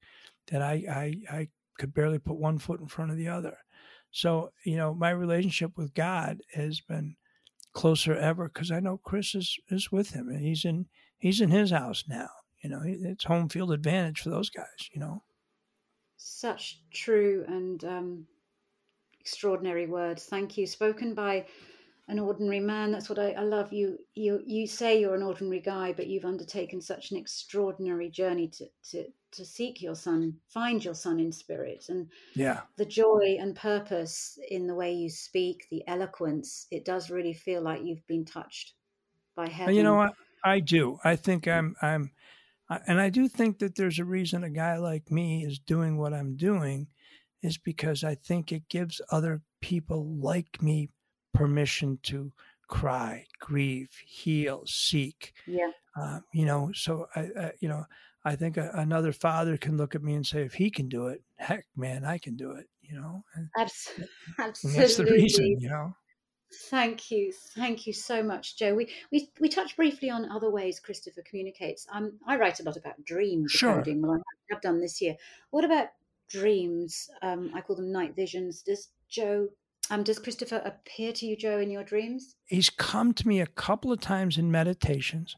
that 0.51 0.61
I, 0.61 0.73
I, 0.89 1.13
I 1.33 1.47
could 1.79 1.93
barely 1.93 2.19
put 2.19 2.35
one 2.35 2.57
foot 2.57 2.81
in 2.81 2.87
front 2.87 3.11
of 3.11 3.17
the 3.17 3.29
other. 3.29 3.57
So, 4.11 4.51
you 4.65 4.75
know, 4.75 4.93
my 4.93 5.11
relationship 5.11 5.77
with 5.77 5.93
God 5.93 6.39
has 6.53 6.81
been 6.81 7.15
closer 7.71 8.13
ever 8.13 8.49
because 8.49 8.71
I 8.71 8.81
know 8.81 8.97
Chris 8.97 9.33
is, 9.33 9.57
is 9.69 9.89
with 9.89 10.09
him 10.09 10.27
and 10.27 10.41
he's 10.41 10.65
in 10.65 10.87
he's 11.17 11.39
in 11.39 11.49
his 11.49 11.71
house 11.71 12.03
now. 12.09 12.27
You 12.61 12.71
know, 12.71 12.81
it's 12.83 13.23
home 13.23 13.47
field 13.47 13.71
advantage 13.71 14.19
for 14.19 14.31
those 14.31 14.49
guys. 14.49 14.89
You 14.91 14.99
know, 14.99 15.23
such 16.17 16.81
true 16.91 17.45
and 17.47 17.83
um, 17.85 18.27
extraordinary 19.19 19.85
words. 19.87 20.25
Thank 20.25 20.57
you, 20.57 20.67
spoken 20.67 21.13
by 21.13 21.45
an 22.07 22.19
ordinary 22.19 22.59
man. 22.59 22.91
That's 22.91 23.09
what 23.09 23.19
I, 23.19 23.31
I 23.31 23.41
love. 23.41 23.71
You 23.73 23.97
you 24.15 24.41
you 24.45 24.67
say 24.67 24.99
you're 24.99 25.15
an 25.15 25.23
ordinary 25.23 25.59
guy, 25.59 25.93
but 25.93 26.07
you've 26.07 26.25
undertaken 26.25 26.81
such 26.81 27.11
an 27.11 27.17
extraordinary 27.17 28.09
journey 28.09 28.47
to 28.49 28.65
to 28.91 29.05
to 29.31 29.45
seek 29.45 29.81
your 29.81 29.95
son, 29.95 30.35
find 30.47 30.83
your 30.83 30.95
son 30.95 31.19
in 31.19 31.31
spirit, 31.31 31.85
and 31.89 32.07
yeah, 32.35 32.61
the 32.77 32.85
joy 32.85 33.37
and 33.39 33.55
purpose 33.55 34.39
in 34.49 34.67
the 34.67 34.75
way 34.75 34.93
you 34.93 35.09
speak, 35.09 35.67
the 35.69 35.83
eloquence. 35.87 36.67
It 36.71 36.85
does 36.85 37.09
really 37.09 37.33
feel 37.33 37.61
like 37.61 37.83
you've 37.83 38.07
been 38.07 38.25
touched 38.25 38.73
by 39.35 39.49
heaven. 39.49 39.75
You 39.75 39.83
know 39.83 39.95
what? 39.95 40.13
I 40.43 40.61
do. 40.61 40.99
I 41.03 41.15
think 41.15 41.47
I'm. 41.47 41.75
I'm. 41.81 42.11
And 42.69 42.99
I 42.99 43.09
do 43.09 43.27
think 43.27 43.59
that 43.59 43.75
there's 43.75 43.99
a 43.99 44.05
reason 44.05 44.43
a 44.43 44.49
guy 44.49 44.77
like 44.77 45.09
me 45.09 45.45
is 45.45 45.59
doing 45.59 45.97
what 45.97 46.13
I'm 46.13 46.35
doing, 46.35 46.87
is 47.41 47.57
because 47.57 48.03
I 48.03 48.15
think 48.15 48.51
it 48.51 48.67
gives 48.69 49.01
other 49.11 49.41
people 49.61 50.17
like 50.19 50.61
me 50.61 50.89
permission 51.33 51.99
to 52.03 52.31
cry, 52.67 53.25
grieve, 53.39 53.89
heal, 54.05 54.63
seek. 54.65 55.33
Yeah. 55.45 55.71
Uh, 55.99 56.19
you 56.33 56.45
know, 56.45 56.71
so 56.73 57.07
I, 57.15 57.21
I, 57.39 57.51
you 57.59 57.69
know, 57.69 57.85
I 58.25 58.35
think 58.35 58.57
a, 58.57 58.71
another 58.73 59.13
father 59.13 59.55
can 59.55 59.77
look 59.77 59.95
at 59.95 60.03
me 60.03 60.13
and 60.15 60.25
say, 60.25 60.41
if 60.41 60.53
he 60.53 60.69
can 60.69 60.89
do 60.89 61.07
it, 61.07 61.23
heck, 61.37 61.65
man, 61.75 62.03
I 62.03 62.17
can 62.17 62.35
do 62.35 62.51
it. 62.51 62.65
You 62.81 62.99
know, 62.99 63.23
and, 63.35 63.49
Absolutely. 63.57 64.07
And 64.37 64.55
that's 64.75 64.97
the 64.97 65.05
reason. 65.05 65.59
You 65.59 65.69
know. 65.69 65.93
Thank 66.69 67.11
you, 67.11 67.33
thank 67.55 67.85
you 67.85 67.93
so 67.93 68.23
much, 68.23 68.57
Joe. 68.57 68.73
We 68.73 68.89
we 69.11 69.29
we 69.39 69.49
touched 69.49 69.75
briefly 69.75 70.09
on 70.09 70.31
other 70.31 70.49
ways 70.49 70.79
Christopher 70.79 71.21
communicates. 71.21 71.85
Um, 71.91 72.13
I 72.25 72.37
write 72.37 72.59
a 72.59 72.63
lot 72.63 72.77
about 72.77 73.03
dreams. 73.03 73.51
Sure. 73.51 73.83
Well, 73.85 74.13
I 74.13 74.53
have 74.53 74.61
done 74.61 74.79
this 74.79 75.01
year. 75.01 75.15
What 75.51 75.65
about 75.65 75.89
dreams? 76.29 77.09
Um, 77.21 77.51
I 77.53 77.61
call 77.61 77.75
them 77.75 77.91
night 77.91 78.15
visions. 78.15 78.61
Does 78.61 78.89
Joe 79.09 79.49
um, 79.89 80.03
does 80.03 80.19
Christopher 80.19 80.61
appear 80.65 81.13
to 81.13 81.25
you, 81.25 81.35
Joe, 81.35 81.59
in 81.59 81.69
your 81.69 81.83
dreams? 81.83 82.35
He's 82.45 82.69
come 82.69 83.13
to 83.13 83.27
me 83.27 83.39
a 83.39 83.47
couple 83.47 83.91
of 83.91 84.01
times 84.01 84.37
in 84.37 84.51
meditations. 84.51 85.35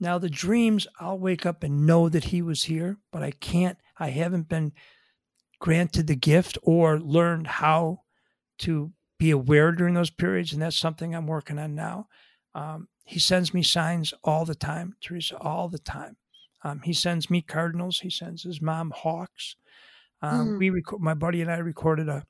Now, 0.00 0.18
the 0.18 0.30
dreams, 0.30 0.86
I'll 0.98 1.18
wake 1.18 1.46
up 1.46 1.62
and 1.62 1.86
know 1.86 2.08
that 2.08 2.24
he 2.24 2.42
was 2.42 2.64
here, 2.64 2.98
but 3.12 3.22
I 3.22 3.30
can't, 3.30 3.78
I 3.98 4.08
haven't 4.08 4.48
been 4.48 4.72
granted 5.60 6.08
the 6.08 6.16
gift 6.16 6.58
or 6.62 6.98
learned 6.98 7.46
how 7.46 8.00
to 8.58 8.92
be 9.22 9.30
aware 9.30 9.70
during 9.70 9.94
those 9.94 10.10
periods. 10.10 10.52
And 10.52 10.60
that's 10.60 10.76
something 10.76 11.14
I'm 11.14 11.28
working 11.28 11.56
on 11.56 11.76
now. 11.76 12.08
Um, 12.56 12.88
he 13.04 13.20
sends 13.20 13.54
me 13.54 13.62
signs 13.62 14.12
all 14.24 14.44
the 14.44 14.56
time, 14.56 14.96
Theresa, 15.00 15.38
all 15.38 15.68
the 15.68 15.78
time. 15.78 16.16
Um, 16.64 16.80
he 16.82 16.92
sends 16.92 17.30
me 17.30 17.40
cardinals. 17.40 18.00
He 18.00 18.10
sends 18.10 18.42
his 18.42 18.60
mom 18.60 18.92
hawks. 18.94 19.54
Um, 20.22 20.48
mm. 20.48 20.58
We 20.58 20.70
record, 20.70 21.00
my 21.00 21.14
buddy 21.14 21.40
and 21.40 21.50
I 21.50 21.58
recorded 21.58 22.08
a, 22.08 22.24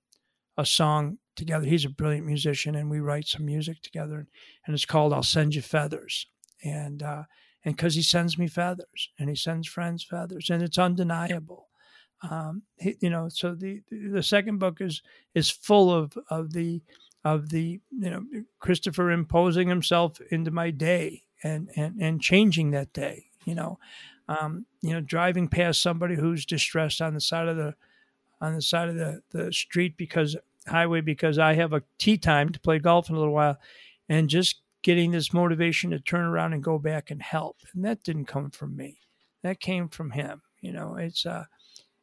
a 0.58 0.66
song 0.66 1.16
together. 1.34 1.64
He's 1.64 1.86
a 1.86 1.90
brilliant 1.90 2.26
musician, 2.26 2.74
and 2.74 2.90
we 2.90 3.00
write 3.00 3.26
some 3.26 3.46
music 3.46 3.80
together, 3.82 4.26
and 4.66 4.74
it's 4.74 4.86
called 4.86 5.12
"I'll 5.12 5.22
Send 5.22 5.54
You 5.54 5.62
Feathers." 5.62 6.26
And 6.62 7.02
uh, 7.02 7.24
and 7.64 7.76
because 7.76 7.94
he 7.94 8.02
sends 8.02 8.38
me 8.38 8.48
feathers 8.48 9.10
and 9.18 9.28
he 9.28 9.36
sends 9.36 9.68
friends 9.68 10.04
feathers 10.04 10.50
and 10.50 10.62
it's 10.62 10.78
undeniable 10.78 11.68
um, 12.30 12.62
he, 12.78 12.96
you 13.00 13.10
know 13.10 13.28
so 13.28 13.54
the 13.54 13.82
the 13.90 14.22
second 14.22 14.58
book 14.58 14.80
is 14.80 15.02
is 15.34 15.50
full 15.50 15.92
of 15.92 16.16
of 16.28 16.52
the 16.52 16.82
of 17.24 17.48
the 17.50 17.80
you 17.90 18.10
know 18.10 18.24
christopher 18.60 19.10
imposing 19.10 19.68
himself 19.68 20.20
into 20.30 20.50
my 20.50 20.70
day 20.70 21.22
and 21.42 21.68
and 21.76 22.00
and 22.00 22.20
changing 22.20 22.70
that 22.70 22.92
day 22.92 23.26
you 23.44 23.54
know 23.54 23.78
um, 24.28 24.66
you 24.80 24.92
know 24.92 25.00
driving 25.00 25.48
past 25.48 25.82
somebody 25.82 26.14
who's 26.14 26.46
distressed 26.46 27.00
on 27.00 27.14
the 27.14 27.20
side 27.20 27.48
of 27.48 27.56
the 27.56 27.74
on 28.40 28.54
the 28.54 28.62
side 28.62 28.88
of 28.88 28.96
the, 28.96 29.22
the 29.30 29.52
street 29.52 29.96
because 29.96 30.36
highway 30.68 31.00
because 31.00 31.38
i 31.38 31.54
have 31.54 31.72
a 31.72 31.82
tea 31.98 32.16
time 32.16 32.48
to 32.48 32.60
play 32.60 32.78
golf 32.78 33.08
in 33.08 33.16
a 33.16 33.18
little 33.18 33.34
while 33.34 33.58
and 34.08 34.28
just 34.28 34.62
getting 34.82 35.12
this 35.12 35.32
motivation 35.32 35.90
to 35.90 36.00
turn 36.00 36.24
around 36.24 36.52
and 36.52 36.62
go 36.62 36.78
back 36.78 37.10
and 37.10 37.22
help. 37.22 37.58
And 37.74 37.84
that 37.84 38.02
didn't 38.02 38.26
come 38.26 38.50
from 38.50 38.76
me. 38.76 38.98
That 39.42 39.60
came 39.60 39.88
from 39.88 40.10
him. 40.10 40.42
You 40.60 40.72
know, 40.72 40.96
it's 40.96 41.24
a 41.24 41.48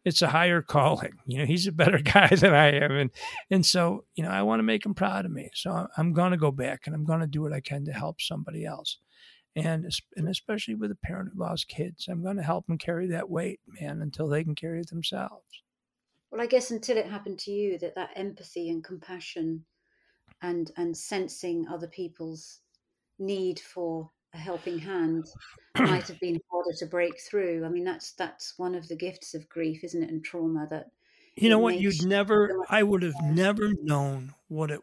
it's 0.05 0.21
a 0.21 0.27
higher 0.27 0.61
calling. 0.61 1.13
You 1.25 1.39
know, 1.39 1.45
he's 1.45 1.67
a 1.67 1.71
better 1.71 1.97
guy 2.03 2.27
than 2.27 2.53
I 2.53 2.71
am, 2.71 2.91
and 2.91 3.11
and 3.49 3.65
so 3.65 4.05
you 4.15 4.23
know, 4.23 4.29
I 4.29 4.41
want 4.43 4.59
to 4.59 4.63
make 4.63 4.85
him 4.85 4.93
proud 4.93 5.25
of 5.25 5.31
me. 5.31 5.49
So 5.53 5.87
I'm 5.97 6.13
going 6.13 6.31
to 6.31 6.37
go 6.37 6.51
back 6.51 6.81
and 6.85 6.95
I'm 6.95 7.05
going 7.05 7.19
to 7.21 7.27
do 7.27 7.41
what 7.41 7.53
I 7.53 7.59
can 7.59 7.85
to 7.85 7.93
help 7.93 8.21
somebody 8.21 8.65
else, 8.65 8.97
and 9.55 9.89
and 10.15 10.29
especially 10.29 10.75
with 10.75 10.91
a 10.91 10.97
parent 11.03 11.31
who 11.33 11.39
lost 11.39 11.67
kids, 11.67 12.07
I'm 12.07 12.23
going 12.23 12.37
to 12.37 12.43
help 12.43 12.67
them 12.67 12.77
carry 12.77 13.07
that 13.07 13.29
weight, 13.29 13.59
man, 13.79 14.01
until 14.01 14.27
they 14.27 14.43
can 14.43 14.55
carry 14.55 14.81
it 14.81 14.89
themselves. 14.89 15.63
Well, 16.31 16.41
I 16.41 16.45
guess 16.45 16.71
until 16.71 16.97
it 16.97 17.07
happened 17.07 17.39
to 17.39 17.51
you, 17.51 17.77
that 17.79 17.95
that 17.95 18.11
empathy 18.15 18.69
and 18.69 18.83
compassion, 18.83 19.65
and 20.41 20.71
and 20.77 20.95
sensing 20.95 21.67
other 21.67 21.87
people's 21.87 22.59
need 23.17 23.59
for 23.59 24.09
a 24.33 24.37
helping 24.37 24.79
hand 24.79 25.25
might 25.77 26.07
have 26.07 26.19
been 26.19 26.39
harder 26.51 26.77
to 26.77 26.85
break 26.85 27.19
through. 27.19 27.65
I 27.65 27.69
mean, 27.69 27.83
that's 27.83 28.13
that's 28.13 28.53
one 28.57 28.75
of 28.75 28.87
the 28.87 28.95
gifts 28.95 29.33
of 29.33 29.49
grief, 29.49 29.83
isn't 29.83 30.03
it, 30.03 30.09
and 30.09 30.23
trauma 30.23 30.67
that. 30.69 30.87
You 31.35 31.49
know 31.49 31.59
what? 31.59 31.79
You'd 31.79 32.05
never. 32.05 32.65
I 32.69 32.83
would 32.83 33.01
have 33.03 33.21
never 33.23 33.73
known 33.81 34.33
what 34.47 34.71
it, 34.71 34.81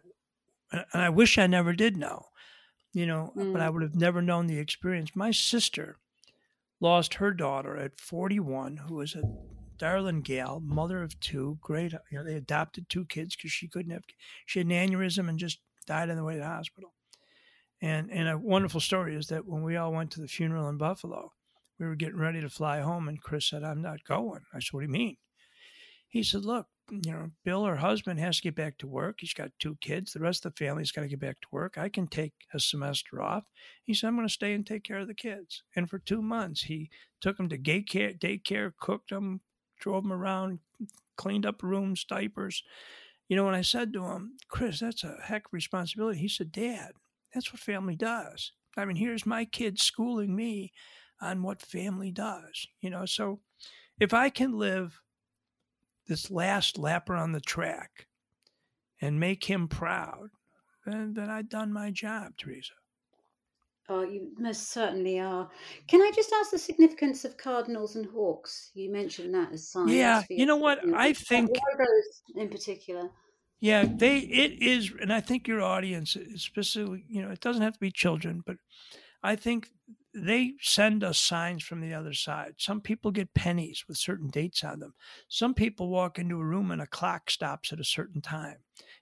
and 0.72 0.84
I 0.94 1.11
wish 1.11 1.38
I 1.38 1.47
never 1.47 1.72
did 1.72 1.97
know. 1.97 2.26
You 2.92 3.07
know, 3.07 3.32
mm. 3.36 3.53
but 3.53 3.61
I 3.61 3.68
mm. 3.68 3.74
would 3.74 3.82
have 3.82 3.94
never 3.94 4.22
known 4.22 4.47
the 4.47 4.59
experience. 4.59 5.14
My 5.14 5.30
sister 5.30 5.99
lost 6.80 7.14
her 7.14 7.32
daughter 7.32 7.76
at 7.76 8.01
41, 8.01 8.78
who 8.88 8.94
was 8.97 9.14
a 9.14 9.22
darling 9.78 10.22
gal, 10.22 10.61
mother 10.61 11.03
of 11.03 11.18
two, 11.20 11.59
great. 11.61 11.92
You 12.11 12.18
know, 12.18 12.24
they 12.24 12.34
adopted 12.34 12.88
two 12.88 13.05
kids 13.05 13.36
because 13.36 13.53
she 13.53 13.68
couldn't 13.68 13.92
have. 13.92 14.05
She 14.47 14.61
had 14.61 14.68
an 14.68 14.72
aneurysm 14.72 15.28
and 15.28 15.38
just 15.38 15.61
died 15.86 16.11
on 16.11 16.16
the 16.16 16.24
way 16.24 16.34
to 16.34 16.40
the 16.40 16.47
hospital. 16.47 16.94
And 17.87 18.11
and 18.11 18.28
a 18.28 18.37
wonderful 18.37 18.80
story 18.80 19.14
is 19.14 19.28
that 19.28 19.47
when 19.47 19.62
we 19.62 19.76
all 19.76 19.93
went 19.93 20.11
to 20.12 20.20
the 20.20 20.26
funeral 20.26 20.68
in 20.68 20.76
Buffalo, 20.76 21.32
we 21.78 21.87
were 21.87 21.95
getting 21.95 22.18
ready 22.18 22.41
to 22.41 22.49
fly 22.49 22.80
home, 22.80 23.07
and 23.07 23.22
Chris 23.22 23.49
said, 23.49 23.62
"I'm 23.62 23.80
not 23.80 24.03
going." 24.03 24.43
I 24.53 24.59
said, 24.59 24.72
"What 24.72 24.80
do 24.80 24.87
you 24.87 24.93
mean?" 24.93 25.16
He 26.09 26.24
said, 26.24 26.45
"Look, 26.45 26.66
you 26.91 27.12
know, 27.12 27.30
Bill, 27.45 27.64
her 27.64 27.76
husband, 27.76 28.18
has 28.18 28.39
to 28.39 28.43
get 28.43 28.57
back 28.57 28.78
to 28.78 28.89
work. 28.89 29.18
He's 29.20 29.34
got 29.34 29.53
two 29.61 29.76
kids. 29.80 30.12
The 30.12 30.18
rest 30.18 30.45
of 30.45 30.55
the 30.55 30.64
family's 30.64 30.91
got 30.91 31.03
to 31.03 31.09
get 31.09 31.20
back 31.20 31.41
to 31.43 31.49
work. 31.53 31.78
I 31.78 31.89
can 31.89 32.09
take 32.09 32.32
a 32.53 32.59
semester 32.59 33.22
off. 33.22 33.45
He 33.84 33.95
said, 33.95 34.09
I'm 34.09 34.16
going 34.16 34.26
to 34.26 34.32
stay 34.32 34.53
and 34.53 34.66
take 34.66 34.82
care 34.82 34.99
of 34.99 35.07
the 35.07 35.14
kids. 35.14 35.62
And 35.76 35.89
for 35.89 36.01
two 36.01 36.22
months, 36.22 36.62
he 36.62 36.91
took 37.20 37.37
them 37.37 37.49
to 37.51 37.59
daycare, 37.59 38.18
daycare 38.18 38.72
cooked 38.80 39.11
them, 39.11 39.43
drove 39.78 40.03
them 40.03 40.12
around, 40.12 40.59
cleaned 41.16 41.47
up 41.47 41.62
rooms, 41.62 42.05
diapers. 42.05 42.64
You 43.28 43.37
know, 43.37 43.45
when 43.45 43.55
I 43.55 43.62
said 43.62 43.93
to 43.93 44.05
him, 44.05 44.37
Chris, 44.49 44.80
that's 44.80 45.05
a 45.05 45.18
heck 45.22 45.47
of 45.47 45.53
responsibility, 45.53 46.18
he 46.18 46.28
said, 46.28 46.51
Dad, 46.51 46.93
that's 47.37 47.53
what 47.53 47.61
family 47.61 47.97
does. 47.97 48.53
I 48.78 48.87
mean, 48.87 48.97
here's 48.97 49.26
my 49.26 49.45
kid 49.45 49.78
schooling 49.78 50.34
me 50.34 50.72
on 51.20 51.43
what 51.43 51.61
family 51.61 52.11
does, 52.11 52.66
you 52.80 52.89
know. 52.89 53.05
So 53.05 53.41
if 54.01 54.14
I 54.14 54.30
can 54.30 54.59
live 54.59 55.01
this 56.09 56.30
last 56.30 56.78
lap 56.78 57.11
around 57.11 57.32
the 57.32 57.41
track 57.41 58.07
and 59.03 59.20
make 59.20 59.45
him 59.45 59.68
proud, 59.68 60.30
then, 60.87 61.12
then 61.12 61.28
I've 61.28 61.51
done 61.51 61.72
my 61.72 61.91
job, 61.91 62.32
Theresa. 62.39 62.72
Oh, 63.89 64.03
you 64.03 64.30
most 64.39 64.70
certainly 64.70 65.20
are. 65.20 65.49
Can 65.89 66.01
I 66.01 66.11
just 66.14 66.32
ask 66.32 66.51
the 66.51 66.59
significance 66.59 67.24
of 67.24 67.37
cardinals 67.37 67.97
and 67.97 68.07
hawks? 68.07 68.70
You 68.74 68.91
mentioned 68.91 69.34
that 69.34 69.53
as 69.53 69.68
signs. 69.68 69.93
Yeah, 69.93 70.22
you 70.30 70.47
know 70.47 70.57
what? 70.57 70.80
I 70.95 71.12
think 71.12 71.51
in 72.34 72.49
particular? 72.49 73.11
Yeah, 73.61 73.86
they 73.88 74.18
it 74.18 74.62
is, 74.62 74.92
and 75.00 75.12
I 75.12 75.20
think 75.20 75.48
your 75.48 75.62
audience, 75.62 76.16
specifically, 76.36 77.04
you 77.09 77.22
know, 77.22 77.30
it 77.30 77.40
doesn't 77.40 77.62
have 77.62 77.72
to 77.72 77.80
be 77.80 77.90
children, 77.90 78.42
but 78.44 78.57
I 79.22 79.34
think 79.36 79.70
they 80.14 80.54
send 80.61 81.02
us 81.04 81.18
signs 81.18 81.62
from 81.62 81.80
the 81.80 81.94
other 81.94 82.12
side. 82.12 82.54
Some 82.59 82.80
people 82.80 83.11
get 83.11 83.34
pennies 83.34 83.84
with 83.88 83.98
certain 83.98 84.28
dates 84.28 84.64
on 84.64 84.78
them. 84.80 84.94
Some 85.28 85.52
people 85.54 85.88
walk 85.88 86.18
into 86.18 86.40
a 86.40 86.44
room 86.44 86.70
and 86.70 86.80
a 86.80 86.86
clock 86.86 87.30
stops 87.30 87.72
at 87.72 87.80
a 87.80 87.84
certain 87.84 88.20
time. 88.22 88.57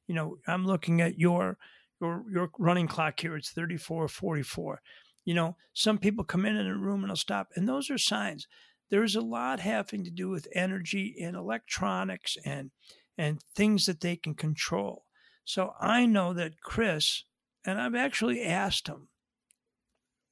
You 0.06 0.14
know, 0.14 0.38
I'm 0.46 0.66
looking 0.66 1.00
at 1.00 1.18
your 1.18 1.58
your 2.00 2.24
your 2.30 2.50
running 2.58 2.88
clock 2.88 3.20
here. 3.20 3.36
It's 3.36 3.50
3444. 3.50 4.80
You 5.24 5.34
know, 5.34 5.56
some 5.72 5.98
people 5.98 6.24
come 6.24 6.46
in 6.46 6.56
in 6.56 6.66
a 6.66 6.76
room 6.76 7.02
and 7.02 7.10
they'll 7.10 7.16
stop, 7.16 7.48
and 7.56 7.68
those 7.68 7.90
are 7.90 7.98
signs. 7.98 8.46
There's 8.90 9.16
a 9.16 9.20
lot 9.20 9.60
having 9.60 10.04
to 10.04 10.10
do 10.10 10.28
with 10.28 10.46
energy 10.54 11.16
and 11.20 11.34
electronics 11.36 12.36
and 12.44 12.70
and 13.16 13.42
things 13.54 13.86
that 13.86 14.00
they 14.00 14.16
can 14.16 14.34
control. 14.34 15.04
So 15.44 15.74
I 15.80 16.06
know 16.06 16.32
that 16.34 16.60
Chris, 16.60 17.24
and 17.64 17.80
I've 17.80 17.94
actually 17.94 18.42
asked 18.42 18.88
him 18.88 19.08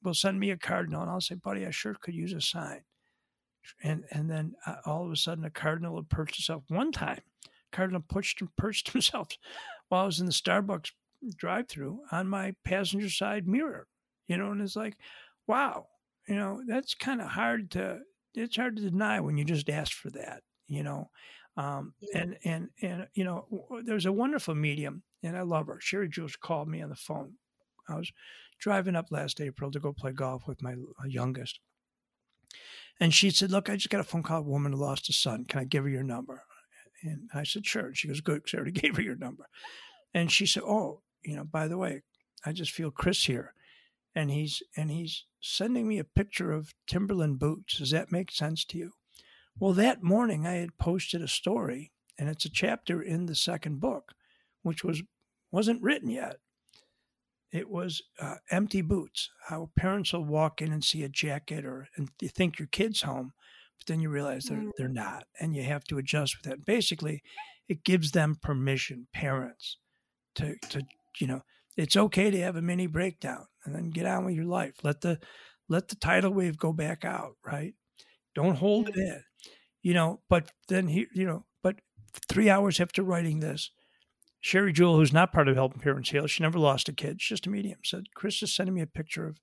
will 0.03 0.13
send 0.13 0.39
me 0.39 0.51
a 0.51 0.57
cardinal, 0.57 1.01
and 1.01 1.09
I'll 1.09 1.21
say, 1.21 1.35
buddy, 1.35 1.65
I 1.65 1.71
sure 1.71 1.95
could 1.99 2.13
use 2.13 2.33
a 2.33 2.41
sign. 2.41 2.81
And 3.81 4.03
and 4.11 4.29
then 4.29 4.55
uh, 4.65 4.75
all 4.85 5.05
of 5.05 5.11
a 5.11 5.15
sudden, 5.15 5.45
a 5.45 5.49
cardinal 5.49 5.93
would 5.95 6.09
perch 6.09 6.35
himself. 6.35 6.63
One 6.67 6.91
time, 6.91 7.21
cardinal 7.71 8.03
and 8.09 8.49
perched 8.57 8.91
himself 8.91 9.29
while 9.87 10.03
I 10.03 10.05
was 10.05 10.19
in 10.19 10.25
the 10.25 10.33
Starbucks 10.33 10.91
drive-through 11.37 12.01
on 12.11 12.27
my 12.27 12.53
passenger 12.65 13.09
side 13.09 13.47
mirror. 13.47 13.87
You 14.27 14.37
know, 14.37 14.51
and 14.51 14.61
it's 14.61 14.75
like, 14.75 14.97
wow, 15.47 15.87
you 16.27 16.35
know, 16.35 16.61
that's 16.67 16.93
kind 16.93 17.21
of 17.21 17.27
hard 17.27 17.71
to 17.71 17.99
it's 18.33 18.57
hard 18.57 18.75
to 18.75 18.89
deny 18.89 19.19
when 19.21 19.37
you 19.37 19.45
just 19.45 19.69
ask 19.69 19.93
for 19.93 20.09
that. 20.11 20.43
You 20.67 20.83
know, 20.83 21.09
um, 21.55 21.93
and 22.13 22.37
and 22.43 22.69
and 22.81 23.07
you 23.13 23.23
know, 23.23 23.45
there's 23.85 24.05
a 24.05 24.11
wonderful 24.11 24.55
medium, 24.55 25.03
and 25.21 25.37
I 25.37 25.41
love 25.41 25.67
her. 25.67 25.79
Sherry 25.79 26.09
Jules 26.09 26.35
called 26.35 26.67
me 26.67 26.81
on 26.81 26.89
the 26.89 26.95
phone. 26.95 27.33
I 27.87 27.95
was 27.95 28.11
driving 28.59 28.95
up 28.95 29.07
last 29.11 29.41
April 29.41 29.71
to 29.71 29.79
go 29.79 29.93
play 29.93 30.11
golf 30.11 30.47
with 30.47 30.61
my 30.61 30.75
youngest. 31.05 31.59
And 32.99 33.13
she 33.13 33.29
said, 33.29 33.51
Look, 33.51 33.69
I 33.69 33.75
just 33.75 33.89
got 33.89 33.99
a 33.99 34.03
phone 34.03 34.23
call. 34.23 34.39
A 34.39 34.43
woman 34.43 34.73
who 34.73 34.79
lost 34.79 35.09
a 35.09 35.13
son. 35.13 35.45
Can 35.45 35.59
I 35.59 35.63
give 35.65 35.83
her 35.83 35.89
your 35.89 36.03
number? 36.03 36.43
And 37.01 37.29
I 37.33 37.43
said, 37.43 37.65
Sure. 37.65 37.87
And 37.87 37.97
she 37.97 38.07
goes, 38.07 38.21
Good, 38.21 38.43
because 38.43 38.53
I 38.53 38.57
already 38.57 38.71
gave 38.79 38.95
her 38.95 39.01
your 39.01 39.15
number. 39.15 39.47
And 40.13 40.31
she 40.31 40.45
said, 40.45 40.63
Oh, 40.63 41.01
you 41.23 41.35
know, 41.35 41.43
by 41.43 41.67
the 41.67 41.77
way, 41.77 42.03
I 42.45 42.51
just 42.51 42.71
feel 42.71 42.91
Chris 42.91 43.25
here. 43.25 43.53
And 44.15 44.29
he's 44.29 44.61
and 44.77 44.91
he's 44.91 45.25
sending 45.41 45.87
me 45.87 45.97
a 45.97 46.03
picture 46.03 46.51
of 46.51 46.73
Timberland 46.87 47.39
boots. 47.39 47.79
Does 47.79 47.91
that 47.91 48.11
make 48.11 48.31
sense 48.31 48.63
to 48.65 48.77
you? 48.77 48.91
Well, 49.59 49.73
that 49.73 50.03
morning 50.03 50.47
I 50.47 50.53
had 50.53 50.77
posted 50.77 51.21
a 51.21 51.27
story, 51.27 51.91
and 52.17 52.29
it's 52.29 52.45
a 52.45 52.51
chapter 52.51 53.01
in 53.01 53.25
the 53.25 53.35
second 53.35 53.79
book, 53.79 54.13
which 54.61 54.83
was 54.83 55.03
wasn't 55.51 55.81
written 55.81 56.09
yet. 56.09 56.37
It 57.51 57.69
was 57.69 58.01
uh, 58.19 58.37
empty 58.49 58.81
boots. 58.81 59.29
How 59.47 59.69
parents 59.77 60.11
will 60.11 60.25
walk 60.25 60.61
in 60.61 60.73
and 60.73 60.83
see 60.83 61.03
a 61.03 61.09
jacket, 61.09 61.65
or 61.65 61.87
and 61.95 62.09
you 62.19 62.29
think 62.29 62.57
your 62.57 62.67
kid's 62.67 63.03
home, 63.03 63.33
but 63.77 63.87
then 63.87 63.99
you 63.99 64.09
realize 64.09 64.45
they're 64.45 64.57
mm. 64.57 64.71
they're 64.77 64.87
not, 64.89 65.25
and 65.39 65.55
you 65.55 65.63
have 65.63 65.83
to 65.85 65.99
adjust 65.99 66.37
with 66.37 66.49
that. 66.49 66.65
Basically, 66.65 67.21
it 67.67 67.83
gives 67.83 68.11
them 68.11 68.37
permission, 68.41 69.07
parents, 69.13 69.77
to 70.35 70.55
to 70.69 70.81
you 71.19 71.27
know, 71.27 71.41
it's 71.77 71.95
okay 71.95 72.31
to 72.31 72.41
have 72.41 72.55
a 72.55 72.61
mini 72.61 72.87
breakdown 72.87 73.45
and 73.65 73.75
then 73.75 73.91
get 73.91 74.07
on 74.07 74.25
with 74.25 74.35
your 74.35 74.45
life. 74.45 74.73
Let 74.83 75.01
the 75.01 75.19
let 75.69 75.87
the 75.89 75.95
tidal 75.95 76.33
wave 76.33 76.57
go 76.57 76.73
back 76.73 77.05
out, 77.05 77.35
right? 77.45 77.75
Don't 78.35 78.55
hold 78.55 78.89
it 78.89 78.95
in, 78.95 79.23
you 79.81 79.93
know. 79.93 80.21
But 80.29 80.51
then 80.67 80.87
he, 80.87 81.07
you 81.13 81.25
know, 81.25 81.45
but 81.61 81.75
three 82.27 82.49
hours 82.49 82.79
after 82.79 83.03
writing 83.03 83.39
this, 83.39 83.71
Sherry 84.39 84.73
Jewell, 84.73 84.97
who's 84.97 85.13
not 85.13 85.31
part 85.31 85.47
of 85.47 85.55
Helping 85.55 85.81
Parents 85.81 86.09
Heal, 86.09 86.27
she 86.27 86.43
never 86.43 86.59
lost 86.59 86.89
a 86.89 86.93
kid. 86.93 87.21
She's 87.21 87.37
just 87.39 87.47
a 87.47 87.49
medium. 87.49 87.79
Said, 87.83 88.05
Chris 88.13 88.43
is 88.43 88.53
sending 88.53 88.75
me 88.75 88.81
a 88.81 88.87
picture 88.87 89.25
of 89.27 89.39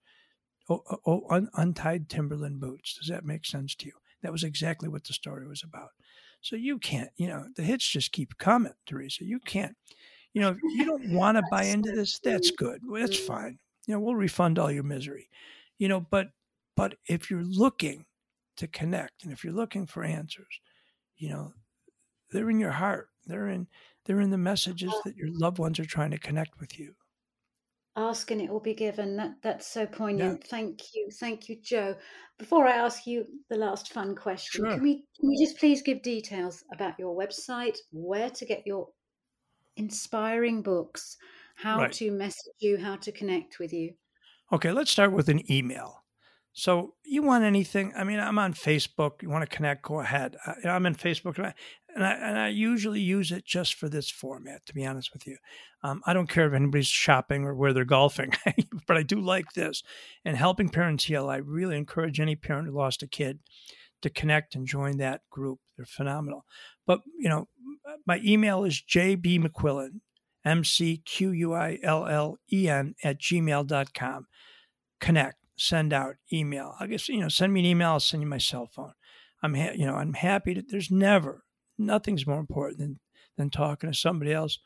oh, 0.68 0.82
oh, 0.90 0.98
oh, 1.06 1.22
un- 1.30 1.50
untied 1.54 2.08
Timberland 2.08 2.60
boots. 2.60 2.98
Does 2.98 3.08
that 3.08 3.24
make 3.24 3.46
sense 3.46 3.74
to 3.76 3.86
you? 3.86 3.92
That 4.22 4.32
was 4.32 4.44
exactly 4.44 4.88
what 4.88 5.04
the 5.04 5.14
story 5.14 5.46
was 5.46 5.62
about. 5.62 5.90
So 6.42 6.56
you 6.56 6.78
can't, 6.78 7.10
you 7.16 7.28
know, 7.28 7.46
the 7.56 7.62
hits 7.62 7.86
just 7.86 8.12
keep 8.12 8.36
coming, 8.38 8.72
Theresa. 8.86 9.24
You 9.24 9.40
can't, 9.40 9.76
you 10.32 10.40
know, 10.40 10.50
if 10.50 10.58
you 10.62 10.84
don't 10.84 11.12
want 11.12 11.36
to 11.36 11.44
buy 11.50 11.64
into 11.64 11.92
this, 11.92 12.18
that's 12.22 12.50
good. 12.50 12.80
Well, 12.86 13.00
that's 13.00 13.18
fine. 13.18 13.58
You 13.86 13.94
know, 13.94 14.00
we'll 14.00 14.14
refund 14.14 14.58
all 14.58 14.70
your 14.70 14.82
misery. 14.82 15.28
You 15.78 15.88
know, 15.88 16.00
but 16.00 16.28
but 16.76 16.94
if 17.06 17.30
you're 17.30 17.42
looking 17.42 18.04
to 18.60 18.68
connect 18.68 19.24
and 19.24 19.32
if 19.32 19.44
you're 19.44 19.52
looking 19.52 19.86
for 19.86 20.04
answers, 20.04 20.60
you 21.16 21.28
know, 21.28 21.52
they're 22.30 22.50
in 22.50 22.60
your 22.60 22.70
heart. 22.70 23.08
They're 23.26 23.48
in 23.48 23.66
they're 24.06 24.20
in 24.20 24.30
the 24.30 24.38
messages 24.38 24.92
uh 24.92 25.00
that 25.04 25.16
your 25.16 25.28
loved 25.30 25.58
ones 25.58 25.78
are 25.78 25.84
trying 25.84 26.10
to 26.12 26.18
connect 26.18 26.58
with 26.60 26.78
you. 26.78 26.94
Ask 27.96 28.30
and 28.30 28.40
it 28.40 28.48
will 28.48 28.60
be 28.60 28.74
given. 28.74 29.16
That 29.16 29.34
that's 29.42 29.66
so 29.66 29.86
poignant. 29.86 30.42
Yeah. 30.42 30.48
Thank 30.48 30.80
you, 30.94 31.08
thank 31.18 31.48
you, 31.48 31.56
Joe. 31.62 31.96
Before 32.38 32.66
I 32.66 32.76
ask 32.76 33.06
you 33.06 33.26
the 33.50 33.56
last 33.56 33.92
fun 33.92 34.14
question, 34.14 34.64
sure. 34.64 34.74
can 34.74 34.82
we 34.82 35.04
can 35.18 35.30
you 35.30 35.46
just 35.46 35.58
please 35.58 35.82
give 35.82 36.02
details 36.02 36.64
about 36.72 36.98
your 36.98 37.16
website, 37.16 37.76
where 37.92 38.30
to 38.30 38.46
get 38.46 38.66
your 38.66 38.88
inspiring 39.76 40.62
books, 40.62 41.16
how 41.56 41.78
right. 41.78 41.92
to 41.92 42.10
message 42.10 42.54
you, 42.60 42.78
how 42.78 42.96
to 42.96 43.12
connect 43.12 43.58
with 43.58 43.72
you? 43.72 43.92
Okay, 44.52 44.72
let's 44.72 44.90
start 44.90 45.12
with 45.12 45.28
an 45.28 45.50
email. 45.50 45.99
So 46.52 46.94
you 47.04 47.22
want 47.22 47.44
anything? 47.44 47.92
I 47.96 48.04
mean, 48.04 48.18
I'm 48.18 48.38
on 48.38 48.54
Facebook. 48.54 49.22
You 49.22 49.30
want 49.30 49.48
to 49.48 49.56
connect? 49.56 49.82
Go 49.82 50.00
ahead. 50.00 50.36
I, 50.44 50.68
am 50.68 50.86
in 50.86 50.94
Facebook, 50.94 51.38
and 51.38 51.46
I, 51.46 51.54
and 51.94 52.04
I, 52.04 52.12
and 52.12 52.38
I 52.38 52.48
usually 52.48 53.00
use 53.00 53.30
it 53.30 53.44
just 53.44 53.74
for 53.74 53.88
this 53.88 54.10
format. 54.10 54.66
To 54.66 54.74
be 54.74 54.84
honest 54.84 55.12
with 55.12 55.26
you, 55.26 55.36
um, 55.82 56.02
I 56.06 56.12
don't 56.12 56.28
care 56.28 56.46
if 56.46 56.52
anybody's 56.52 56.88
shopping 56.88 57.44
or 57.44 57.54
where 57.54 57.72
they're 57.72 57.84
golfing, 57.84 58.32
but 58.86 58.96
I 58.96 59.02
do 59.02 59.20
like 59.20 59.52
this. 59.54 59.82
And 60.24 60.36
helping 60.36 60.68
parents 60.68 61.04
heal, 61.04 61.28
I 61.28 61.36
really 61.36 61.76
encourage 61.76 62.18
any 62.18 62.34
parent 62.34 62.66
who 62.66 62.76
lost 62.76 63.02
a 63.02 63.06
kid 63.06 63.38
to 64.02 64.10
connect 64.10 64.54
and 64.54 64.66
join 64.66 64.96
that 64.98 65.22
group. 65.30 65.60
They're 65.76 65.86
phenomenal. 65.86 66.44
But 66.84 67.00
you 67.16 67.28
know, 67.28 67.48
my 68.06 68.20
email 68.24 68.64
is 68.64 68.82
jbmcquillen, 68.82 70.00
m 70.44 70.64
c 70.64 71.00
q 71.04 71.30
u 71.30 71.54
i 71.54 71.78
l 71.82 72.06
l 72.06 72.38
e 72.50 72.68
n 72.68 72.94
at 73.04 73.20
gmail.com. 73.20 74.26
Connect 75.00 75.39
send 75.60 75.92
out 75.92 76.16
email. 76.32 76.74
I 76.80 76.86
guess 76.86 77.08
you 77.08 77.20
know, 77.20 77.28
send 77.28 77.52
me 77.52 77.60
an 77.60 77.66
email. 77.66 77.90
I'll 77.90 78.00
send 78.00 78.22
you 78.22 78.28
my 78.28 78.38
cell 78.38 78.66
phone. 78.66 78.94
I'm 79.42 79.54
ha- 79.54 79.74
you 79.74 79.86
know 79.86 79.94
I'm 79.94 80.14
happy 80.14 80.54
to. 80.54 80.62
There's 80.62 80.90
never 80.90 81.44
nothing's 81.78 82.26
more 82.26 82.40
important 82.40 82.78
than 82.78 83.00
than 83.36 83.50
talking 83.50 83.90
to 83.90 83.96
somebody 83.96 84.32
else 84.32 84.58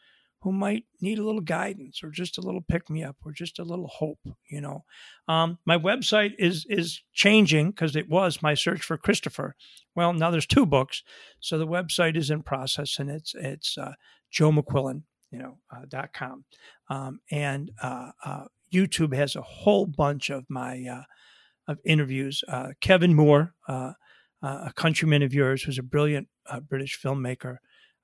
who 0.43 0.53
might 0.53 0.85
need 1.01 1.19
a 1.19 1.25
little 1.25 1.41
guidance 1.41 2.03
or 2.05 2.11
just 2.11 2.37
a 2.39 2.43
little 2.43 2.61
pick 2.61 2.91
me 2.91 3.03
up 3.03 3.17
or 3.25 3.33
just 3.33 3.59
a 3.59 3.65
little 3.65 3.89
hope. 3.89 4.21
You 4.49 4.61
know, 4.61 4.85
um, 5.27 5.59
my 5.67 5.77
website 5.77 6.35
is 6.39 6.65
is 6.69 7.03
changing 7.13 7.71
because 7.71 7.97
it 7.97 8.09
was 8.09 8.43
my 8.43 8.55
search 8.55 8.83
for 8.83 8.97
Christopher. 8.97 9.57
Well, 9.97 10.13
now 10.13 10.31
there's 10.31 10.47
two 10.47 10.67
books, 10.67 11.03
so 11.41 11.59
the 11.59 11.67
website 11.67 12.17
is 12.17 12.31
in 12.31 12.43
process 12.43 12.99
and 13.01 13.11
it's 13.11 13.35
it's 13.35 13.77
uh, 13.77 13.95
Joe 14.31 14.53
McQuillen 14.53 15.03
you 15.33 15.41
know 15.41 15.59
uh, 15.75 15.85
dot 15.89 16.13
com 16.13 16.45
um, 16.89 17.19
and 17.31 17.73
uh, 17.83 18.11
uh, 18.25 18.45
YouTube 18.75 19.15
has 19.15 19.37
a 19.37 19.43
whole 19.43 19.87
bunch 19.87 20.31
of 20.31 20.45
my 20.49 20.85
uh, 20.91 21.03
of 21.67 21.79
interviews. 21.85 22.43
Uh, 22.49 22.71
Kevin 22.81 23.15
Moore, 23.15 23.55
uh, 23.69 23.93
uh 24.43 24.67
a 24.67 24.73
countryman 24.75 25.23
of 25.23 25.33
yours, 25.33 25.63
who's 25.63 25.79
a 25.79 25.83
brilliant 25.83 26.29
uh, 26.47 26.61
British 26.61 27.01
filmmaker, 27.01 27.57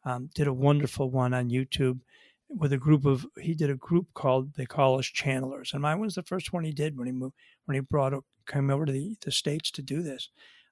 um, 0.04 0.30
did 0.34 0.46
a 0.46 0.52
wonderful 0.52 1.10
one 1.10 1.34
on 1.34 1.50
YouTube 1.50 2.00
with 2.48 2.72
a 2.72 2.78
group 2.78 3.04
of. 3.04 3.26
He 3.38 3.54
did 3.54 3.70
a 3.70 3.76
group 3.76 4.08
called 4.14 4.54
they 4.54 4.66
call 4.66 4.98
us 4.98 5.06
channelers, 5.06 5.72
and 5.72 5.82
mine 5.82 6.00
was 6.00 6.14
the 6.14 6.22
first 6.22 6.52
one 6.52 6.64
he 6.64 6.72
did 6.72 6.96
when 6.96 7.06
he 7.06 7.12
moved 7.12 7.34
when 7.66 7.74
he 7.74 7.80
brought 7.80 8.14
came 8.46 8.70
over 8.70 8.86
to 8.86 8.92
the, 8.92 9.16
the 9.24 9.30
states 9.30 9.70
to 9.70 9.82
do 9.82 10.02
this. 10.02 10.30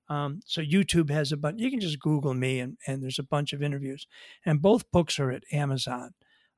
Um, 0.08 0.40
so 0.44 0.62
YouTube 0.62 1.10
has 1.10 1.32
a 1.32 1.36
bunch. 1.36 1.60
You 1.60 1.70
can 1.70 1.80
just 1.80 2.00
Google 2.00 2.34
me, 2.34 2.60
and 2.60 2.78
and 2.86 3.02
there's 3.02 3.18
a 3.18 3.24
bunch 3.24 3.52
of 3.52 3.62
interviews. 3.62 4.06
And 4.44 4.62
both 4.62 4.90
books 4.90 5.18
are 5.18 5.30
at 5.30 5.44
Amazon, 5.52 6.14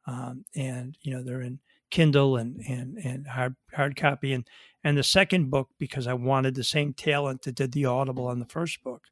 um, 0.06 0.44
and 0.54 0.96
you 1.02 1.12
know 1.12 1.22
they're 1.22 1.42
in 1.42 1.58
Kindle 1.90 2.36
and 2.36 2.60
and 2.68 2.98
and 2.98 3.26
hard 3.26 3.56
hard 3.74 3.96
copy. 3.96 4.32
And 4.32 4.46
and 4.84 4.96
the 4.96 5.02
second 5.02 5.50
book 5.50 5.68
because 5.78 6.06
I 6.06 6.14
wanted 6.14 6.54
the 6.54 6.64
same 6.64 6.94
talent 6.94 7.42
that 7.42 7.54
did 7.54 7.72
the 7.72 7.86
Audible 7.86 8.26
on 8.26 8.38
the 8.38 8.46
first 8.46 8.82
book. 8.82 9.02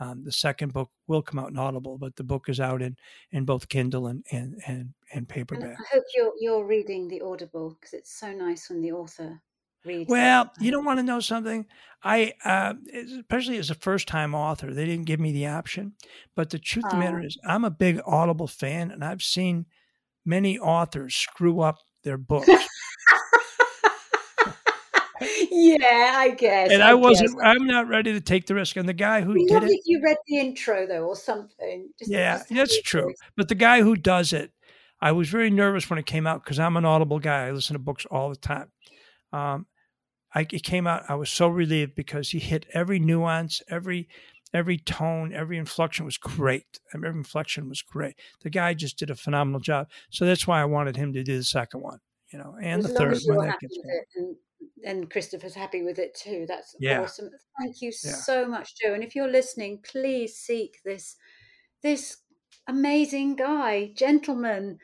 Um, 0.00 0.24
the 0.24 0.32
second 0.32 0.72
book 0.72 0.90
will 1.08 1.20
come 1.20 1.38
out 1.38 1.50
in 1.50 1.58
Audible, 1.58 1.98
but 1.98 2.16
the 2.16 2.24
book 2.24 2.48
is 2.48 2.58
out 2.58 2.80
in, 2.80 2.96
in 3.32 3.44
both 3.44 3.68
Kindle 3.68 4.06
and 4.06 4.24
and 4.30 4.60
and, 4.66 4.94
and 5.12 5.28
paperback. 5.28 5.64
And 5.64 5.76
I 5.78 5.94
hope 5.94 6.04
you're 6.14 6.32
you're 6.40 6.64
reading 6.64 7.08
the 7.08 7.20
Audible 7.20 7.76
because 7.78 7.92
it's 7.92 8.18
so 8.18 8.32
nice 8.32 8.70
when 8.70 8.80
the 8.80 8.92
author 8.92 9.42
reads. 9.84 10.08
Well, 10.08 10.44
it. 10.44 10.64
you 10.64 10.70
don't 10.70 10.86
want 10.86 10.98
to 11.00 11.02
know 11.02 11.20
something. 11.20 11.66
I 12.02 12.32
uh, 12.44 12.74
especially 12.94 13.58
as 13.58 13.68
a 13.68 13.74
first 13.74 14.08
time 14.08 14.34
author, 14.34 14.72
they 14.72 14.86
didn't 14.86 15.04
give 15.04 15.20
me 15.20 15.32
the 15.32 15.48
option. 15.48 15.92
But 16.34 16.48
the 16.48 16.58
truth 16.58 16.86
of 16.86 16.92
the 16.92 16.96
matter 16.96 17.20
oh. 17.20 17.26
is, 17.26 17.38
I'm 17.46 17.64
a 17.64 17.70
big 17.70 18.00
Audible 18.06 18.48
fan, 18.48 18.90
and 18.90 19.04
I've 19.04 19.22
seen 19.22 19.66
many 20.24 20.58
authors 20.58 21.14
screw 21.14 21.60
up 21.60 21.78
their 22.02 22.18
books. 22.18 22.48
yeah, 25.50 26.14
I 26.16 26.34
guess. 26.36 26.70
And 26.70 26.82
I, 26.82 26.90
I 26.90 26.94
wasn't. 26.94 27.36
Guess. 27.36 27.42
I'm 27.44 27.66
not 27.66 27.88
ready 27.88 28.12
to 28.12 28.20
take 28.20 28.46
the 28.46 28.54
risk. 28.54 28.76
And 28.76 28.88
the 28.88 28.94
guy 28.94 29.20
who 29.20 29.34
did 29.46 29.64
it, 29.64 29.80
you 29.84 30.00
read 30.02 30.16
the 30.26 30.38
intro 30.38 30.86
though, 30.86 31.06
or 31.06 31.16
something. 31.16 31.88
Just, 31.98 32.10
yeah, 32.10 32.38
just 32.38 32.48
that's 32.50 32.82
true. 32.82 33.12
But 33.36 33.48
the 33.48 33.54
guy 33.54 33.82
who 33.82 33.96
does 33.96 34.32
it, 34.32 34.52
I 35.00 35.12
was 35.12 35.28
very 35.28 35.50
nervous 35.50 35.88
when 35.88 35.98
it 35.98 36.06
came 36.06 36.26
out 36.26 36.44
because 36.44 36.58
I'm 36.58 36.76
an 36.76 36.84
Audible 36.84 37.18
guy. 37.18 37.46
I 37.46 37.50
listen 37.50 37.74
to 37.74 37.80
books 37.80 38.06
all 38.10 38.30
the 38.30 38.36
time. 38.36 38.70
Um, 39.32 39.66
I, 40.34 40.40
it 40.40 40.62
came 40.62 40.86
out. 40.86 41.04
I 41.08 41.14
was 41.14 41.30
so 41.30 41.48
relieved 41.48 41.94
because 41.94 42.30
he 42.30 42.38
hit 42.38 42.66
every 42.72 42.98
nuance, 42.98 43.62
every 43.68 44.08
every 44.52 44.78
tone, 44.78 45.32
every 45.32 45.58
inflection 45.58 46.04
was 46.04 46.16
great. 46.16 46.80
Every 46.94 47.08
inflection 47.08 47.68
was 47.68 47.82
great. 47.82 48.14
The 48.42 48.50
guy 48.50 48.74
just 48.74 48.98
did 48.98 49.10
a 49.10 49.14
phenomenal 49.14 49.60
job. 49.60 49.88
So 50.10 50.24
that's 50.24 50.46
why 50.46 50.60
I 50.60 50.64
wanted 50.64 50.96
him 50.96 51.12
to 51.12 51.22
do 51.22 51.36
the 51.36 51.44
second 51.44 51.82
one, 51.82 51.98
you 52.32 52.38
know, 52.38 52.56
and 52.60 52.84
as 52.84 52.88
the 52.88 52.94
third 52.94 53.18
one. 53.26 53.46
That 53.46 53.60
gets 53.60 53.78
and, 54.16 54.36
and 54.84 55.10
Christopher's 55.10 55.54
happy 55.54 55.82
with 55.82 55.98
it 55.98 56.14
too. 56.14 56.46
That's 56.48 56.74
yeah. 56.80 57.02
awesome. 57.02 57.30
Thank 57.60 57.80
you 57.80 57.92
yeah. 58.04 58.12
so 58.12 58.46
much, 58.46 58.74
Joe. 58.76 58.94
And 58.94 59.04
if 59.04 59.14
you're 59.14 59.30
listening, 59.30 59.80
please 59.84 60.36
seek 60.36 60.78
this 60.84 61.16
this 61.82 62.18
amazing 62.66 63.36
guy, 63.36 63.92
gentleman, 63.96 64.78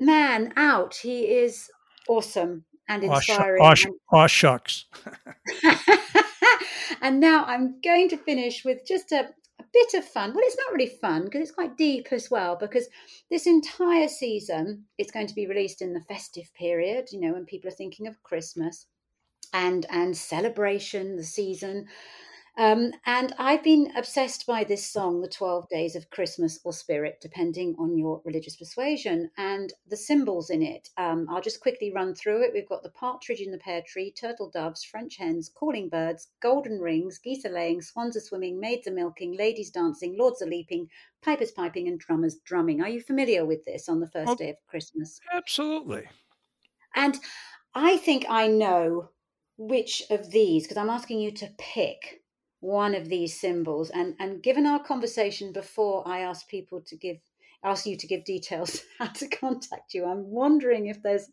man 0.00 0.52
out. 0.56 0.96
He 0.96 1.26
is 1.26 1.70
awesome 2.08 2.64
and 2.92 3.04
inspiring. 3.04 3.62
Aw, 3.62 3.74
sh- 3.74 3.86
aw, 4.12 4.26
shucks. 4.26 4.84
and 7.02 7.20
now 7.20 7.44
I'm 7.44 7.80
going 7.80 8.08
to 8.10 8.16
finish 8.16 8.64
with 8.64 8.86
just 8.86 9.12
a, 9.12 9.30
a 9.58 9.64
bit 9.72 9.94
of 9.94 10.04
fun. 10.04 10.34
Well, 10.34 10.44
it's 10.44 10.58
not 10.58 10.72
really 10.72 10.98
fun 11.00 11.24
because 11.24 11.40
it's 11.40 11.50
quite 11.50 11.78
deep 11.78 12.08
as 12.10 12.30
well. 12.30 12.56
Because 12.56 12.88
this 13.30 13.46
entire 13.46 14.08
season, 14.08 14.84
it's 14.98 15.10
going 15.10 15.26
to 15.26 15.34
be 15.34 15.46
released 15.46 15.80
in 15.80 15.94
the 15.94 16.02
festive 16.02 16.52
period. 16.54 17.08
You 17.12 17.20
know, 17.20 17.32
when 17.32 17.46
people 17.46 17.68
are 17.68 17.74
thinking 17.74 18.06
of 18.06 18.22
Christmas 18.22 18.86
and 19.52 19.86
and 19.90 20.16
celebration, 20.16 21.16
the 21.16 21.24
season. 21.24 21.86
Um, 22.58 22.92
and 23.06 23.34
I've 23.38 23.62
been 23.62 23.92
obsessed 23.96 24.46
by 24.46 24.62
this 24.64 24.86
song, 24.86 25.22
The 25.22 25.28
12 25.28 25.68
Days 25.70 25.96
of 25.96 26.10
Christmas 26.10 26.60
or 26.64 26.74
Spirit, 26.74 27.18
depending 27.22 27.74
on 27.78 27.96
your 27.96 28.20
religious 28.26 28.56
persuasion, 28.56 29.30
and 29.38 29.72
the 29.88 29.96
symbols 29.96 30.50
in 30.50 30.62
it. 30.62 30.90
Um, 30.98 31.26
I'll 31.30 31.40
just 31.40 31.60
quickly 31.60 31.90
run 31.94 32.14
through 32.14 32.42
it. 32.42 32.50
We've 32.52 32.68
got 32.68 32.82
the 32.82 32.90
partridge 32.90 33.40
in 33.40 33.52
the 33.52 33.58
pear 33.58 33.82
tree, 33.86 34.12
turtle 34.12 34.50
doves, 34.50 34.84
French 34.84 35.16
hens, 35.16 35.50
calling 35.54 35.88
birds, 35.88 36.28
golden 36.42 36.78
rings, 36.78 37.18
geese 37.18 37.46
are 37.46 37.52
laying, 37.52 37.80
swans 37.80 38.18
are 38.18 38.20
swimming, 38.20 38.60
maids 38.60 38.86
are 38.86 38.92
milking, 38.92 39.34
ladies 39.34 39.70
dancing, 39.70 40.18
lords 40.18 40.42
are 40.42 40.46
leaping, 40.46 40.88
pipers 41.22 41.52
piping, 41.52 41.88
and 41.88 41.98
drummers 42.00 42.36
drumming. 42.44 42.82
Are 42.82 42.90
you 42.90 43.00
familiar 43.00 43.46
with 43.46 43.64
this 43.64 43.88
on 43.88 43.98
the 43.98 44.10
first 44.10 44.30
oh, 44.30 44.34
day 44.34 44.50
of 44.50 44.56
Christmas? 44.68 45.18
Absolutely. 45.32 46.04
And 46.94 47.18
I 47.74 47.96
think 47.96 48.26
I 48.28 48.46
know 48.48 49.08
which 49.56 50.02
of 50.10 50.30
these, 50.30 50.64
because 50.64 50.76
I'm 50.76 50.90
asking 50.90 51.20
you 51.20 51.30
to 51.32 51.48
pick 51.56 52.21
one 52.62 52.94
of 52.94 53.08
these 53.08 53.38
symbols. 53.38 53.90
And 53.90 54.14
and 54.18 54.42
given 54.42 54.66
our 54.66 54.82
conversation 54.82 55.52
before, 55.52 56.06
I 56.08 56.20
asked 56.20 56.48
people 56.48 56.80
to 56.86 56.96
give 56.96 57.18
ask 57.64 57.86
you 57.86 57.96
to 57.96 58.06
give 58.06 58.24
details 58.24 58.82
how 58.98 59.06
to 59.06 59.28
contact 59.28 59.92
you. 59.92 60.06
I'm 60.06 60.30
wondering 60.30 60.86
if 60.86 61.02
there's 61.02 61.28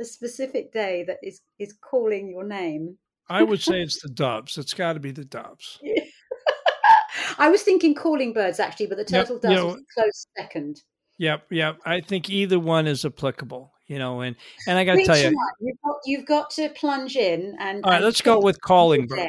a 0.00 0.04
specific 0.04 0.72
day 0.72 1.04
that 1.08 1.18
is 1.22 1.40
is 1.58 1.74
calling 1.80 2.28
your 2.28 2.44
name. 2.44 2.98
I 3.28 3.42
would 3.42 3.62
say 3.62 3.80
it's 3.80 4.02
the 4.02 4.10
doves. 4.10 4.58
It's 4.58 4.74
got 4.74 4.92
to 4.92 5.00
be 5.00 5.10
the 5.10 5.24
doves. 5.24 5.80
I 7.38 7.48
was 7.48 7.62
thinking 7.62 7.94
calling 7.94 8.34
birds 8.34 8.60
actually, 8.60 8.86
but 8.86 8.98
the 8.98 9.04
turtle 9.04 9.36
yep, 9.36 9.42
doves 9.42 9.54
you 9.54 9.68
know, 9.68 9.78
close 9.94 10.26
second. 10.36 10.82
Yep, 11.16 11.46
yep. 11.50 11.78
I 11.86 12.00
think 12.00 12.28
either 12.28 12.60
one 12.60 12.86
is 12.86 13.04
applicable. 13.04 13.72
You 13.86 13.98
know, 13.98 14.22
and 14.22 14.34
and 14.66 14.78
I 14.78 14.84
got 14.84 14.94
to 14.94 15.04
tell 15.04 15.18
you, 15.18 15.36
you've 15.60 15.76
got, 15.84 15.96
you've 16.06 16.26
got 16.26 16.50
to 16.50 16.70
plunge 16.70 17.16
in 17.16 17.54
and. 17.60 17.84
All 17.84 17.90
right, 17.90 17.96
and 17.96 18.04
let's 18.04 18.22
go 18.22 18.40
with 18.40 18.60
calling 18.60 19.06
bird. 19.06 19.28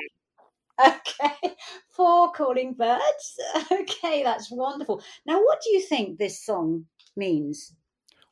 Okay, 0.79 1.55
four 1.89 2.31
calling 2.31 2.73
birds. 2.73 3.39
Okay, 3.71 4.23
that's 4.23 4.51
wonderful. 4.51 5.01
Now, 5.25 5.39
what 5.41 5.61
do 5.61 5.71
you 5.71 5.81
think 5.81 6.17
this 6.17 6.43
song 6.43 6.85
means? 7.15 7.73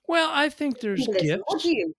Well, 0.07 0.29
I 0.31 0.49
think 0.49 0.79
there's 0.79 1.07
gifts. 1.07 1.43
What 1.47 1.61
do 1.61 1.75
you? 1.75 1.93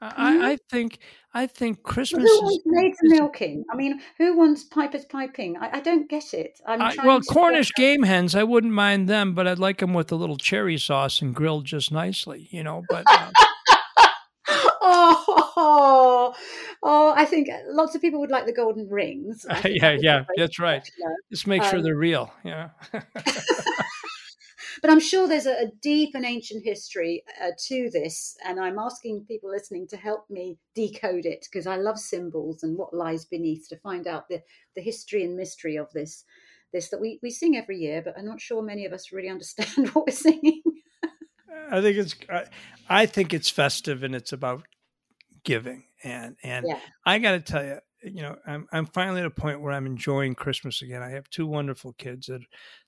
I, 0.00 0.08
mm-hmm. 0.08 0.42
I 0.42 0.58
think 0.70 0.98
I 1.34 1.46
think 1.46 1.82
Christmas. 1.82 2.24
Well, 2.24 2.40
who 2.40 2.44
wants 2.46 2.62
maids 2.66 2.98
milking? 3.02 3.64
I 3.70 3.76
mean, 3.76 4.00
who 4.16 4.36
wants 4.36 4.64
pipers 4.64 5.04
piping? 5.04 5.58
I, 5.58 5.76
I 5.76 5.80
don't 5.80 6.08
get 6.08 6.32
it. 6.32 6.58
I'm 6.66 6.80
I, 6.80 6.96
well, 7.04 7.20
Cornish 7.20 7.70
game 7.76 8.02
hens. 8.02 8.34
I 8.34 8.42
wouldn't 8.42 8.72
mind 8.72 9.08
them, 9.08 9.34
but 9.34 9.46
I'd 9.46 9.58
like 9.58 9.78
them 9.78 9.92
with 9.92 10.10
a 10.10 10.16
little 10.16 10.38
cherry 10.38 10.78
sauce 10.78 11.20
and 11.20 11.34
grilled 11.34 11.66
just 11.66 11.92
nicely, 11.92 12.48
you 12.50 12.62
know. 12.62 12.82
But 12.88 13.04
uh, 13.06 13.30
oh, 14.80 16.34
oh, 16.82 17.14
I 17.16 17.24
think 17.24 17.48
lots 17.68 17.94
of 17.94 18.00
people 18.00 18.20
would 18.20 18.30
like 18.30 18.46
the 18.46 18.52
golden 18.52 18.88
rings. 18.88 19.46
yeah, 19.64 19.96
yeah, 20.00 20.24
that's 20.36 20.58
right. 20.58 20.88
Just 21.30 21.46
make 21.46 21.62
sure 21.64 21.78
um, 21.78 21.84
they're 21.84 21.96
real. 21.96 22.32
Yeah. 22.44 22.70
but 22.92 23.02
I'm 24.90 25.00
sure 25.00 25.28
there's 25.28 25.46
a, 25.46 25.64
a 25.64 25.70
deep 25.80 26.10
and 26.14 26.24
ancient 26.24 26.64
history 26.64 27.22
uh, 27.42 27.50
to 27.66 27.90
this, 27.92 28.36
and 28.44 28.58
I'm 28.60 28.78
asking 28.78 29.24
people 29.26 29.50
listening 29.50 29.86
to 29.88 29.96
help 29.96 30.28
me 30.30 30.58
decode 30.74 31.26
it 31.26 31.46
because 31.50 31.66
I 31.66 31.76
love 31.76 31.98
symbols 31.98 32.62
and 32.62 32.76
what 32.76 32.94
lies 32.94 33.24
beneath 33.24 33.68
to 33.68 33.76
find 33.78 34.06
out 34.06 34.28
the, 34.28 34.42
the 34.74 34.82
history 34.82 35.24
and 35.24 35.36
mystery 35.36 35.76
of 35.76 35.92
this. 35.92 36.24
This 36.72 36.90
that 36.90 37.00
we, 37.00 37.18
we 37.20 37.30
sing 37.30 37.56
every 37.56 37.78
year, 37.78 38.00
but 38.00 38.16
I'm 38.16 38.26
not 38.26 38.40
sure 38.40 38.62
many 38.62 38.86
of 38.86 38.92
us 38.92 39.10
really 39.10 39.28
understand 39.28 39.88
what 39.92 40.06
we're 40.06 40.12
singing. 40.12 40.62
I 41.70 41.80
think 41.80 41.96
it's 41.96 42.14
I, 42.28 42.44
I 42.88 43.06
think 43.06 43.34
it's 43.34 43.50
festive 43.50 44.02
and 44.02 44.14
it's 44.14 44.32
about 44.32 44.64
giving 45.44 45.84
and 46.04 46.36
and 46.42 46.66
yeah. 46.68 46.78
I 47.04 47.18
got 47.18 47.32
to 47.32 47.40
tell 47.40 47.64
you 47.64 47.78
you 48.02 48.22
know 48.22 48.36
I'm 48.46 48.66
I'm 48.72 48.86
finally 48.86 49.20
at 49.20 49.26
a 49.26 49.30
point 49.30 49.60
where 49.60 49.72
I'm 49.72 49.86
enjoying 49.86 50.34
Christmas 50.34 50.82
again. 50.82 51.02
I 51.02 51.10
have 51.10 51.28
two 51.30 51.46
wonderful 51.46 51.92
kids 51.94 52.26
that 52.26 52.42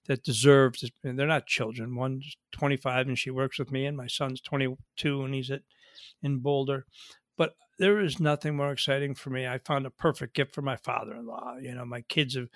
that 0.06 0.24
deserve 0.24 0.76
to, 0.78 0.90
and 1.04 1.18
they're 1.18 1.26
not 1.26 1.46
children. 1.46 1.96
One's 1.96 2.36
25 2.52 3.08
and 3.08 3.18
she 3.18 3.30
works 3.30 3.58
with 3.58 3.70
me 3.70 3.86
and 3.86 3.96
my 3.96 4.06
son's 4.06 4.40
22 4.40 5.22
and 5.22 5.34
he's 5.34 5.50
at 5.50 5.62
in 6.22 6.38
Boulder. 6.38 6.86
But 7.36 7.54
there 7.78 8.00
is 8.00 8.20
nothing 8.20 8.56
more 8.56 8.72
exciting 8.72 9.14
for 9.14 9.30
me. 9.30 9.46
I 9.46 9.58
found 9.58 9.86
a 9.86 9.90
perfect 9.90 10.34
gift 10.34 10.54
for 10.54 10.62
my 10.62 10.76
father-in-law. 10.76 11.56
You 11.60 11.74
know, 11.74 11.84
my 11.84 12.02
kids 12.02 12.36
have 12.36 12.48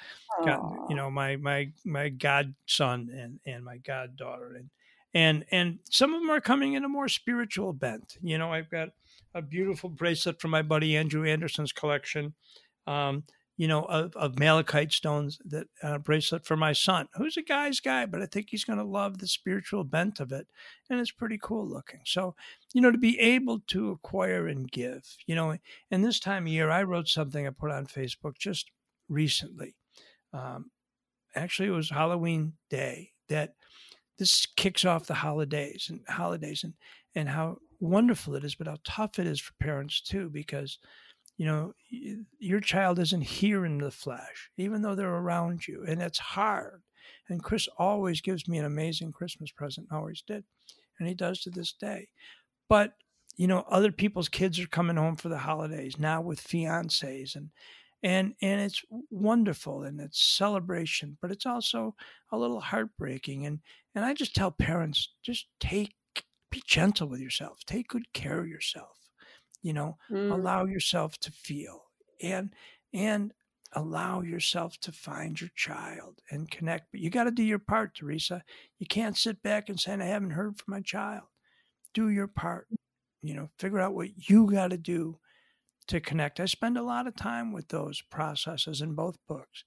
got, 0.45 0.61
you 0.89 0.97
know, 0.97 1.11
my 1.11 1.37
my 1.37 1.73
my 1.85 2.09
godson 2.09 3.11
and 3.11 3.41
and 3.47 3.65
my 3.65 3.79
goddaughter 3.79 4.55
and 4.57 4.71
and 5.15 5.45
and 5.51 5.79
some 5.91 6.15
of 6.15 6.21
them 6.21 6.31
are 6.31 6.41
coming 6.41 6.75
in 6.75 6.85
a 6.85 6.89
more 6.89 7.09
spiritual 7.09 7.73
bent. 7.73 8.17
You 8.23 8.39
know, 8.39 8.53
I've 8.53 8.71
got 8.71 8.91
a 9.35 9.43
beautiful 9.43 9.91
bracelet 9.91 10.41
from 10.41 10.51
my 10.51 10.63
buddy 10.63 10.97
Andrew 10.97 11.27
Anderson's 11.27 11.73
collection. 11.73 12.35
Um, 12.87 13.25
you 13.57 13.67
know, 13.67 13.85
of, 13.85 14.15
of 14.17 14.39
malachite 14.39 14.93
stones, 14.93 15.39
that 15.47 15.67
uh, 15.83 15.97
bracelet 15.99 16.45
for 16.45 16.57
my 16.57 16.75
son, 16.75 17.09
who's 17.15 17.39
a 17.39 17.43
guy's 17.43 17.81
guy, 17.81 18.05
but 18.05 18.21
I 18.21 18.27
think 18.27 18.49
he's 18.51 18.65
going 18.65 18.79
to 18.79 18.85
love 18.85 19.19
the 19.19 19.27
spiritual 19.27 19.83
bent 19.83 20.21
of 20.21 20.31
it. 20.31 20.47
And 20.91 21.01
it's 21.01 21.11
pretty 21.11 21.39
cool 21.43 21.67
looking. 21.67 22.01
So, 22.05 22.35
you 22.75 22.83
know, 22.83 22.91
to 22.91 22.99
be 22.99 23.19
able 23.19 23.61
to 23.69 23.93
acquire 23.93 24.47
and 24.47 24.71
give, 24.71 25.17
you 25.27 25.35
know, 25.35 25.57
and 25.91 26.05
this 26.05 26.21
time 26.21 26.45
of 26.45 26.53
year, 26.53 26.71
I 26.71 26.83
wrote 26.83 27.09
something 27.09 27.47
I 27.47 27.51
put 27.51 27.71
on 27.71 27.87
Facebook 27.87 28.37
just 28.39 28.71
recently. 29.09 29.75
Um, 30.35 30.71
actually, 31.35 31.69
it 31.69 31.73
was 31.73 31.89
Halloween 31.89 32.55
day 32.69 33.13
that 33.31 33.55
this 34.19 34.47
kicks 34.57 34.85
off 34.85 35.07
the 35.07 35.15
holidays 35.15 35.89
and 35.91 36.01
holidays 36.09 36.65
and, 36.65 36.75
and 37.15 37.29
how 37.29 37.59
wonderful 37.81 38.35
it 38.35 38.45
is, 38.45 38.55
but 38.55 38.67
how 38.67 38.79
tough 38.85 39.19
it 39.19 39.27
is 39.27 39.41
for 39.41 39.53
parents 39.61 40.01
too, 40.01 40.31
because 40.31 40.79
you 41.37 41.45
know 41.45 41.75
your 42.39 42.61
child 42.61 42.99
isn't 42.99 43.23
here 43.23 43.67
in 43.67 43.79
the 43.79 43.91
flesh, 43.91 44.51
even 44.57 44.83
though 44.83 44.95
they're 44.95 45.09
around 45.09 45.67
you, 45.69 45.85
and 45.87 46.01
it's 46.01 46.19
hard. 46.19 46.83
And 47.29 47.43
Chris 47.43 47.69
always 47.79 48.21
gives 48.21 48.49
me 48.49 48.59
an 48.59 48.65
amazing 48.65 49.13
Christmas 49.13 49.51
present, 49.51 49.89
always 49.93 50.23
did, 50.27 50.45
and 50.99 51.07
he 51.09 51.15
does 51.15 51.41
to 51.41 51.51
this 51.51 51.73
day. 51.73 52.09
But 52.69 52.95
you 53.37 53.47
know, 53.47 53.65
other 53.69 53.93
people's 53.93 54.31
kids 54.31 54.59
are 54.59 54.67
coming 54.67 54.97
home 54.97 55.17
for 55.17 55.29
the 55.29 55.39
holidays 55.39 55.99
now 55.99 56.23
with 56.23 56.43
fiancés 56.43 57.37
and 57.37 57.51
and 58.03 58.35
and 58.43 58.61
it's 58.61 58.83
wonderful 59.11 59.85
and 59.85 60.01
it's 60.01 60.37
celebration 60.37 61.17
but 61.21 61.31
it's 61.31 61.47
also 61.47 61.95
a 62.33 62.39
little 62.39 62.61
heartbreaking 62.61 63.47
and 63.47 63.61
and 63.95 64.05
i 64.05 64.13
just 64.13 64.35
tell 64.35 64.51
parents 64.51 65.15
just 65.23 65.47
take 65.61 65.95
be 66.51 66.63
gentle 66.67 67.09
with 67.09 67.21
yourself 67.21 67.59
take 67.67 67.89
good 67.89 68.13
care 68.13 68.41
of 68.41 68.49
yourself 68.49 68.97
you 69.63 69.73
know 69.73 69.97
mm. 70.11 70.31
allow 70.31 70.65
yourself 70.65 71.19
to 71.19 71.33
feel 71.33 71.83
and 72.23 72.53
and 72.93 73.33
allow 73.73 74.21
yourself 74.21 74.79
to 74.81 74.93
find 74.93 75.41
your 75.41 75.51
child 75.57 76.21
and 76.31 76.51
connect 76.51 76.87
but 76.93 77.01
you 77.01 77.11
got 77.11 77.25
to 77.25 77.31
do 77.31 77.43
your 77.43 77.59
part 77.59 77.95
theresa 77.95 78.43
you 78.79 78.87
can't 78.87 79.17
sit 79.17 79.43
back 79.43 79.69
and 79.69 79.81
say 79.81 79.93
i 79.93 80.05
haven't 80.05 80.31
heard 80.31 80.57
from 80.57 80.75
my 80.75 80.81
child 80.81 81.25
do 81.95 82.11
your 82.11 82.29
part 82.29 82.69
you 83.23 83.35
know 83.35 83.49
figure 83.59 83.81
out 83.81 83.95
what 83.95 84.09
you 84.29 84.47
got 84.51 84.71
to 84.71 84.79
do 84.79 85.19
to 85.89 86.01
connect. 86.01 86.41
I 86.41 86.47
spend 86.47 86.77
a 86.77 86.83
lot 86.83 87.07
of 87.07 87.17
time 87.17 87.53
with 87.53 87.69
those 87.69 88.01
processes 88.01 88.83
in 88.83 88.95
both 88.95 89.17
books 89.29 89.65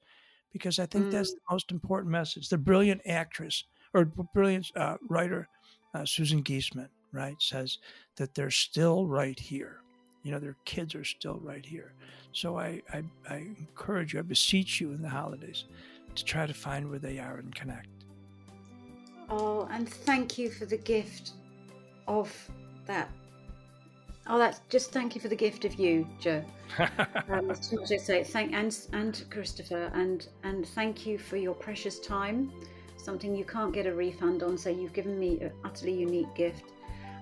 because 0.51 0.79
I 0.79 0.85
think 0.85 1.05
mm. 1.05 1.11
that's 1.11 1.33
the 1.33 1.39
most 1.51 1.71
important 1.71 2.11
message. 2.11 2.49
The 2.49 2.57
brilliant 2.57 3.01
actress 3.05 3.63
or 3.93 4.05
brilliant 4.33 4.71
uh, 4.75 4.97
writer, 5.07 5.47
uh, 5.93 6.05
Susan 6.05 6.43
Giesemann, 6.43 6.89
right, 7.11 7.35
says 7.39 7.77
that 8.17 8.35
they're 8.35 8.51
still 8.51 9.05
right 9.05 9.39
here. 9.39 9.81
You 10.23 10.31
know, 10.31 10.39
their 10.39 10.57
kids 10.65 10.95
are 10.95 11.05
still 11.05 11.39
right 11.41 11.65
here. 11.65 11.93
So 12.33 12.59
I, 12.59 12.81
I, 12.93 13.03
I 13.29 13.35
encourage 13.57 14.13
you, 14.13 14.19
I 14.19 14.23
beseech 14.23 14.81
you 14.81 14.91
in 14.91 15.01
the 15.01 15.09
holidays 15.09 15.65
to 16.15 16.25
try 16.25 16.45
to 16.45 16.53
find 16.53 16.89
where 16.89 16.99
they 16.99 17.19
are 17.19 17.37
and 17.37 17.53
connect. 17.55 17.87
Oh, 19.29 19.67
and 19.71 19.87
thank 19.87 20.37
you 20.37 20.49
for 20.49 20.65
the 20.65 20.77
gift 20.77 21.31
of 22.07 22.33
that 22.85 23.09
Oh, 24.31 24.37
that's 24.37 24.61
just 24.69 24.91
thank 24.91 25.15
you 25.15 25.21
for 25.21 25.27
the 25.27 25.35
gift 25.35 25.65
of 25.65 25.73
you, 25.79 26.07
Joe. 26.19 26.43
um, 27.29 27.47
much 27.47 27.69
to 27.69 27.99
say. 27.99 28.23
Thank 28.23 28.53
and 28.53 28.77
and 28.93 29.23
Christopher, 29.31 29.91
and 29.95 30.27
and 30.43 30.67
thank 30.67 31.07
you 31.07 31.17
for 31.17 31.35
your 31.35 31.55
precious 31.55 31.99
time. 31.99 32.51
Something 32.97 33.35
you 33.35 33.43
can't 33.43 33.73
get 33.73 33.87
a 33.87 33.93
refund 33.93 34.43
on. 34.43 34.55
So 34.55 34.69
you've 34.69 34.93
given 34.93 35.19
me 35.19 35.39
an 35.41 35.51
utterly 35.63 35.93
unique 35.93 36.33
gift, 36.35 36.65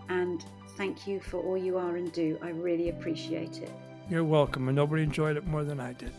and 0.09 0.43
thank 0.75 1.07
you 1.07 1.21
for 1.21 1.41
all 1.41 1.57
you 1.57 1.77
are 1.77 1.95
and 1.95 2.11
do. 2.11 2.37
I 2.41 2.49
really 2.49 2.89
appreciate 2.89 3.61
it. 3.61 3.71
You're 4.09 4.25
welcome, 4.25 4.67
and 4.67 4.75
nobody 4.75 5.03
enjoyed 5.03 5.37
it 5.37 5.47
more 5.47 5.63
than 5.63 5.79
I 5.79 5.93
did. 5.93 6.11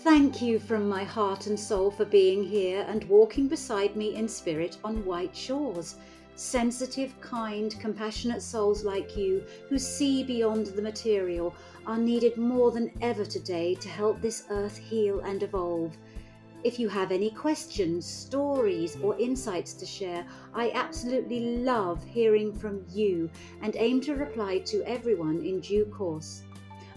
Thank 0.00 0.42
you 0.42 0.58
from 0.58 0.86
my 0.86 1.02
heart 1.02 1.46
and 1.46 1.58
soul 1.58 1.90
for 1.90 2.04
being 2.04 2.44
here 2.44 2.84
and 2.88 3.04
walking 3.08 3.48
beside 3.48 3.96
me 3.96 4.14
in 4.14 4.28
spirit 4.28 4.76
on 4.84 5.04
white 5.04 5.34
shores 5.34 5.96
sensitive, 6.36 7.18
kind, 7.20 7.74
compassionate 7.80 8.42
souls 8.42 8.84
like 8.84 9.16
you 9.16 9.42
who 9.68 9.78
see 9.78 10.22
beyond 10.22 10.66
the 10.66 10.82
material 10.82 11.54
are 11.86 11.98
needed 11.98 12.36
more 12.36 12.70
than 12.70 12.92
ever 13.00 13.24
today 13.24 13.74
to 13.74 13.88
help 13.88 14.20
this 14.20 14.44
earth 14.50 14.76
heal 14.76 15.20
and 15.20 15.42
evolve. 15.42 15.96
If 16.64 16.78
you 16.78 16.88
have 16.88 17.12
any 17.12 17.30
questions, 17.30 18.04
stories, 18.04 18.96
or 19.02 19.18
insights 19.18 19.72
to 19.74 19.86
share, 19.86 20.26
I 20.54 20.70
absolutely 20.72 21.58
love 21.58 22.04
hearing 22.04 22.52
from 22.52 22.84
you 22.90 23.30
and 23.62 23.76
aim 23.76 24.00
to 24.02 24.16
reply 24.16 24.58
to 24.66 24.82
everyone 24.82 25.42
in 25.42 25.60
due 25.60 25.86
course. 25.86 26.42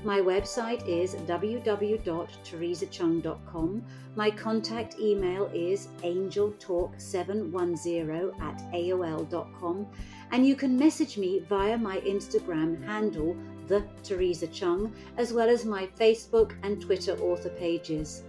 My 0.01 0.21
website 0.21 0.87
is 0.87 1.15
www.theresacheung.com. 1.15 3.83
My 4.15 4.31
contact 4.31 4.97
email 4.97 5.51
is 5.53 5.89
angeltalk710 6.03 8.41
at 8.41 8.61
aol.com. 8.71 9.87
And 10.31 10.47
you 10.47 10.55
can 10.55 10.79
message 10.79 11.17
me 11.17 11.39
via 11.49 11.77
my 11.77 11.99
Instagram 12.01 12.81
handle, 12.85 13.35
The 13.67 13.83
Theresa 14.03 14.47
Cheung, 14.47 14.93
as 15.17 15.33
well 15.33 15.49
as 15.49 15.65
my 15.65 15.87
Facebook 15.99 16.55
and 16.63 16.81
Twitter 16.81 17.19
author 17.19 17.49
pages. 17.49 18.23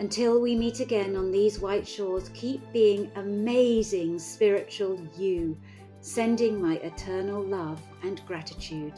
Until 0.00 0.40
we 0.40 0.56
meet 0.56 0.80
again 0.80 1.14
on 1.14 1.30
these 1.30 1.60
white 1.60 1.86
shores, 1.86 2.28
keep 2.34 2.60
being 2.72 3.08
amazing 3.14 4.18
spiritual 4.18 5.00
you, 5.16 5.56
sending 6.00 6.60
my 6.60 6.74
eternal 6.76 7.40
love 7.40 7.80
and 8.02 8.20
gratitude. 8.26 8.94